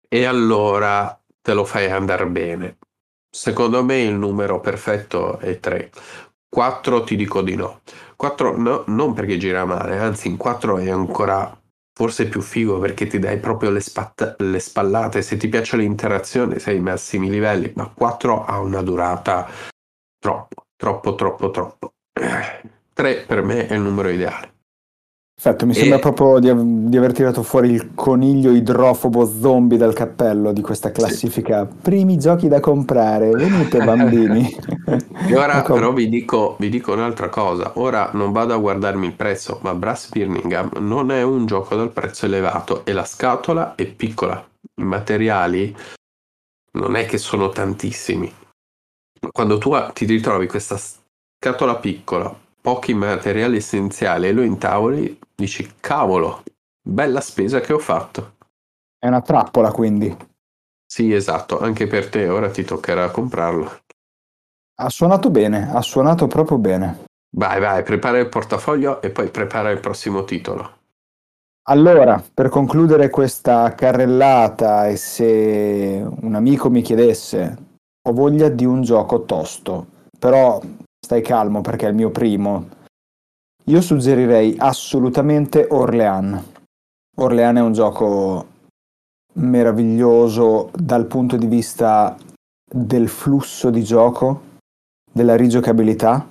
e 0.09 0.25
allora 0.25 1.19
te 1.41 1.55
lo 1.55 1.65
fai 1.65 1.91
andare 1.91 2.27
bene. 2.27 2.79
Secondo 3.31 3.83
me 3.83 4.01
il 4.03 4.15
numero 4.15 4.61
perfetto 4.61 5.39
è 5.39 5.59
3. 5.59 5.91
4 6.49 7.03
ti 7.03 7.17
dico 7.17 7.43
di 7.43 7.57
no. 7.57 7.81
4 8.17 8.57
no, 8.57 8.85
non 8.87 9.13
perché 9.15 9.37
gira 9.37 9.65
male, 9.65 9.99
anzi 9.99 10.29
in 10.29 10.37
4 10.37 10.79
è 10.79 10.91
ancora 10.91 11.59
forse 11.97 12.29
più 12.29 12.41
figo 12.41 12.81
perché 12.81 13.07
ti 13.07 13.19
dai 13.19 13.39
proprio 13.39 13.71
le, 13.71 13.81
spatt- 13.81 14.37
le 14.41 14.59
spallate. 14.59 15.23
Se 15.23 15.37
ti 15.37 15.49
piace 15.49 15.77
l'interazione 15.77 16.59
sei 16.59 16.77
ai 16.77 16.83
massimi 16.83 17.31
livelli, 17.31 17.73
ma 17.77 17.89
4 17.89 18.45
ha 18.45 18.59
una 18.61 18.83
durata 18.83 19.49
troppo, 20.19 20.67
troppo, 20.77 21.15
troppo, 21.15 21.51
troppo. 21.51 21.93
3 22.93 23.25
per 23.27 23.43
me 23.43 23.67
è 23.67 23.75
il 23.75 23.81
numero 23.81 24.09
ideale. 24.09 24.54
Perfetto, 25.35 25.67
mi 25.67 25.73
E- 25.73 25.75
sembra 25.75 25.99
proprio 25.99 26.39
di, 26.39 26.89
di 26.89 26.97
aver 26.97 27.13
tirato 27.13 27.43
fuori 27.43 27.71
il 27.71 27.95
coniglio 27.95 28.53
idrofobo 28.53 29.27
zombie 29.27 29.77
dal 29.77 29.93
cappello 29.93 30.53
di 30.53 30.63
questa 30.63 30.93
classifica. 30.93 31.67
Primi 31.67 32.17
giochi 32.17 32.49
da 32.49 32.61
comprare, 32.61 33.31
venite 33.31 33.81
bambini. 33.83 34.49
E 35.27 35.37
ora 35.37 35.59
Ecco, 35.59 35.75
però 35.75 35.93
vi 35.93 36.09
dico, 36.09 36.57
vi 36.59 36.69
dico 36.69 36.93
un'altra 36.93 37.29
cosa, 37.29 37.73
ora 37.77 38.11
non 38.15 38.33
vado 38.33 38.55
a 38.55 38.59
guardarmi 38.59 39.07
il 39.07 39.15
prezzo, 39.15 39.59
ma 39.63 39.75
Brass 39.75 40.09
Birmingham 40.11 40.71
non 40.79 41.11
è 41.11 41.23
un 41.23 41.47
gioco 41.47 41.75
dal 41.75 41.91
prezzo 41.91 42.27
elevato 42.27 42.85
e 42.85 42.93
la 42.93 43.05
scatola 43.05 43.75
è 43.75 43.87
piccola, 43.87 44.43
i 44.81 44.85
materiali 44.85 45.75
non 46.73 46.97
è 46.97 47.07
che 47.07 47.19
sono 47.19 47.49
tantissimi. 47.51 48.33
Quando 49.31 49.59
tu 49.59 49.73
ti 49.93 50.05
ritrovi 50.05 50.47
questa 50.47 50.77
scatola 50.77 51.77
piccola, 51.77 52.35
pochi 52.65 52.95
materiali 52.95 53.59
essenziali 53.59 54.27
e 54.27 54.33
lo 54.33 54.41
intavoli, 54.41 55.19
dici 55.35 55.75
cavolo, 55.81 56.45
bella 56.81 57.21
spesa 57.21 57.61
che 57.61 57.75
ho 57.75 57.79
fatto. 57.79 58.37
È 58.99 59.07
una 59.07 59.21
trappola 59.21 59.71
quindi. 59.71 60.17
Sì, 60.87 61.13
esatto, 61.13 61.61
anche 61.61 61.87
per 61.87 62.09
te 62.09 62.27
ora 62.27 62.51
ti 62.51 62.65
toccherà 62.65 63.11
comprarlo. 63.11 63.81
Ha 64.77 64.89
suonato 64.89 65.29
bene, 65.29 65.71
ha 65.75 65.83
suonato 65.83 66.27
proprio 66.27 66.57
bene. 66.57 67.05
Vai, 67.37 67.61
vai, 67.61 67.83
prepara 67.83 68.19
il 68.19 68.31
portafoglio 68.31 69.03
e 69.03 69.11
poi 69.11 69.29
prepara 69.29 69.69
il 69.69 69.81
prossimo 69.81 70.25
titolo. 70.25 70.79
Allora, 71.65 72.23
per 72.33 72.49
concludere 72.49 73.11
questa 73.11 73.75
carrellata 73.75 74.89
e 74.89 74.97
se 74.97 76.03
un 76.23 76.35
amico 76.35 76.71
mi 76.71 76.81
chiedesse, 76.81 77.57
ho 78.09 78.13
voglia 78.13 78.49
di 78.49 78.65
un 78.65 78.81
gioco 78.81 79.25
tosto, 79.25 79.87
però 80.19 80.59
stai 81.05 81.21
calmo 81.21 81.61
perché 81.61 81.85
è 81.85 81.91
il 81.91 81.95
mio 81.95 82.11
primo, 82.11 82.69
io 83.65 83.81
suggerirei 83.83 84.57
assolutamente 84.59 85.67
Orleans. 85.71 86.43
Orleans 87.17 87.59
è 87.59 87.61
un 87.61 87.73
gioco 87.75 88.47
meraviglioso 89.35 90.71
dal 90.73 91.05
punto 91.07 91.37
di 91.37 91.47
vista 91.47 92.17
del 92.65 93.09
flusso 93.09 93.69
di 93.69 93.85
gioco, 93.85 94.53
della 95.13 95.37
rigiocabilità 95.37 96.27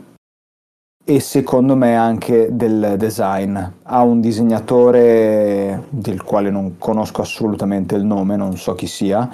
e 1.05 1.19
secondo 1.19 1.76
me 1.76 1.95
anche 1.95 2.55
del 2.55 2.95
design. 2.97 3.55
Ha 3.84 4.01
un 4.01 4.21
disegnatore 4.21 5.86
del 5.89 6.24
quale 6.24 6.49
non 6.49 6.80
conosco 6.80 7.21
assolutamente 7.21 7.93
il 7.93 8.05
nome, 8.05 8.36
non 8.36 8.57
so 8.57 8.74
chi 8.74 8.88
sia, 8.88 9.30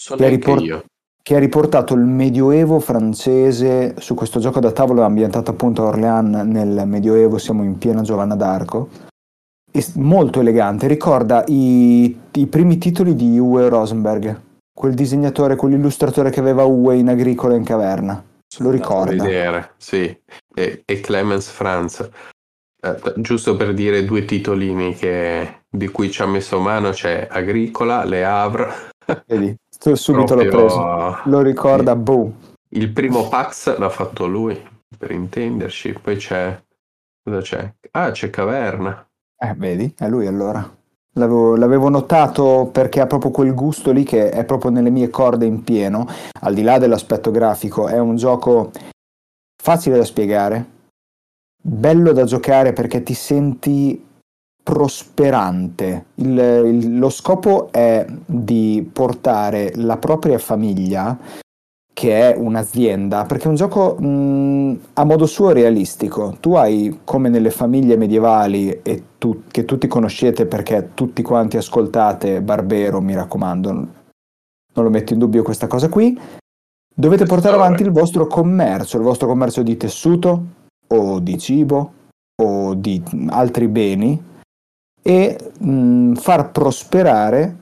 So 0.00 0.16
Che 0.16 0.28
riport- 0.28 0.62
io. 0.62 0.84
Che 1.22 1.36
ha 1.36 1.38
riportato 1.38 1.94
il 1.94 2.00
medioevo 2.00 2.80
francese 2.80 3.94
su 3.98 4.14
questo 4.14 4.40
gioco 4.40 4.60
da 4.60 4.72
tavolo 4.72 5.02
ambientato 5.02 5.50
appunto 5.50 5.82
a 5.82 5.88
Orléans 5.88 6.44
nel 6.46 6.82
medioevo, 6.86 7.38
siamo 7.38 7.62
in 7.62 7.78
piena 7.78 8.02
Giovanna 8.02 8.34
d'Arco. 8.34 8.88
È 9.70 9.84
molto 9.96 10.40
elegante, 10.40 10.88
ricorda 10.88 11.44
i, 11.46 12.18
i 12.32 12.46
primi 12.46 12.78
titoli 12.78 13.14
di 13.14 13.38
Uwe 13.38 13.68
Rosenberg, 13.68 14.40
quel 14.72 14.94
disegnatore, 14.94 15.56
quell'illustratore 15.56 16.30
che 16.30 16.40
aveva 16.40 16.64
Uwe 16.64 16.96
in 16.96 17.08
Agricola 17.08 17.54
in 17.54 17.64
caverna. 17.64 18.24
Lo 18.58 18.70
ricorda. 18.70 19.14
Da 19.14 19.24
vedere, 19.24 19.70
sì. 19.76 20.18
E, 20.54 20.82
e 20.84 21.00
Clemens 21.00 21.48
Franz. 21.48 22.08
Eh, 22.82 22.96
giusto 23.16 23.56
per 23.56 23.74
dire 23.74 24.04
due 24.04 24.24
titolini 24.24 24.94
che- 24.94 25.58
di 25.68 25.86
cui 25.88 26.10
ci 26.10 26.22
ha 26.22 26.26
messo 26.26 26.58
mano 26.58 26.90
c'è 26.90 27.28
Agricola, 27.30 28.04
Le 28.04 28.24
Havre. 28.24 28.72
Vedi, 29.26 29.54
subito 29.94 30.34
l'ho 30.34 30.48
preso. 30.48 31.18
Lo 31.24 31.40
ricorda, 31.40 31.96
boh. 31.96 32.32
Il 32.70 32.90
primo 32.90 33.28
Pax 33.28 33.76
l'ha 33.78 33.88
fatto 33.88 34.26
lui, 34.26 34.60
per 34.96 35.10
intenderci. 35.10 35.98
Poi 36.00 36.16
c'è... 36.16 36.62
Cosa 37.22 37.40
c'è? 37.40 37.74
Ah, 37.92 38.10
c'è 38.10 38.30
Caverna. 38.30 39.06
Eh, 39.36 39.54
vedi, 39.56 39.94
è 39.96 40.08
lui 40.08 40.26
allora. 40.26 40.78
L'avevo, 41.14 41.56
l'avevo 41.56 41.88
notato 41.88 42.68
perché 42.72 43.00
ha 43.00 43.06
proprio 43.06 43.30
quel 43.30 43.52
gusto 43.52 43.90
lì 43.90 44.04
che 44.04 44.30
è 44.30 44.44
proprio 44.44 44.70
nelle 44.70 44.90
mie 44.90 45.10
corde 45.10 45.44
in 45.44 45.64
pieno, 45.64 46.06
al 46.42 46.54
di 46.54 46.62
là 46.62 46.78
dell'aspetto 46.78 47.30
grafico, 47.30 47.88
è 47.88 47.98
un 47.98 48.14
gioco 48.16 48.70
facile 49.60 49.96
da 49.96 50.04
spiegare, 50.04 50.64
bello 51.60 52.12
da 52.12 52.24
giocare 52.24 52.72
perché 52.72 53.02
ti 53.02 53.14
senti 53.14 54.06
prosperante. 54.70 56.04
Il, 56.14 56.38
il, 56.38 56.98
lo 56.98 57.08
scopo 57.10 57.72
è 57.72 58.06
di 58.24 58.88
portare 58.92 59.72
la 59.74 59.96
propria 59.96 60.38
famiglia, 60.38 61.18
che 61.92 62.32
è 62.32 62.36
un'azienda, 62.38 63.24
perché 63.24 63.46
è 63.46 63.48
un 63.48 63.56
gioco 63.56 63.96
mh, 63.96 64.80
a 64.92 65.04
modo 65.04 65.26
suo 65.26 65.50
realistico. 65.50 66.36
Tu 66.38 66.54
hai, 66.54 67.00
come 67.02 67.28
nelle 67.28 67.50
famiglie 67.50 67.96
medievali, 67.96 68.80
e 68.82 69.02
tu, 69.18 69.42
che 69.50 69.64
tutti 69.64 69.88
conoscete 69.88 70.46
perché 70.46 70.90
tutti 70.94 71.20
quanti 71.20 71.56
ascoltate 71.56 72.40
Barbero, 72.40 73.00
mi 73.00 73.14
raccomando, 73.14 73.72
non 73.72 74.84
lo 74.84 74.88
metto 74.88 75.14
in 75.14 75.18
dubbio 75.18 75.42
questa 75.42 75.66
cosa 75.66 75.88
qui, 75.88 76.16
dovete 76.94 77.24
portare 77.24 77.56
avanti 77.56 77.82
il 77.82 77.90
vostro 77.90 78.28
commercio, 78.28 78.98
il 78.98 79.02
vostro 79.02 79.26
commercio 79.26 79.64
di 79.64 79.76
tessuto 79.76 80.44
o 80.86 81.18
di 81.18 81.36
cibo 81.38 81.92
o 82.40 82.74
di 82.74 83.02
altri 83.30 83.66
beni 83.66 84.28
e 85.02 85.36
mh, 85.58 86.14
far 86.14 86.50
prosperare 86.50 87.56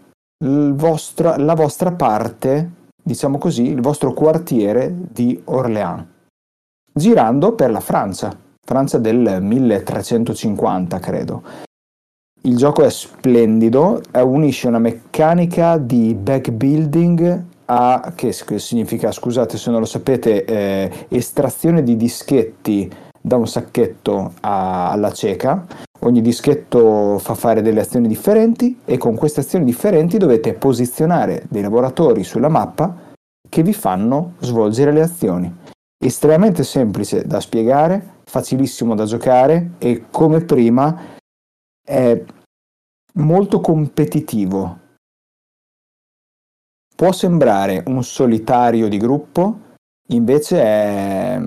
vostro, 0.44 1.36
la 1.36 1.54
vostra 1.54 1.92
parte, 1.92 2.70
diciamo 3.02 3.38
così, 3.38 3.64
il 3.64 3.80
vostro 3.80 4.12
quartiere 4.12 4.94
di 4.94 5.40
Orléans, 5.44 6.04
girando 6.92 7.54
per 7.54 7.70
la 7.70 7.80
Francia, 7.80 8.36
Francia 8.64 8.98
del 8.98 9.38
1350 9.40 10.98
credo. 10.98 11.42
Il 12.42 12.56
gioco 12.56 12.84
è 12.84 12.90
splendido, 12.90 14.00
unisce 14.12 14.68
una 14.68 14.78
meccanica 14.78 15.76
di 15.76 16.14
backbuilding 16.14 17.44
a, 17.66 18.12
che, 18.14 18.32
che 18.32 18.58
significa, 18.58 19.10
scusate 19.10 19.58
se 19.58 19.70
non 19.70 19.80
lo 19.80 19.86
sapete, 19.86 20.44
eh, 20.44 21.06
estrazione 21.08 21.82
di 21.82 21.96
dischetti 21.96 22.90
da 23.20 23.36
un 23.36 23.48
sacchetto 23.48 24.34
a, 24.40 24.90
alla 24.90 25.12
cieca 25.12 25.66
Ogni 26.00 26.20
dischetto 26.20 27.18
fa 27.18 27.34
fare 27.34 27.60
delle 27.60 27.80
azioni 27.80 28.06
differenti 28.06 28.80
e 28.84 28.98
con 28.98 29.16
queste 29.16 29.40
azioni 29.40 29.64
differenti 29.64 30.16
dovete 30.16 30.54
posizionare 30.54 31.44
dei 31.48 31.60
lavoratori 31.60 32.22
sulla 32.22 32.48
mappa 32.48 33.06
che 33.48 33.62
vi 33.62 33.72
fanno 33.72 34.34
svolgere 34.38 34.92
le 34.92 35.02
azioni. 35.02 35.52
Estremamente 35.98 36.62
semplice 36.62 37.24
da 37.24 37.40
spiegare, 37.40 38.20
facilissimo 38.24 38.94
da 38.94 39.04
giocare 39.04 39.72
e 39.78 40.04
come 40.10 40.44
prima 40.44 41.16
è 41.84 42.22
molto 43.14 43.60
competitivo. 43.60 44.78
Può 46.94 47.10
sembrare 47.10 47.82
un 47.86 48.04
solitario 48.04 48.88
di 48.88 48.98
gruppo, 48.98 49.60
invece 50.08 50.62
è, 50.62 51.40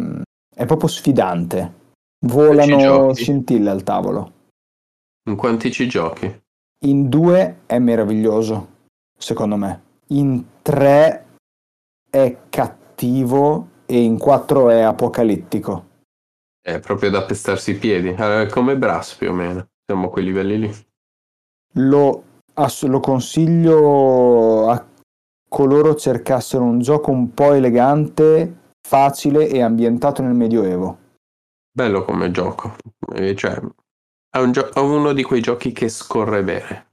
è 0.54 0.66
proprio 0.66 0.90
sfidante. 0.90 1.80
Volano 2.26 3.14
scintille 3.14 3.70
al 3.70 3.84
tavolo. 3.84 4.40
In 5.30 5.36
quanti 5.36 5.72
ci 5.72 5.88
giochi? 5.88 6.42
In 6.86 7.08
due 7.08 7.60
è 7.68 7.78
meraviglioso, 7.78 8.70
secondo 9.16 9.56
me. 9.56 9.84
In 10.08 10.44
tre 10.64 11.26
è 12.10 12.38
cattivo 12.50 13.70
e 13.86 14.02
in 14.02 14.18
quattro 14.18 14.70
è 14.70 14.82
apocalittico. 14.82 15.90
È 16.60 16.80
proprio 16.80 17.12
da 17.12 17.24
pestarsi 17.24 17.72
i 17.72 17.78
piedi, 17.78 18.10
eh, 18.10 18.48
come 18.52 18.78
Brass 18.78 19.16
più 19.16 19.30
o 19.30 19.34
meno. 19.34 19.68
Siamo 19.86 20.08
a 20.08 20.10
quei 20.10 20.26
livelli 20.26 20.60
lì. 20.60 20.76
Lo, 21.76 22.24
ass- 22.54 22.86
lo 22.86 23.00
consiglio 23.00 24.70
a 24.70 24.86
coloro 25.48 25.96
cercassero 25.96 26.64
un 26.64 26.80
gioco 26.80 27.12
un 27.12 27.34
po' 27.34 27.54
elegante, 27.54 28.72
facile 28.88 29.48
e 29.48 29.62
ambientato 29.62 30.24
nel 30.24 30.34
Medioevo. 30.34 30.98
Bello 31.72 32.04
come 32.04 32.32
gioco, 32.32 32.76
eh, 33.14 33.36
cioè 33.36 33.62
è, 34.32 34.38
un 34.38 34.52
gio- 34.54 34.72
è 34.74 34.80
uno 34.80 35.12
di 35.14 35.24
quei 35.24 35.42
giochi 35.42 35.74
che 35.74 35.90
scorre 35.90 36.44
bene. 36.44 36.88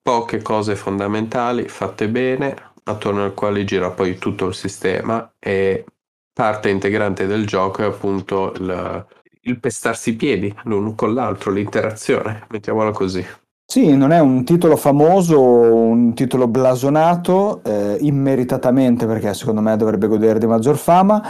Poche 0.00 0.40
cose 0.40 0.76
fondamentali 0.76 1.68
fatte 1.68 2.08
bene, 2.08 2.56
attorno 2.84 3.24
al 3.24 3.34
quale 3.34 3.64
gira 3.64 3.90
poi 3.90 4.16
tutto 4.18 4.46
il 4.46 4.54
sistema 4.54 5.34
e 5.38 5.84
parte 6.32 6.70
integrante 6.70 7.26
del 7.26 7.46
gioco 7.46 7.82
è 7.82 7.86
appunto 7.86 8.52
il, 8.54 9.06
il 9.42 9.58
pestarsi 9.58 10.10
i 10.10 10.14
piedi 10.14 10.54
l'uno 10.64 10.94
con 10.94 11.12
l'altro, 11.12 11.50
l'interazione, 11.50 12.46
mettiamola 12.48 12.92
così. 12.92 13.24
Sì, 13.70 13.96
non 13.96 14.10
è 14.10 14.18
un 14.18 14.44
titolo 14.44 14.76
famoso, 14.76 15.40
un 15.40 16.14
titolo 16.14 16.48
blasonato, 16.48 17.62
eh, 17.62 17.98
immeritatamente 18.00 19.06
perché 19.06 19.32
secondo 19.34 19.60
me 19.60 19.76
dovrebbe 19.76 20.08
godere 20.08 20.40
di 20.40 20.46
maggior 20.46 20.76
fama, 20.76 21.22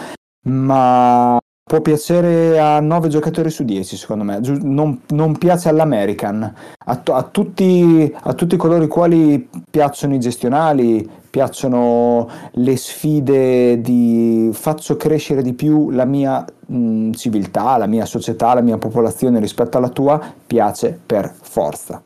ma 0.45 1.38
può 1.70 1.80
piacere 1.82 2.58
a 2.58 2.80
9 2.80 3.06
giocatori 3.06 3.48
su 3.48 3.62
10 3.62 3.96
secondo 3.96 4.24
me, 4.24 4.40
non, 4.60 5.02
non 5.10 5.38
piace 5.38 5.68
all'American, 5.68 6.42
a, 6.42 7.02
a, 7.04 7.22
tutti, 7.22 8.12
a 8.22 8.32
tutti 8.32 8.56
coloro 8.56 8.82
i 8.82 8.88
quali 8.88 9.48
piacciono 9.70 10.16
i 10.16 10.18
gestionali, 10.18 11.08
piacciono 11.30 12.28
le 12.54 12.76
sfide 12.76 13.80
di 13.80 14.50
faccio 14.52 14.96
crescere 14.96 15.42
di 15.42 15.52
più 15.52 15.90
la 15.90 16.04
mia 16.04 16.44
mh, 16.66 17.12
civiltà, 17.12 17.76
la 17.76 17.86
mia 17.86 18.04
società, 18.04 18.52
la 18.52 18.62
mia 18.62 18.76
popolazione 18.76 19.38
rispetto 19.38 19.78
alla 19.78 19.90
tua, 19.90 20.20
piace 20.44 20.98
per 21.06 21.32
forza. 21.40 22.02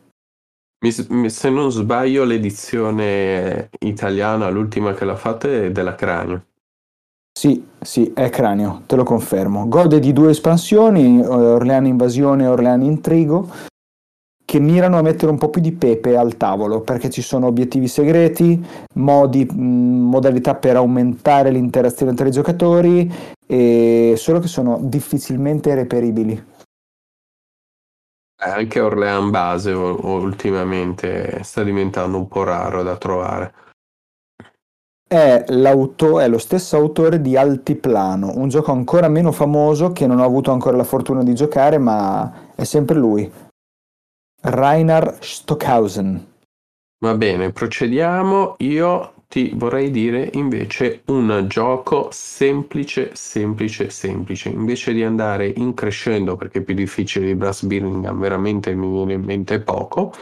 Se 0.84 1.48
non 1.48 1.72
sbaglio 1.72 2.24
l'edizione 2.24 3.70
italiana, 3.78 4.50
l'ultima 4.50 4.92
che 4.92 5.06
l'ha 5.06 5.16
fatta 5.16 5.48
è 5.48 5.70
della 5.72 5.94
Cranio. 5.94 6.44
Sì, 7.36 7.66
sì, 7.80 8.12
è 8.14 8.30
cranio, 8.30 8.82
te 8.86 8.94
lo 8.94 9.02
confermo. 9.02 9.66
Gode 9.68 9.98
di 9.98 10.12
due 10.12 10.30
espansioni, 10.30 11.20
eh, 11.20 11.26
Orleano 11.26 11.88
Invasione 11.88 12.44
e 12.44 12.46
Orleano 12.46 12.84
Intrigo, 12.84 13.50
che 14.44 14.60
mirano 14.60 14.98
a 14.98 15.02
mettere 15.02 15.32
un 15.32 15.38
po' 15.38 15.50
più 15.50 15.60
di 15.60 15.72
pepe 15.72 16.16
al 16.16 16.36
tavolo, 16.36 16.82
perché 16.82 17.10
ci 17.10 17.22
sono 17.22 17.46
obiettivi 17.46 17.88
segreti, 17.88 18.64
modi, 18.94 19.46
modalità 19.46 20.54
per 20.54 20.76
aumentare 20.76 21.50
l'interazione 21.50 22.14
tra 22.14 22.28
i 22.28 22.30
giocatori, 22.30 23.12
e 23.44 24.14
solo 24.16 24.38
che 24.38 24.48
sono 24.48 24.78
difficilmente 24.80 25.74
reperibili. 25.74 26.52
Anche 28.36 28.80
Orlean 28.80 29.30
base 29.30 29.72
ultimamente 29.72 31.42
sta 31.42 31.64
diventando 31.64 32.16
un 32.16 32.28
po' 32.28 32.44
raro 32.44 32.82
da 32.84 32.96
trovare 32.96 33.54
è, 35.14 35.44
è 35.44 36.28
lo 36.28 36.38
stesso 36.38 36.76
autore 36.76 37.20
di 37.20 37.36
Altiplano, 37.36 38.32
un 38.34 38.48
gioco 38.48 38.72
ancora 38.72 39.06
meno 39.06 39.30
famoso 39.30 39.92
che 39.92 40.08
non 40.08 40.18
ho 40.18 40.24
avuto 40.24 40.50
ancora 40.50 40.76
la 40.76 40.82
fortuna 40.82 41.22
di 41.22 41.34
giocare, 41.34 41.78
ma 41.78 42.50
è 42.56 42.64
sempre 42.64 42.96
lui. 42.96 43.30
Rainer 44.42 45.16
Stockhausen. 45.20 46.32
Va 46.98 47.14
bene, 47.14 47.52
procediamo. 47.52 48.56
Io 48.58 49.12
ti 49.28 49.52
vorrei 49.54 49.90
dire 49.90 50.30
invece 50.34 51.02
un 51.06 51.44
gioco 51.46 52.08
semplice, 52.10 53.10
semplice, 53.14 53.90
semplice. 53.90 54.48
Invece 54.48 54.92
di 54.92 55.04
andare 55.04 55.46
in 55.46 55.74
crescendo, 55.74 56.34
perché 56.34 56.58
è 56.58 56.62
più 56.62 56.74
difficile 56.74 57.26
di 57.26 57.34
Brass 57.36 57.64
Birmingham, 57.64 58.18
veramente 58.18 58.74
mi 58.74 58.90
viene 58.90 59.12
in 59.12 59.22
mente 59.22 59.60
poco. 59.60 60.12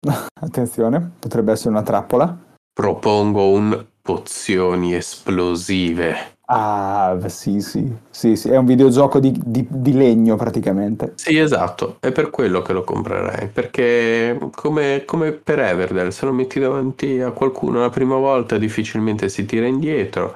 Attenzione, 0.40 1.12
potrebbe 1.18 1.52
essere 1.52 1.70
una 1.70 1.82
trappola. 1.82 2.36
Propongo 2.74 3.50
un 3.50 3.90
pozioni 4.02 4.94
esplosive. 4.94 6.30
Ah, 6.46 7.16
sì, 7.28 7.60
sì, 7.60 7.90
sì, 8.10 8.36
sì. 8.36 8.50
è 8.50 8.56
un 8.56 8.66
videogioco 8.66 9.20
di, 9.20 9.32
di, 9.42 9.66
di, 9.70 9.92
legno 9.94 10.36
praticamente. 10.36 11.12
Sì, 11.14 11.38
esatto, 11.38 11.96
è 12.00 12.12
per 12.12 12.28
quello 12.28 12.60
che 12.60 12.74
lo 12.74 12.82
comprerei, 12.82 13.48
perché 13.48 14.38
come, 14.54 15.04
come, 15.06 15.32
per 15.32 15.60
Everdell, 15.60 16.08
se 16.08 16.26
lo 16.26 16.32
metti 16.32 16.60
davanti 16.60 17.20
a 17.20 17.30
qualcuno 17.30 17.80
la 17.80 17.88
prima 17.88 18.16
volta 18.16 18.58
difficilmente 18.58 19.30
si 19.30 19.46
tira 19.46 19.66
indietro, 19.66 20.34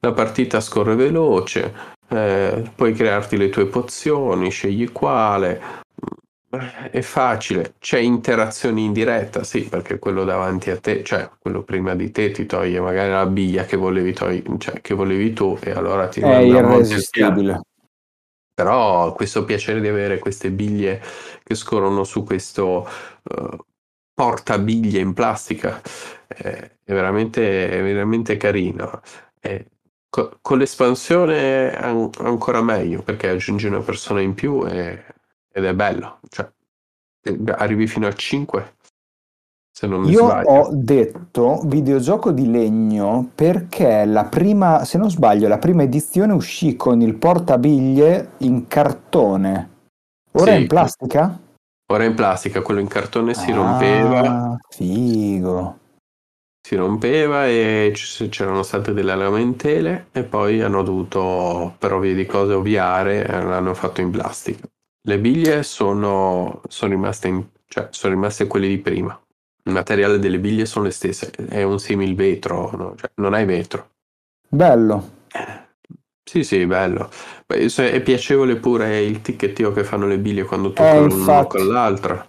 la 0.00 0.12
partita 0.12 0.60
scorre 0.60 0.94
veloce, 0.94 1.74
eh, 2.08 2.70
puoi 2.74 2.94
crearti 2.94 3.36
le 3.36 3.50
tue 3.50 3.66
pozioni, 3.66 4.50
scegli 4.50 4.90
quale, 4.92 5.60
è 6.58 7.00
facile, 7.00 7.74
c'è 7.78 7.98
interazione 7.98 8.80
in 8.80 8.92
diretta, 8.92 9.44
sì, 9.44 9.62
perché 9.62 9.98
quello 9.98 10.24
davanti 10.24 10.70
a 10.70 10.78
te, 10.78 11.02
cioè 11.02 11.28
quello 11.38 11.62
prima 11.62 11.94
di 11.94 12.10
te 12.10 12.30
ti 12.30 12.46
toglie 12.46 12.80
magari 12.80 13.10
la 13.10 13.26
biglia 13.26 13.64
che 13.64 13.76
volevi, 13.76 14.12
togli- 14.12 14.58
cioè, 14.58 14.80
che 14.80 14.94
volevi 14.94 15.32
tu 15.32 15.58
e 15.60 15.70
allora 15.70 16.08
ti 16.08 16.20
è 16.20 16.38
irresistibile. 16.38 17.60
Però 18.54 19.12
questo 19.14 19.44
piacere 19.44 19.80
di 19.80 19.88
avere 19.88 20.18
queste 20.18 20.50
biglie 20.50 21.02
che 21.42 21.54
scorrono 21.54 22.04
su 22.04 22.22
questo 22.22 22.88
uh, 23.22 23.56
portabiglie 24.14 25.00
in 25.00 25.12
plastica 25.12 25.82
è 26.26 26.70
veramente, 26.84 27.68
è 27.68 27.82
veramente 27.82 28.36
carino. 28.36 29.02
E 29.40 29.66
co- 30.08 30.38
con 30.40 30.58
l'espansione 30.58 31.74
an- 31.76 32.10
ancora 32.20 32.62
meglio 32.62 33.02
perché 33.02 33.28
aggiungi 33.28 33.66
una 33.66 33.80
persona 33.80 34.20
in 34.20 34.34
più 34.34 34.64
e 34.64 35.04
ed 35.56 35.64
è 35.64 35.74
bello, 35.74 36.18
cioè 36.30 36.50
arrivi 37.56 37.86
fino 37.86 38.06
a 38.06 38.12
5 38.12 38.74
se 39.70 39.86
non 39.86 40.02
mi 40.02 40.10
Io 40.10 40.24
sbaglio. 40.26 40.48
ho 40.50 40.68
detto 40.72 41.60
videogioco 41.64 42.30
di 42.32 42.50
legno 42.50 43.30
perché 43.34 44.04
la 44.04 44.24
prima, 44.24 44.84
se 44.84 44.98
non 44.98 45.10
sbaglio, 45.10 45.48
la 45.48 45.58
prima 45.58 45.82
edizione 45.82 46.32
uscì 46.32 46.76
con 46.76 47.00
il 47.00 47.14
portabiglie 47.14 48.32
in 48.38 48.66
cartone. 48.66 49.70
Ora 50.32 50.52
è 50.52 50.54
Sì. 50.56 50.60
in 50.62 50.66
plastica? 50.68 51.40
Ora 51.92 52.04
in 52.04 52.14
plastica, 52.14 52.62
quello 52.62 52.80
in 52.80 52.88
cartone 52.88 53.34
si 53.34 53.50
Ah, 53.52 53.54
rompeva, 53.54 54.56
Figo. 54.68 55.78
si 56.66 56.76
rompeva 56.76 57.46
e 57.46 57.90
c- 57.94 58.28
c'erano 58.28 58.62
state 58.62 58.92
delle 58.92 59.14
lamentele 59.14 60.06
e 60.12 60.22
poi 60.24 60.62
hanno 60.62 60.82
dovuto, 60.82 61.74
per 61.78 61.92
ovvie 61.92 62.14
di 62.14 62.26
cose, 62.26 62.54
ovviare 62.54 63.26
e 63.26 63.42
l'hanno 63.42 63.74
fatto 63.74 64.00
in 64.00 64.10
plastica. 64.10 64.66
Le 65.06 65.18
biglie 65.18 65.62
sono, 65.62 66.62
sono 66.68 66.92
rimaste 66.92 67.28
in- 67.28 67.44
cioè, 67.66 67.88
sono 67.90 68.14
rimaste 68.14 68.46
quelle 68.46 68.68
di 68.68 68.78
prima. 68.78 69.18
Il 69.64 69.72
materiale 69.72 70.18
delle 70.18 70.38
biglie 70.38 70.66
sono 70.66 70.86
le 70.86 70.90
stesse, 70.92 71.30
è 71.30 71.62
un 71.62 71.78
simil 71.78 72.14
vetro, 72.14 72.70
no? 72.74 72.94
Cioè, 72.96 73.10
non 73.16 73.34
hai 73.34 73.44
vetro. 73.44 73.88
Bello. 74.48 75.10
Sì, 76.26 76.42
sì, 76.42 76.64
bello. 76.66 77.10
È 77.46 78.00
piacevole 78.00 78.56
pure 78.56 79.00
il 79.02 79.20
ticchettio 79.20 79.72
che 79.72 79.84
fanno 79.84 80.06
le 80.06 80.18
biglie 80.18 80.44
quando 80.44 80.68
Eh, 80.68 80.72
toccano 80.72 81.00
l'una 81.00 81.14
infatti. 81.14 81.56
con 81.58 81.66
l'altra. 81.68 82.26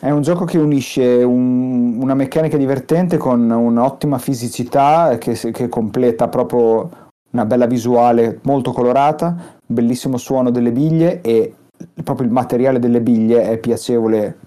È 0.00 0.10
un 0.10 0.22
gioco 0.22 0.44
che 0.44 0.58
unisce 0.58 1.22
un- 1.22 1.98
una 2.00 2.14
meccanica 2.14 2.56
divertente 2.56 3.16
con 3.16 3.50
un'ottima 3.50 4.18
fisicità 4.18 5.16
che, 5.18 5.32
che 5.34 5.68
completa 5.68 6.28
proprio 6.28 7.06
una 7.30 7.44
bella 7.44 7.66
visuale 7.66 8.38
molto 8.42 8.72
colorata, 8.72 9.58
bellissimo 9.64 10.16
suono 10.18 10.50
delle 10.50 10.70
biglie 10.72 11.20
e 11.20 11.54
proprio 12.02 12.26
il 12.26 12.32
materiale 12.32 12.78
delle 12.78 13.00
biglie 13.00 13.42
è 13.42 13.58
piacevole 13.58 14.38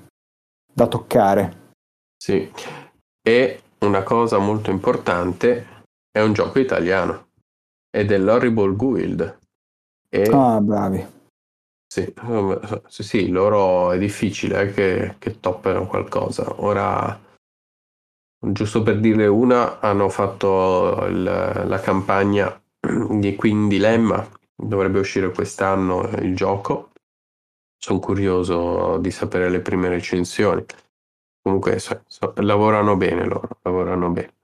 da 0.74 0.88
toccare. 0.88 1.74
Sì. 2.18 2.52
E 3.22 3.62
una 3.80 4.04
cosa 4.04 4.38
molto 4.38 4.70
importante 4.72 5.84
è 6.12 6.22
un 6.22 6.34
gioco 6.34 6.60
italiano 6.60 7.28
è 7.90 8.04
l'Horrible 8.04 8.76
Guild. 8.76 9.40
E 10.10 10.30
Ah, 10.32 10.60
bravi. 10.62 11.06
sì, 11.88 12.14
sì, 12.88 13.04
sì, 13.04 13.30
loro 13.30 13.92
è 13.92 13.98
difficile 13.98 14.72
che, 14.72 15.16
che 15.20 15.40
toppano 15.40 15.88
qualcosa. 15.88 16.62
Ora, 16.64 17.20
giusto 18.40 18.82
per 18.82 19.00
dire 19.00 19.28
una, 19.28 19.80
hanno 19.80 20.10
fatto 20.10 21.06
il- 21.08 21.24
la 21.24 21.80
campagna 21.82 22.62
di 23.10 23.36
Queen 23.36 23.68
Dilemma, 23.68 24.26
dovrebbe 24.56 25.00
uscire 25.00 25.32
quest'anno 25.32 26.08
il 26.20 26.36
gioco. 26.36 26.91
Sono 27.84 27.98
curioso 27.98 28.98
di 29.00 29.10
sapere 29.10 29.50
le 29.50 29.60
prime 29.60 29.90
recensioni. 29.90 30.64
Comunque 31.42 31.80
so- 31.80 32.04
so- 32.06 32.34
lavorano 32.38 32.96
bene 32.96 33.26
loro, 33.26 33.50
lavorano 33.64 34.12
bene. 34.12 34.36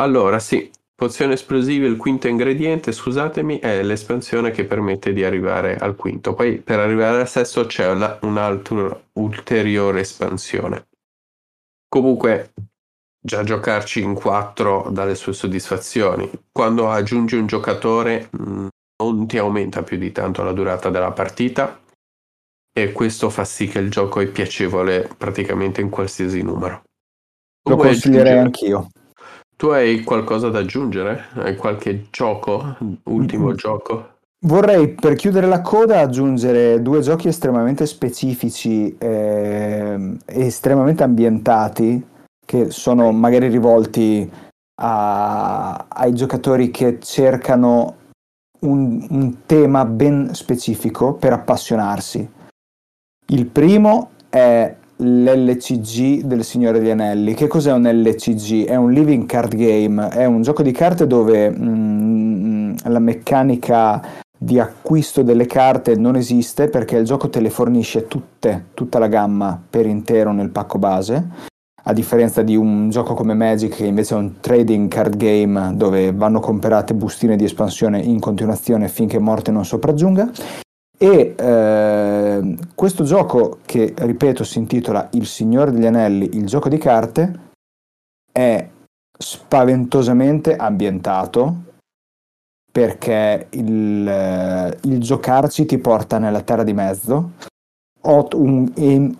Allora, 0.00 0.40
sì, 0.40 0.68
pozione 0.92 1.34
esplosiva, 1.34 1.86
il 1.86 1.96
quinto 1.96 2.26
ingrediente, 2.26 2.90
scusatemi, 2.90 3.60
è 3.60 3.80
l'espansione 3.84 4.50
che 4.50 4.64
permette 4.64 5.12
di 5.12 5.22
arrivare 5.22 5.76
al 5.76 5.94
quinto. 5.94 6.34
Poi 6.34 6.58
per 6.58 6.80
arrivare 6.80 7.20
al 7.20 7.28
sesto 7.28 7.64
c'è 7.64 7.88
una- 7.88 8.18
un'altra 8.22 9.00
ulteriore 9.12 10.00
espansione. 10.00 10.88
Comunque, 11.88 12.52
già 13.22 13.44
giocarci 13.44 14.02
in 14.02 14.14
quattro 14.14 14.88
dà 14.90 15.04
le 15.04 15.14
sue 15.14 15.32
soddisfazioni. 15.32 16.28
Quando 16.50 16.90
aggiungi 16.90 17.36
un 17.36 17.46
giocatore, 17.46 18.30
mh, 18.32 18.66
non 19.04 19.26
ti 19.28 19.38
aumenta 19.38 19.84
più 19.84 19.96
di 19.96 20.10
tanto 20.10 20.42
la 20.42 20.52
durata 20.52 20.90
della 20.90 21.12
partita 21.12 21.78
e 22.72 22.92
questo 22.92 23.30
fa 23.30 23.44
sì 23.44 23.66
che 23.66 23.78
il 23.78 23.90
gioco 23.90 24.20
è 24.20 24.26
piacevole 24.26 25.08
praticamente 25.16 25.80
in 25.80 25.90
qualsiasi 25.90 26.42
numero. 26.42 26.82
Lo 27.68 27.74
vuoi 27.74 27.88
consiglierei 27.88 28.38
aggiungere- 28.38 28.40
anch'io. 28.74 28.88
Tu 29.56 29.66
hai 29.68 30.02
qualcosa 30.04 30.48
da 30.48 30.60
aggiungere? 30.60 31.26
Hai 31.34 31.54
qualche 31.56 32.06
gioco? 32.10 32.76
Ultimo 33.04 33.50
Mm. 33.50 33.54
gioco? 33.54 34.08
Vorrei 34.46 34.88
per 34.94 35.14
chiudere 35.16 35.46
la 35.46 35.60
coda 35.60 36.00
aggiungere 36.00 36.80
due 36.80 37.00
giochi 37.00 37.28
estremamente 37.28 37.84
specifici 37.84 38.96
ehm, 38.98 40.16
e 40.24 40.46
estremamente 40.46 41.02
ambientati 41.02 42.02
che 42.46 42.70
sono 42.70 43.12
magari 43.12 43.48
rivolti 43.48 44.30
a- 44.80 45.84
ai 45.88 46.14
giocatori 46.14 46.70
che 46.70 46.98
cercano 47.00 47.96
un, 48.60 49.06
un 49.10 49.36
tema 49.44 49.84
ben 49.84 50.32
specifico 50.34 51.12
per 51.12 51.34
appassionarsi. 51.34 52.38
Il 53.32 53.46
primo 53.46 54.10
è 54.28 54.74
l'LCG 54.96 56.22
del 56.24 56.42
Signore 56.42 56.80
degli 56.80 56.90
Anelli. 56.90 57.34
Che 57.34 57.46
cos'è 57.46 57.72
un 57.72 57.88
LCG? 57.88 58.66
È 58.66 58.74
un 58.74 58.90
living 58.90 59.24
card 59.26 59.54
game, 59.54 60.08
è 60.08 60.24
un 60.24 60.42
gioco 60.42 60.64
di 60.64 60.72
carte 60.72 61.06
dove 61.06 61.48
mm, 61.48 62.72
la 62.84 62.98
meccanica 62.98 64.02
di 64.36 64.58
acquisto 64.58 65.22
delle 65.22 65.46
carte 65.46 65.94
non 65.94 66.16
esiste 66.16 66.68
perché 66.68 66.96
il 66.96 67.04
gioco 67.04 67.30
te 67.30 67.40
le 67.40 67.50
fornisce 67.50 68.08
tutte, 68.08 68.66
tutta 68.74 68.98
la 68.98 69.06
gamma 69.06 69.62
per 69.70 69.86
intero 69.86 70.32
nel 70.32 70.50
pacco 70.50 70.78
base. 70.78 71.28
A 71.84 71.92
differenza 71.92 72.42
di 72.42 72.56
un 72.56 72.90
gioco 72.90 73.14
come 73.14 73.34
Magic 73.34 73.76
che 73.76 73.86
invece 73.86 74.16
è 74.16 74.18
un 74.18 74.40
trading 74.40 74.88
card 74.88 75.16
game 75.16 75.74
dove 75.76 76.12
vanno 76.12 76.40
comprate 76.40 76.94
bustine 76.94 77.36
di 77.36 77.44
espansione 77.44 78.00
in 78.00 78.18
continuazione 78.18 78.88
finché 78.88 79.20
morte 79.20 79.52
non 79.52 79.64
sopraggiunga. 79.64 80.30
E 81.02 81.34
eh, 81.34 82.56
questo 82.74 83.04
gioco, 83.04 83.60
che 83.64 83.94
ripeto 83.96 84.44
si 84.44 84.58
intitola 84.58 85.08
Il 85.12 85.24
Signore 85.24 85.70
degli 85.70 85.86
Anelli, 85.86 86.36
il 86.36 86.44
gioco 86.44 86.68
di 86.68 86.76
carte, 86.76 87.38
è 88.30 88.68
spaventosamente 89.18 90.56
ambientato 90.56 91.68
perché 92.70 93.46
il, 93.52 94.78
il 94.82 95.00
giocarci 95.00 95.64
ti 95.64 95.78
porta 95.78 96.18
nella 96.18 96.42
terra 96.42 96.64
di 96.64 96.74
mezzo. 96.74 97.30
Ho 98.02 98.28
un, 98.34 98.70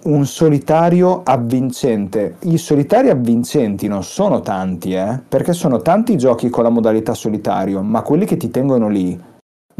un 0.02 0.26
solitario 0.26 1.22
avvincente. 1.24 2.36
I 2.40 2.58
solitari 2.58 3.08
avvincenti 3.08 3.88
non 3.88 4.04
sono 4.04 4.40
tanti, 4.40 4.92
eh, 4.92 5.18
perché 5.26 5.54
sono 5.54 5.80
tanti 5.80 6.12
i 6.12 6.18
giochi 6.18 6.50
con 6.50 6.62
la 6.62 6.70
modalità 6.70 7.14
solitario, 7.14 7.80
ma 7.80 8.02
quelli 8.02 8.26
che 8.26 8.36
ti 8.36 8.50
tengono 8.50 8.88
lì 8.88 9.28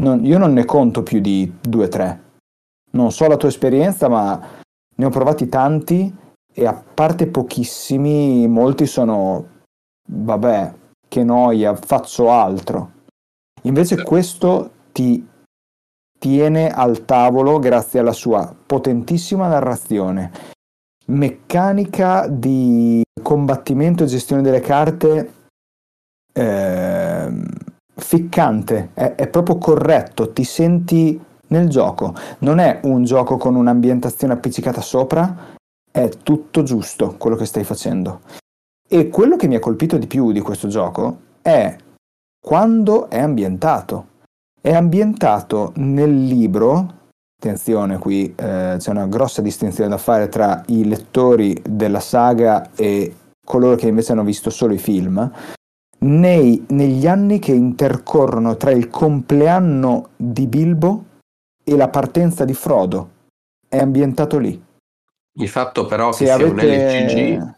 non- 0.01 0.25
io 0.25 0.37
non 0.37 0.53
ne 0.53 0.65
conto 0.65 1.03
più 1.03 1.19
di 1.19 1.51
due 1.61 1.85
o 1.85 1.87
tre. 1.87 2.21
Non 2.91 3.11
so 3.11 3.27
la 3.27 3.37
tua 3.37 3.49
esperienza, 3.49 4.09
ma 4.09 4.39
ne 4.95 5.05
ho 5.05 5.09
provati 5.09 5.47
tanti 5.47 6.13
e 6.53 6.65
a 6.65 6.73
parte 6.73 7.27
pochissimi, 7.27 8.47
molti 8.47 8.85
sono, 8.85 9.47
vabbè, 10.09 10.73
che 11.07 11.23
noia, 11.23 11.75
faccio 11.75 12.31
altro. 12.31 12.91
Invece 13.63 14.03
questo 14.03 14.71
ti 14.91 15.25
tiene 16.19 16.69
al 16.69 17.05
tavolo 17.05 17.59
grazie 17.59 17.99
alla 17.99 18.11
sua 18.11 18.53
potentissima 18.65 19.47
narrazione, 19.47 20.31
meccanica 21.07 22.27
di 22.27 23.01
combattimento 23.21 24.03
e 24.03 24.07
gestione 24.07 24.41
delle 24.41 24.59
carte 24.59 25.33
ehm, 26.33 27.45
ficcante, 28.03 28.89
è, 28.93 29.15
è 29.15 29.27
proprio 29.27 29.57
corretto, 29.57 30.31
ti 30.31 30.43
senti 30.43 31.19
nel 31.47 31.69
gioco. 31.69 32.13
Non 32.39 32.59
è 32.59 32.79
un 32.83 33.03
gioco 33.03 33.37
con 33.37 33.55
un'ambientazione 33.55 34.33
appiccicata 34.33 34.81
sopra, 34.81 35.53
è 35.91 36.09
tutto 36.23 36.63
giusto 36.63 37.15
quello 37.17 37.35
che 37.35 37.45
stai 37.45 37.63
facendo. 37.63 38.21
E 38.87 39.09
quello 39.09 39.35
che 39.35 39.47
mi 39.47 39.55
ha 39.55 39.59
colpito 39.59 39.97
di 39.97 40.07
più 40.07 40.31
di 40.31 40.41
questo 40.41 40.67
gioco 40.67 41.19
è 41.41 41.75
quando 42.43 43.09
è 43.09 43.19
ambientato. 43.19 44.07
È 44.59 44.73
ambientato 44.73 45.71
nel 45.77 46.25
libro, 46.25 46.99
attenzione 47.39 47.97
qui 47.97 48.33
eh, 48.35 48.75
c'è 48.77 48.91
una 48.91 49.07
grossa 49.07 49.41
distinzione 49.41 49.89
da 49.89 49.97
fare 49.97 50.29
tra 50.29 50.61
i 50.67 50.85
lettori 50.85 51.59
della 51.67 51.99
saga 51.99 52.69
e 52.75 53.15
coloro 53.43 53.75
che 53.75 53.87
invece 53.87 54.11
hanno 54.11 54.23
visto 54.23 54.51
solo 54.51 54.73
i 54.73 54.77
film, 54.77 55.31
nei- 56.05 56.65
negli 56.69 57.07
anni 57.07 57.39
che 57.39 57.53
intercorrono 57.53 58.57
tra 58.57 58.71
il 58.71 58.89
compleanno 58.89 60.09
di 60.15 60.47
Bilbo 60.47 61.05
e 61.63 61.75
la 61.75 61.89
partenza 61.89 62.45
di 62.45 62.53
Frodo. 62.53 63.09
È 63.67 63.77
ambientato 63.77 64.37
lì. 64.37 64.61
Il 65.33 65.47
fatto 65.47 65.85
però 65.85 66.09
che 66.09 66.17
Se 66.17 66.25
sia 66.25 66.35
un 66.35 66.59
avete... 66.59 67.05
LCG, 67.05 67.55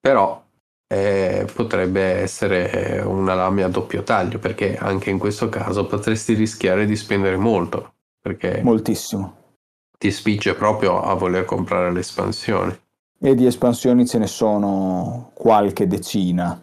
però 0.00 0.42
eh, 0.88 1.46
potrebbe 1.52 2.00
essere 2.00 3.02
una 3.04 3.34
lame 3.34 3.62
a 3.64 3.68
doppio 3.68 4.02
taglio, 4.02 4.38
perché 4.38 4.76
anche 4.76 5.10
in 5.10 5.18
questo 5.18 5.48
caso 5.48 5.86
potresti 5.86 6.34
rischiare 6.34 6.86
di 6.86 6.96
spendere 6.96 7.36
molto, 7.36 7.94
perché 8.20 8.62
Moltissimo. 8.62 9.54
ti 9.98 10.10
spinge 10.10 10.54
proprio 10.54 11.02
a 11.02 11.12
voler 11.14 11.44
comprare 11.44 11.92
l'espansione. 11.92 12.80
E 13.18 13.34
di 13.34 13.46
espansioni 13.46 14.06
ce 14.06 14.18
ne 14.18 14.26
sono 14.26 15.32
qualche 15.34 15.86
decina. 15.86 16.58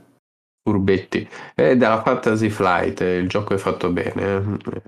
Furbetti. 0.63 1.27
E 1.53 1.75
dalla 1.75 2.01
Fantasy 2.01 2.49
Flight, 2.49 3.01
eh, 3.01 3.17
il 3.17 3.27
gioco 3.27 3.53
è 3.53 3.57
fatto 3.57 3.91
bene. 3.91 4.21
eh. 4.21 4.81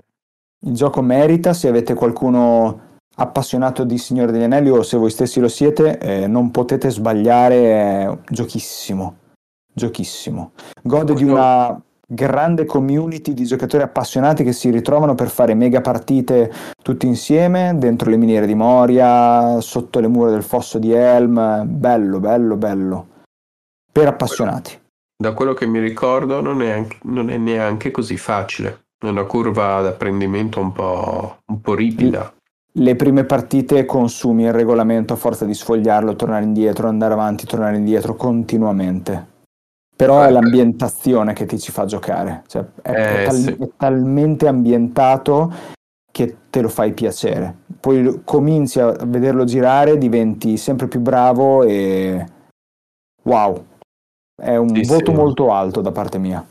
Il 0.66 0.72
gioco 0.72 1.02
merita, 1.02 1.52
se 1.52 1.68
avete 1.68 1.94
qualcuno 1.94 2.80
appassionato 3.18 3.84
di 3.84 3.98
Signore 3.98 4.32
degli 4.32 4.42
Anelli 4.42 4.70
o 4.70 4.82
se 4.82 4.96
voi 4.96 5.10
stessi 5.10 5.38
lo 5.38 5.48
siete, 5.48 5.98
eh, 5.98 6.26
non 6.26 6.50
potete 6.50 6.90
sbagliare, 6.90 7.56
è 7.56 8.18
giochissimo, 8.28 9.16
giochissimo. 9.72 10.52
Gode 10.82 11.14
di 11.14 11.24
una 11.24 11.80
grande 12.08 12.64
community 12.64 13.34
di 13.34 13.44
giocatori 13.44 13.82
appassionati 13.82 14.44
che 14.44 14.52
si 14.52 14.70
ritrovano 14.70 15.14
per 15.14 15.28
fare 15.28 15.54
mega 15.54 15.80
partite 15.80 16.52
tutti 16.82 17.06
insieme 17.06 17.74
dentro 17.76 18.10
le 18.10 18.16
miniere 18.16 18.46
di 18.46 18.54
Moria, 18.54 19.60
sotto 19.60 20.00
le 20.00 20.08
mura 20.08 20.30
del 20.30 20.42
fosso 20.42 20.78
di 20.78 20.92
Helm, 20.92 21.64
bello, 21.66 22.18
bello, 22.20 22.56
bello, 22.56 23.06
per 23.92 24.08
appassionati. 24.08 24.84
Da 25.18 25.32
quello 25.32 25.54
che 25.54 25.66
mi 25.66 25.78
ricordo 25.80 26.40
non 26.40 26.60
è, 26.62 26.70
anche- 26.70 26.98
non 27.04 27.30
è 27.30 27.38
neanche 27.38 27.90
così 27.90 28.16
facile. 28.16 28.84
È 28.98 29.06
una 29.08 29.24
curva 29.24 29.80
d'apprendimento 29.80 30.60
un 30.60 30.72
po', 30.72 31.38
un 31.46 31.60
po' 31.60 31.74
ripida. 31.74 32.32
Le 32.72 32.96
prime 32.96 33.24
partite 33.24 33.86
consumi 33.86 34.44
il 34.44 34.52
regolamento 34.52 35.14
a 35.14 35.16
forza 35.16 35.46
di 35.46 35.54
sfogliarlo, 35.54 36.16
tornare 36.16 36.44
indietro, 36.44 36.88
andare 36.88 37.14
avanti, 37.14 37.46
tornare 37.46 37.76
indietro 37.76 38.14
continuamente. 38.14 39.34
Però 39.96 40.20
è 40.20 40.30
l'ambientazione 40.30 41.32
che 41.32 41.46
ti 41.46 41.58
ci 41.58 41.72
fa 41.72 41.86
giocare, 41.86 42.42
cioè 42.48 42.66
è, 42.82 42.90
Eh, 42.90 43.24
tal- 43.24 43.34
sì. 43.34 43.56
è 43.58 43.68
talmente 43.78 44.46
ambientato 44.46 45.50
che 46.12 46.36
te 46.50 46.60
lo 46.60 46.68
fai 46.68 46.92
piacere. 46.92 47.56
Poi 47.80 48.20
cominci 48.22 48.78
a 48.78 48.92
vederlo 49.06 49.44
girare, 49.44 49.96
diventi 49.96 50.58
sempre 50.58 50.86
più 50.86 51.00
bravo 51.00 51.62
e 51.62 52.26
wow, 53.22 53.64
è 54.40 54.56
un 54.56 54.74
Sì, 54.74 54.82
voto 54.82 55.10
sì. 55.10 55.16
molto 55.16 55.52
alto 55.52 55.80
da 55.80 55.90
parte 55.90 56.18
mia. 56.18 56.46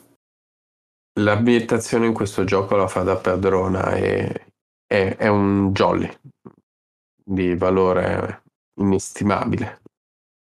L'ambientazione 1.19 2.07
in 2.07 2.13
questo 2.13 2.43
gioco 2.43 2.75
la 2.75 2.88
fa 2.88 3.03
da 3.03 3.15
padrona 3.15 3.93
e 3.93 4.47
è, 4.86 5.15
è 5.17 5.27
un 5.27 5.71
jolly 5.71 6.11
di 7.23 7.55
valore 7.55 8.43
inestimabile. 8.79 9.79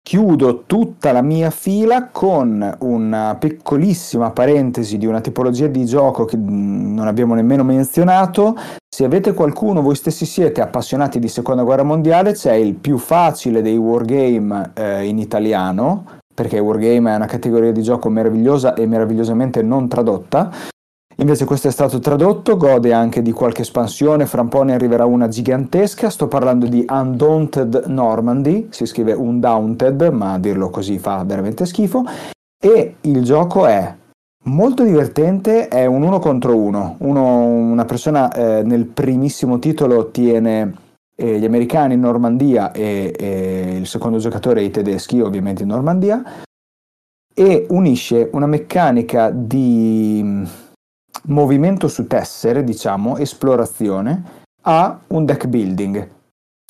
Chiudo 0.03 0.62
tutta 0.64 1.12
la 1.12 1.22
mia 1.22 1.51
fila 1.51 2.09
con 2.09 2.76
una 2.80 3.36
piccolissima 3.38 4.30
parentesi 4.30 4.97
di 4.97 5.07
una 5.07 5.20
tipologia 5.20 5.66
di 5.66 5.84
gioco 5.84 6.24
che 6.24 6.36
mm, 6.36 6.95
non 6.95 7.07
abbiamo 7.07 7.34
nemmeno 7.34 7.62
menzionato. 7.64 8.57
Se 8.88 9.05
avete 9.05 9.34
qualcuno, 9.34 9.82
voi 9.82 9.95
stessi 9.95 10.24
siete 10.24 10.62
appassionati 10.62 11.18
di 11.18 11.28
seconda 11.28 11.62
guerra 11.62 11.82
mondiale, 11.82 12.32
c'è 12.32 12.55
il 12.55 12.74
più 12.74 12.97
facile 12.97 13.61
dei 13.61 13.76
wargame 13.76 14.72
eh, 14.74 15.05
in 15.07 15.18
italiano, 15.18 16.20
perché 16.41 16.59
wargame 16.59 17.12
è 17.12 17.16
una 17.16 17.26
categoria 17.26 17.70
di 17.70 17.82
gioco 17.82 18.09
meravigliosa 18.09 18.72
e 18.72 18.86
meravigliosamente 18.86 19.61
non 19.61 19.88
tradotta. 19.88 20.51
Invece 21.16 21.45
questo 21.45 21.68
è 21.68 21.70
stato 21.70 21.99
tradotto, 21.99 22.57
gode 22.57 22.95
anche 22.95 23.20
di 23.20 23.30
qualche 23.30 23.61
espansione, 23.61 24.24
fra 24.24 24.41
un 24.41 24.49
po' 24.49 24.62
ne 24.62 24.72
arriverà 24.72 25.05
una 25.05 25.28
gigantesca, 25.28 26.09
sto 26.09 26.28
parlando 26.28 26.64
di 26.64 26.82
Undaunted 26.88 27.84
Normandy, 27.88 28.68
si 28.70 28.86
scrive 28.86 29.12
Undaunted, 29.12 30.01
ma 30.12 30.32
a 30.32 30.38
dirlo 30.38 30.70
così 30.70 30.99
fa 30.99 31.22
veramente 31.24 31.66
schifo, 31.66 32.05
e 32.59 32.95
il 33.03 33.22
gioco 33.22 33.66
è 33.66 33.95
molto 34.45 34.82
divertente, 34.82 35.68
è 35.68 35.84
un 35.84 36.03
uno 36.03 36.20
contro 36.20 36.57
uno, 36.57 36.95
Uno- 37.01 37.45
una 37.45 37.84
persona 37.84 38.32
eh, 38.32 38.62
nel 38.62 38.86
primissimo 38.86 39.59
titolo 39.59 40.11
tiene 40.11 40.72
eh, 41.21 41.39
gli 41.39 41.45
americani 41.45 41.95
in 41.95 42.01
Normandia 42.01 42.73
e, 42.73 43.14
e 43.16 43.77
il 43.77 43.87
secondo 43.87 44.18
giocatore 44.18 44.62
i 44.62 44.71
tedeschi 44.71 45.21
ovviamente 45.21 45.62
in 45.62 45.68
Normandia, 45.68 46.23
e 47.35 47.66
unisce 47.71 48.29
una 48.33 48.47
meccanica 48.47 49.31
di 49.31 50.21
mm, 50.23 50.45
movimento 51.25 51.89
su 51.89 52.07
tessere, 52.07 52.64
diciamo, 52.64 53.16
esplorazione, 53.18 54.39
a 54.62 54.99
un 55.09 55.25
deck 55.25 55.47
building. 55.47 56.09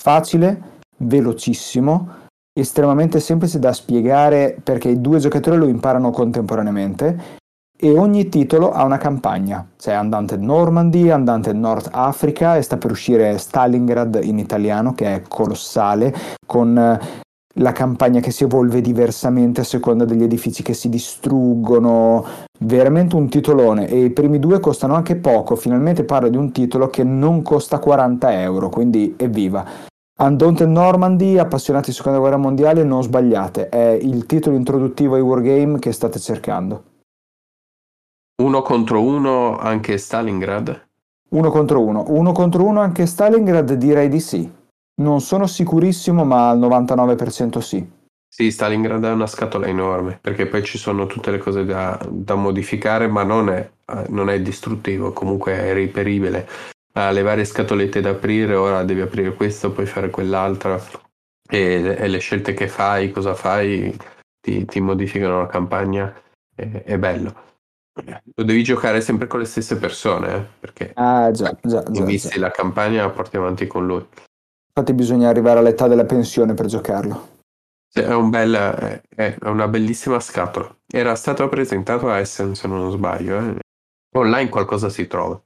Facile, 0.01 0.63
velocissimo, 0.99 2.19
estremamente 2.53 3.21
semplice 3.21 3.59
da 3.59 3.73
spiegare 3.73 4.57
perché 4.63 4.89
i 4.89 5.01
due 5.01 5.19
giocatori 5.19 5.57
lo 5.57 5.69
imparano 5.69 6.11
contemporaneamente 6.11 7.39
e 7.83 7.97
ogni 7.97 8.29
titolo 8.29 8.73
ha 8.73 8.85
una 8.85 8.99
campagna. 8.99 9.67
C'è 9.79 9.99
Undaunted 9.99 10.43
Normandy, 10.43 11.09
Undaunted 11.09 11.57
North 11.57 11.89
Africa 11.91 12.57
e 12.57 12.63
sta 12.63 12.77
per 12.77 12.91
uscire 12.91 13.39
Stalingrad 13.39 14.21
in 14.23 14.39
italiano 14.39 14.93
che 14.93 15.15
è 15.15 15.23
colossale 15.27 16.15
con 16.45 16.77
eh, 16.77 17.01
la 17.55 17.73
campagna 17.73 18.21
che 18.21 18.33
si 18.33 18.45
evolve 18.45 18.83
diversamente 18.83 19.63
a 19.63 19.65
seconda 19.65 20.05
degli 20.05 20.23
edifici 20.23 20.63
che 20.63 20.75
si 20.75 20.91
distruggono, 20.91 22.25
veramente 22.61 23.17
un 23.17 23.31
titolone 23.31 23.89
e 23.89 24.05
i 24.05 24.11
primi 24.11 24.39
due 24.39 24.61
costano 24.61 24.95
anche 24.95 25.17
poco, 25.17 25.57
finalmente 25.57 26.05
parlo 26.05 26.29
di 26.29 26.37
un 26.37 26.53
titolo 26.53 26.89
che 26.89 27.03
non 27.03 27.41
costa 27.41 27.79
40 27.79 28.43
euro, 28.43 28.69
quindi 28.69 29.15
evviva. 29.17 29.65
Undaunted 30.19 30.69
Normandy, 30.69 31.39
appassionati 31.39 31.91
di 31.91 31.97
seconda 31.97 32.19
guerra 32.19 32.37
mondiale, 32.37 32.85
non 32.85 33.03
sbagliate, 33.03 33.71
è 33.71 33.99
il 34.01 34.27
titolo 34.27 34.55
introduttivo 34.55 35.15
ai 35.15 35.23
wargame 35.23 35.79
che 35.79 35.93
state 35.93 36.19
cercando. 36.19 36.90
Uno 38.41 38.63
contro 38.63 39.03
uno 39.03 39.59
anche 39.59 39.99
Stalingrad. 39.99 40.89
Uno 41.29 41.51
contro 41.51 41.85
uno, 41.85 42.05
uno 42.09 42.33
contro 42.33 42.65
uno 42.65 42.81
anche 42.81 43.05
Stalingrad 43.05 43.75
direi 43.75 44.09
di 44.09 44.19
sì. 44.19 44.51
Non 45.03 45.21
sono 45.21 45.47
sicurissimo, 45.47 46.25
ma 46.25 46.49
al 46.49 46.59
99% 46.59 47.59
sì. 47.59 47.87
Sì, 48.27 48.51
Stalingrad 48.51 49.05
è 49.05 49.11
una 49.11 49.27
scatola 49.27 49.67
enorme 49.67 50.19
perché 50.23 50.47
poi 50.47 50.65
ci 50.65 50.79
sono 50.79 51.05
tutte 51.07 51.31
le 51.31 51.37
cose 51.37 51.67
da, 51.67 52.01
da 52.09 52.35
modificare, 52.35 53.09
ma 53.09 53.25
non 53.25 53.51
è, 53.51 53.71
eh, 53.85 54.05
non 54.09 54.31
è 54.31 54.41
distruttivo, 54.41 55.13
comunque 55.13 55.53
è 55.53 55.75
reperibile. 55.75 56.49
Ha 56.95 57.11
le 57.11 57.21
varie 57.21 57.45
scatolette 57.45 58.01
da 58.01 58.11
aprire, 58.11 58.55
ora 58.55 58.85
devi 58.85 59.03
aprire 59.03 59.35
questo, 59.35 59.71
poi 59.71 59.85
fare 59.85 60.09
quell'altra 60.09 60.81
e, 61.47 61.95
e 61.99 62.09
le 62.09 62.19
scelte 62.19 62.55
che 62.55 62.69
fai, 62.69 63.11
cosa 63.11 63.35
fai, 63.35 63.95
ti, 64.41 64.65
ti 64.65 64.81
modificano 64.81 65.41
la 65.41 65.47
campagna, 65.47 66.15
è, 66.55 66.85
è 66.85 66.97
bello. 66.97 67.49
Lo 68.35 68.45
devi 68.45 68.63
giocare 68.63 69.01
sempre 69.01 69.27
con 69.27 69.39
le 69.41 69.45
stesse 69.47 69.77
persone, 69.77 70.35
eh, 70.35 70.47
perché 70.61 70.93
Ah 70.95 71.31
già, 71.31 71.57
già, 71.63 71.83
già, 71.83 72.05
visti 72.05 72.35
già. 72.35 72.41
la 72.41 72.51
campagna 72.51 73.03
la 73.03 73.11
porti 73.11 73.37
avanti 73.37 73.67
con 73.67 73.87
lui. 73.87 74.07
Infatti 74.73 74.93
bisogna 74.95 75.29
arrivare 75.29 75.59
all'età 75.59 75.89
della 75.89 76.05
pensione 76.05 76.55
per 76.55 76.67
giocarlo. 76.67 77.39
Sì, 77.93 78.01
È, 78.01 78.15
un 78.15 78.31
bel, 78.31 78.55
è- 78.55 79.03
è 79.15 79.37
una 79.49 79.67
bellissima 79.67 80.21
scatola. 80.21 80.73
Era 80.87 81.15
stato 81.17 81.49
presentato 81.49 82.09
a 82.09 82.19
Essen, 82.19 82.55
se 82.55 82.69
non 82.69 82.91
sbaglio. 82.93 83.39
eh. 83.39 83.59
Online 84.17 84.49
qualcosa 84.49 84.89
si 84.89 85.07
trova. 85.07 85.41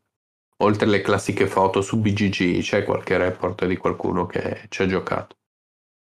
Oltre 0.59 0.85
alle 0.87 1.01
classiche 1.01 1.47
foto 1.47 1.81
su 1.81 1.99
BGG, 1.99 2.61
c'è 2.61 2.85
qualche 2.85 3.17
report 3.17 3.65
di 3.67 3.77
qualcuno 3.77 4.27
che 4.27 4.67
ci 4.69 4.83
ha 4.83 4.87
giocato. 4.87 5.37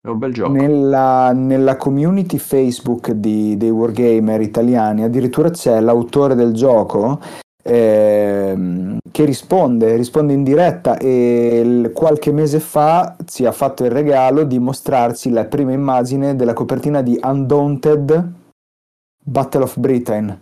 È 0.05 0.09
un 0.09 0.17
bel 0.17 0.33
gioco. 0.33 0.51
Nella, 0.51 1.31
nella 1.31 1.77
community 1.77 2.37
Facebook 2.37 3.11
di- 3.11 3.55
dei 3.55 3.69
wargamer 3.69 4.41
italiani 4.41 5.01
addirittura 5.01 5.49
c'è 5.49 5.79
l'autore 5.79 6.35
del 6.35 6.51
gioco 6.51 7.21
ehm, 7.63 8.97
che 9.09 9.23
risponde, 9.23 9.95
risponde 9.95 10.33
in 10.33 10.43
diretta 10.43 10.97
e 10.97 11.89
qualche 11.93 12.33
mese 12.33 12.59
fa 12.59 13.15
ci 13.23 13.45
ha 13.45 13.53
fatto 13.53 13.85
il 13.85 13.91
regalo 13.91 14.43
di 14.43 14.59
mostrarci 14.59 15.29
la 15.29 15.45
prima 15.45 15.71
immagine 15.71 16.35
della 16.35 16.51
copertina 16.51 17.01
di 17.01 17.17
Undaunted 17.23 18.31
Battle 19.23 19.63
of 19.63 19.79
Britain. 19.79 20.37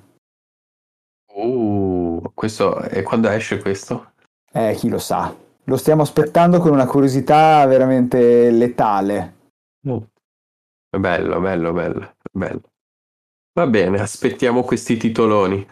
Uh, 1.35 2.19
questo 2.33 2.79
è 2.79 3.03
quando 3.03 3.29
esce 3.29 3.59
questo? 3.59 4.13
Eh, 4.51 4.73
chi 4.73 4.89
lo 4.89 4.97
sa. 4.97 5.31
Lo 5.65 5.77
stiamo 5.77 6.01
aspettando 6.01 6.57
con 6.57 6.71
una 6.71 6.87
curiosità 6.87 7.63
veramente 7.67 8.49
letale. 8.49 9.35
È 10.89 10.97
bello, 10.97 11.39
bello, 11.39 11.73
bello, 11.73 12.15
bello. 12.31 12.61
Va 13.53 13.67
bene, 13.67 13.99
aspettiamo 13.99 14.63
questi 14.63 14.97
titoloni. 14.97 15.67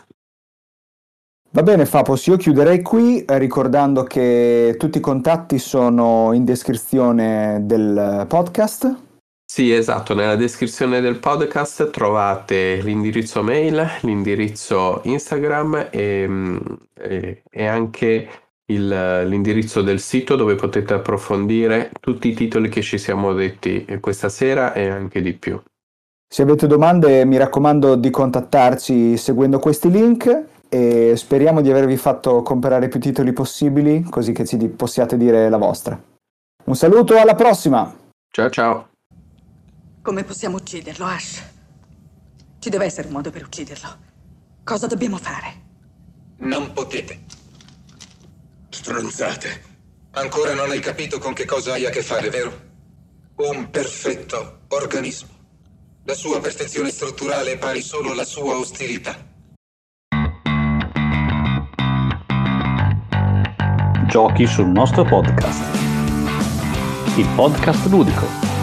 Va 1.52 1.64
bene, 1.64 1.86
Fapos, 1.86 2.28
io 2.28 2.38
chiuderei 2.38 2.82
qui 2.82 3.26
eh, 3.26 3.38
ricordando 3.40 4.04
che 4.04 4.76
tutti 4.78 5.00
i 5.00 5.02
contatti 5.02 5.58
sono 5.58 6.32
in 6.34 6.46
descrizione 6.46 7.62
del 7.64 8.26
podcast. 8.28 9.08
Sì, 9.44 9.72
esatto, 9.72 10.14
nella 10.14 10.36
descrizione 10.36 11.02
del 11.02 11.18
podcast 11.18 11.90
trovate 11.90 12.82
l'indirizzo 12.84 13.42
mail, 13.42 13.84
l'indirizzo 14.02 15.02
Instagram 15.06 15.88
e, 15.90 16.28
mm, 16.28 16.58
e- 16.94 17.44
e 17.50 17.66
anche 17.66 18.30
il- 18.70 19.28
l'indirizzo 19.28 19.82
del 19.82 20.00
sito 20.00 20.36
dove 20.36 20.56
potete 20.56 20.94
approfondire 20.94 21.92
tutti 22.00 22.30
i 22.30 22.34
titoli 22.34 22.70
che 22.70 22.82
ci 22.82 22.98
siamo 22.98 23.34
detti 23.34 23.86
questa 24.00 24.30
sera 24.30 24.74
e 24.74 24.88
anche 24.90 25.22
di 25.22 25.34
più. 25.34 25.62
Se 26.32 26.44
avete 26.44 26.68
domande, 26.68 27.26
mi 27.26 27.38
raccomando 27.38 27.96
di 27.96 28.10
contattarci 28.10 29.18
seguendo 29.18 29.58
questi 29.60 29.90
link 29.90 30.46
e 30.70 31.14
speriamo 31.16 31.62
di 31.62 31.72
avervi 31.72 31.98
fatto 31.98 32.44
comprare 32.44 32.88
più 32.88 33.00
titoli 33.00 33.34
possibili, 33.34 34.04
così 34.04 34.32
che 34.32 34.46
ci 34.46 34.58
di- 34.58 34.68
possiate 34.68 35.18
dire 35.18 35.50
la 35.50 35.58
vostra. 35.58 36.00
Un 36.66 36.76
saluto, 36.76 37.18
alla 37.18 37.34
prossima! 37.34 37.92
Ciao 38.32 38.50
ciao! 38.52 38.90
Come 40.04 40.24
possiamo 40.24 40.58
ucciderlo, 40.58 41.06
Ash? 41.06 41.44
Ci 42.60 42.70
deve 42.70 42.86
essere 42.86 43.08
un 43.08 43.14
modo 43.14 43.32
per 43.32 43.44
ucciderlo. 43.44 43.88
Cosa 44.64 44.86
dobbiamo 44.86 45.18
fare? 45.18 45.54
Non 46.42 46.72
potete. 46.74 47.22
Stronzate. 48.70 49.62
Ancora 50.12 50.54
non 50.54 50.70
hai 50.70 50.80
capito 50.80 51.20
con 51.20 51.34
che 51.34 51.46
cosa 51.46 51.74
hai 51.74 51.86
a 51.86 51.90
che 51.90 52.04
fare, 52.04 52.30
vero? 52.30 52.68
Un 53.38 53.70
perfetto 53.70 54.62
organismo. 54.70 55.30
La 56.06 56.14
sua 56.14 56.40
perfezione 56.40 56.90
strutturale 56.90 57.54
è 57.54 57.58
pari 57.58 57.82
solo 57.82 58.12
alla 58.12 58.24
sua 58.24 58.56
ostilità. 58.56 59.28
Giochi 64.08 64.48
sul 64.48 64.68
nostro 64.68 65.04
podcast. 65.04 65.62
Il 67.16 67.28
podcast 67.36 67.86
ludico. 67.88 68.59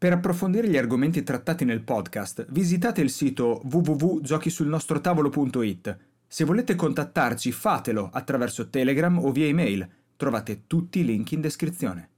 Per 0.00 0.10
approfondire 0.10 0.66
gli 0.66 0.78
argomenti 0.78 1.22
trattati 1.22 1.66
nel 1.66 1.82
podcast, 1.82 2.46
visitate 2.48 3.02
il 3.02 3.10
sito 3.10 3.60
www.giochisulnostrotavolo.it. 3.70 5.98
Se 6.26 6.44
volete 6.44 6.74
contattarci, 6.74 7.52
fatelo 7.52 8.08
attraverso 8.10 8.70
Telegram 8.70 9.22
o 9.22 9.30
via 9.30 9.44
email. 9.44 9.86
Trovate 10.16 10.62
tutti 10.66 11.00
i 11.00 11.04
link 11.04 11.32
in 11.32 11.42
descrizione. 11.42 12.09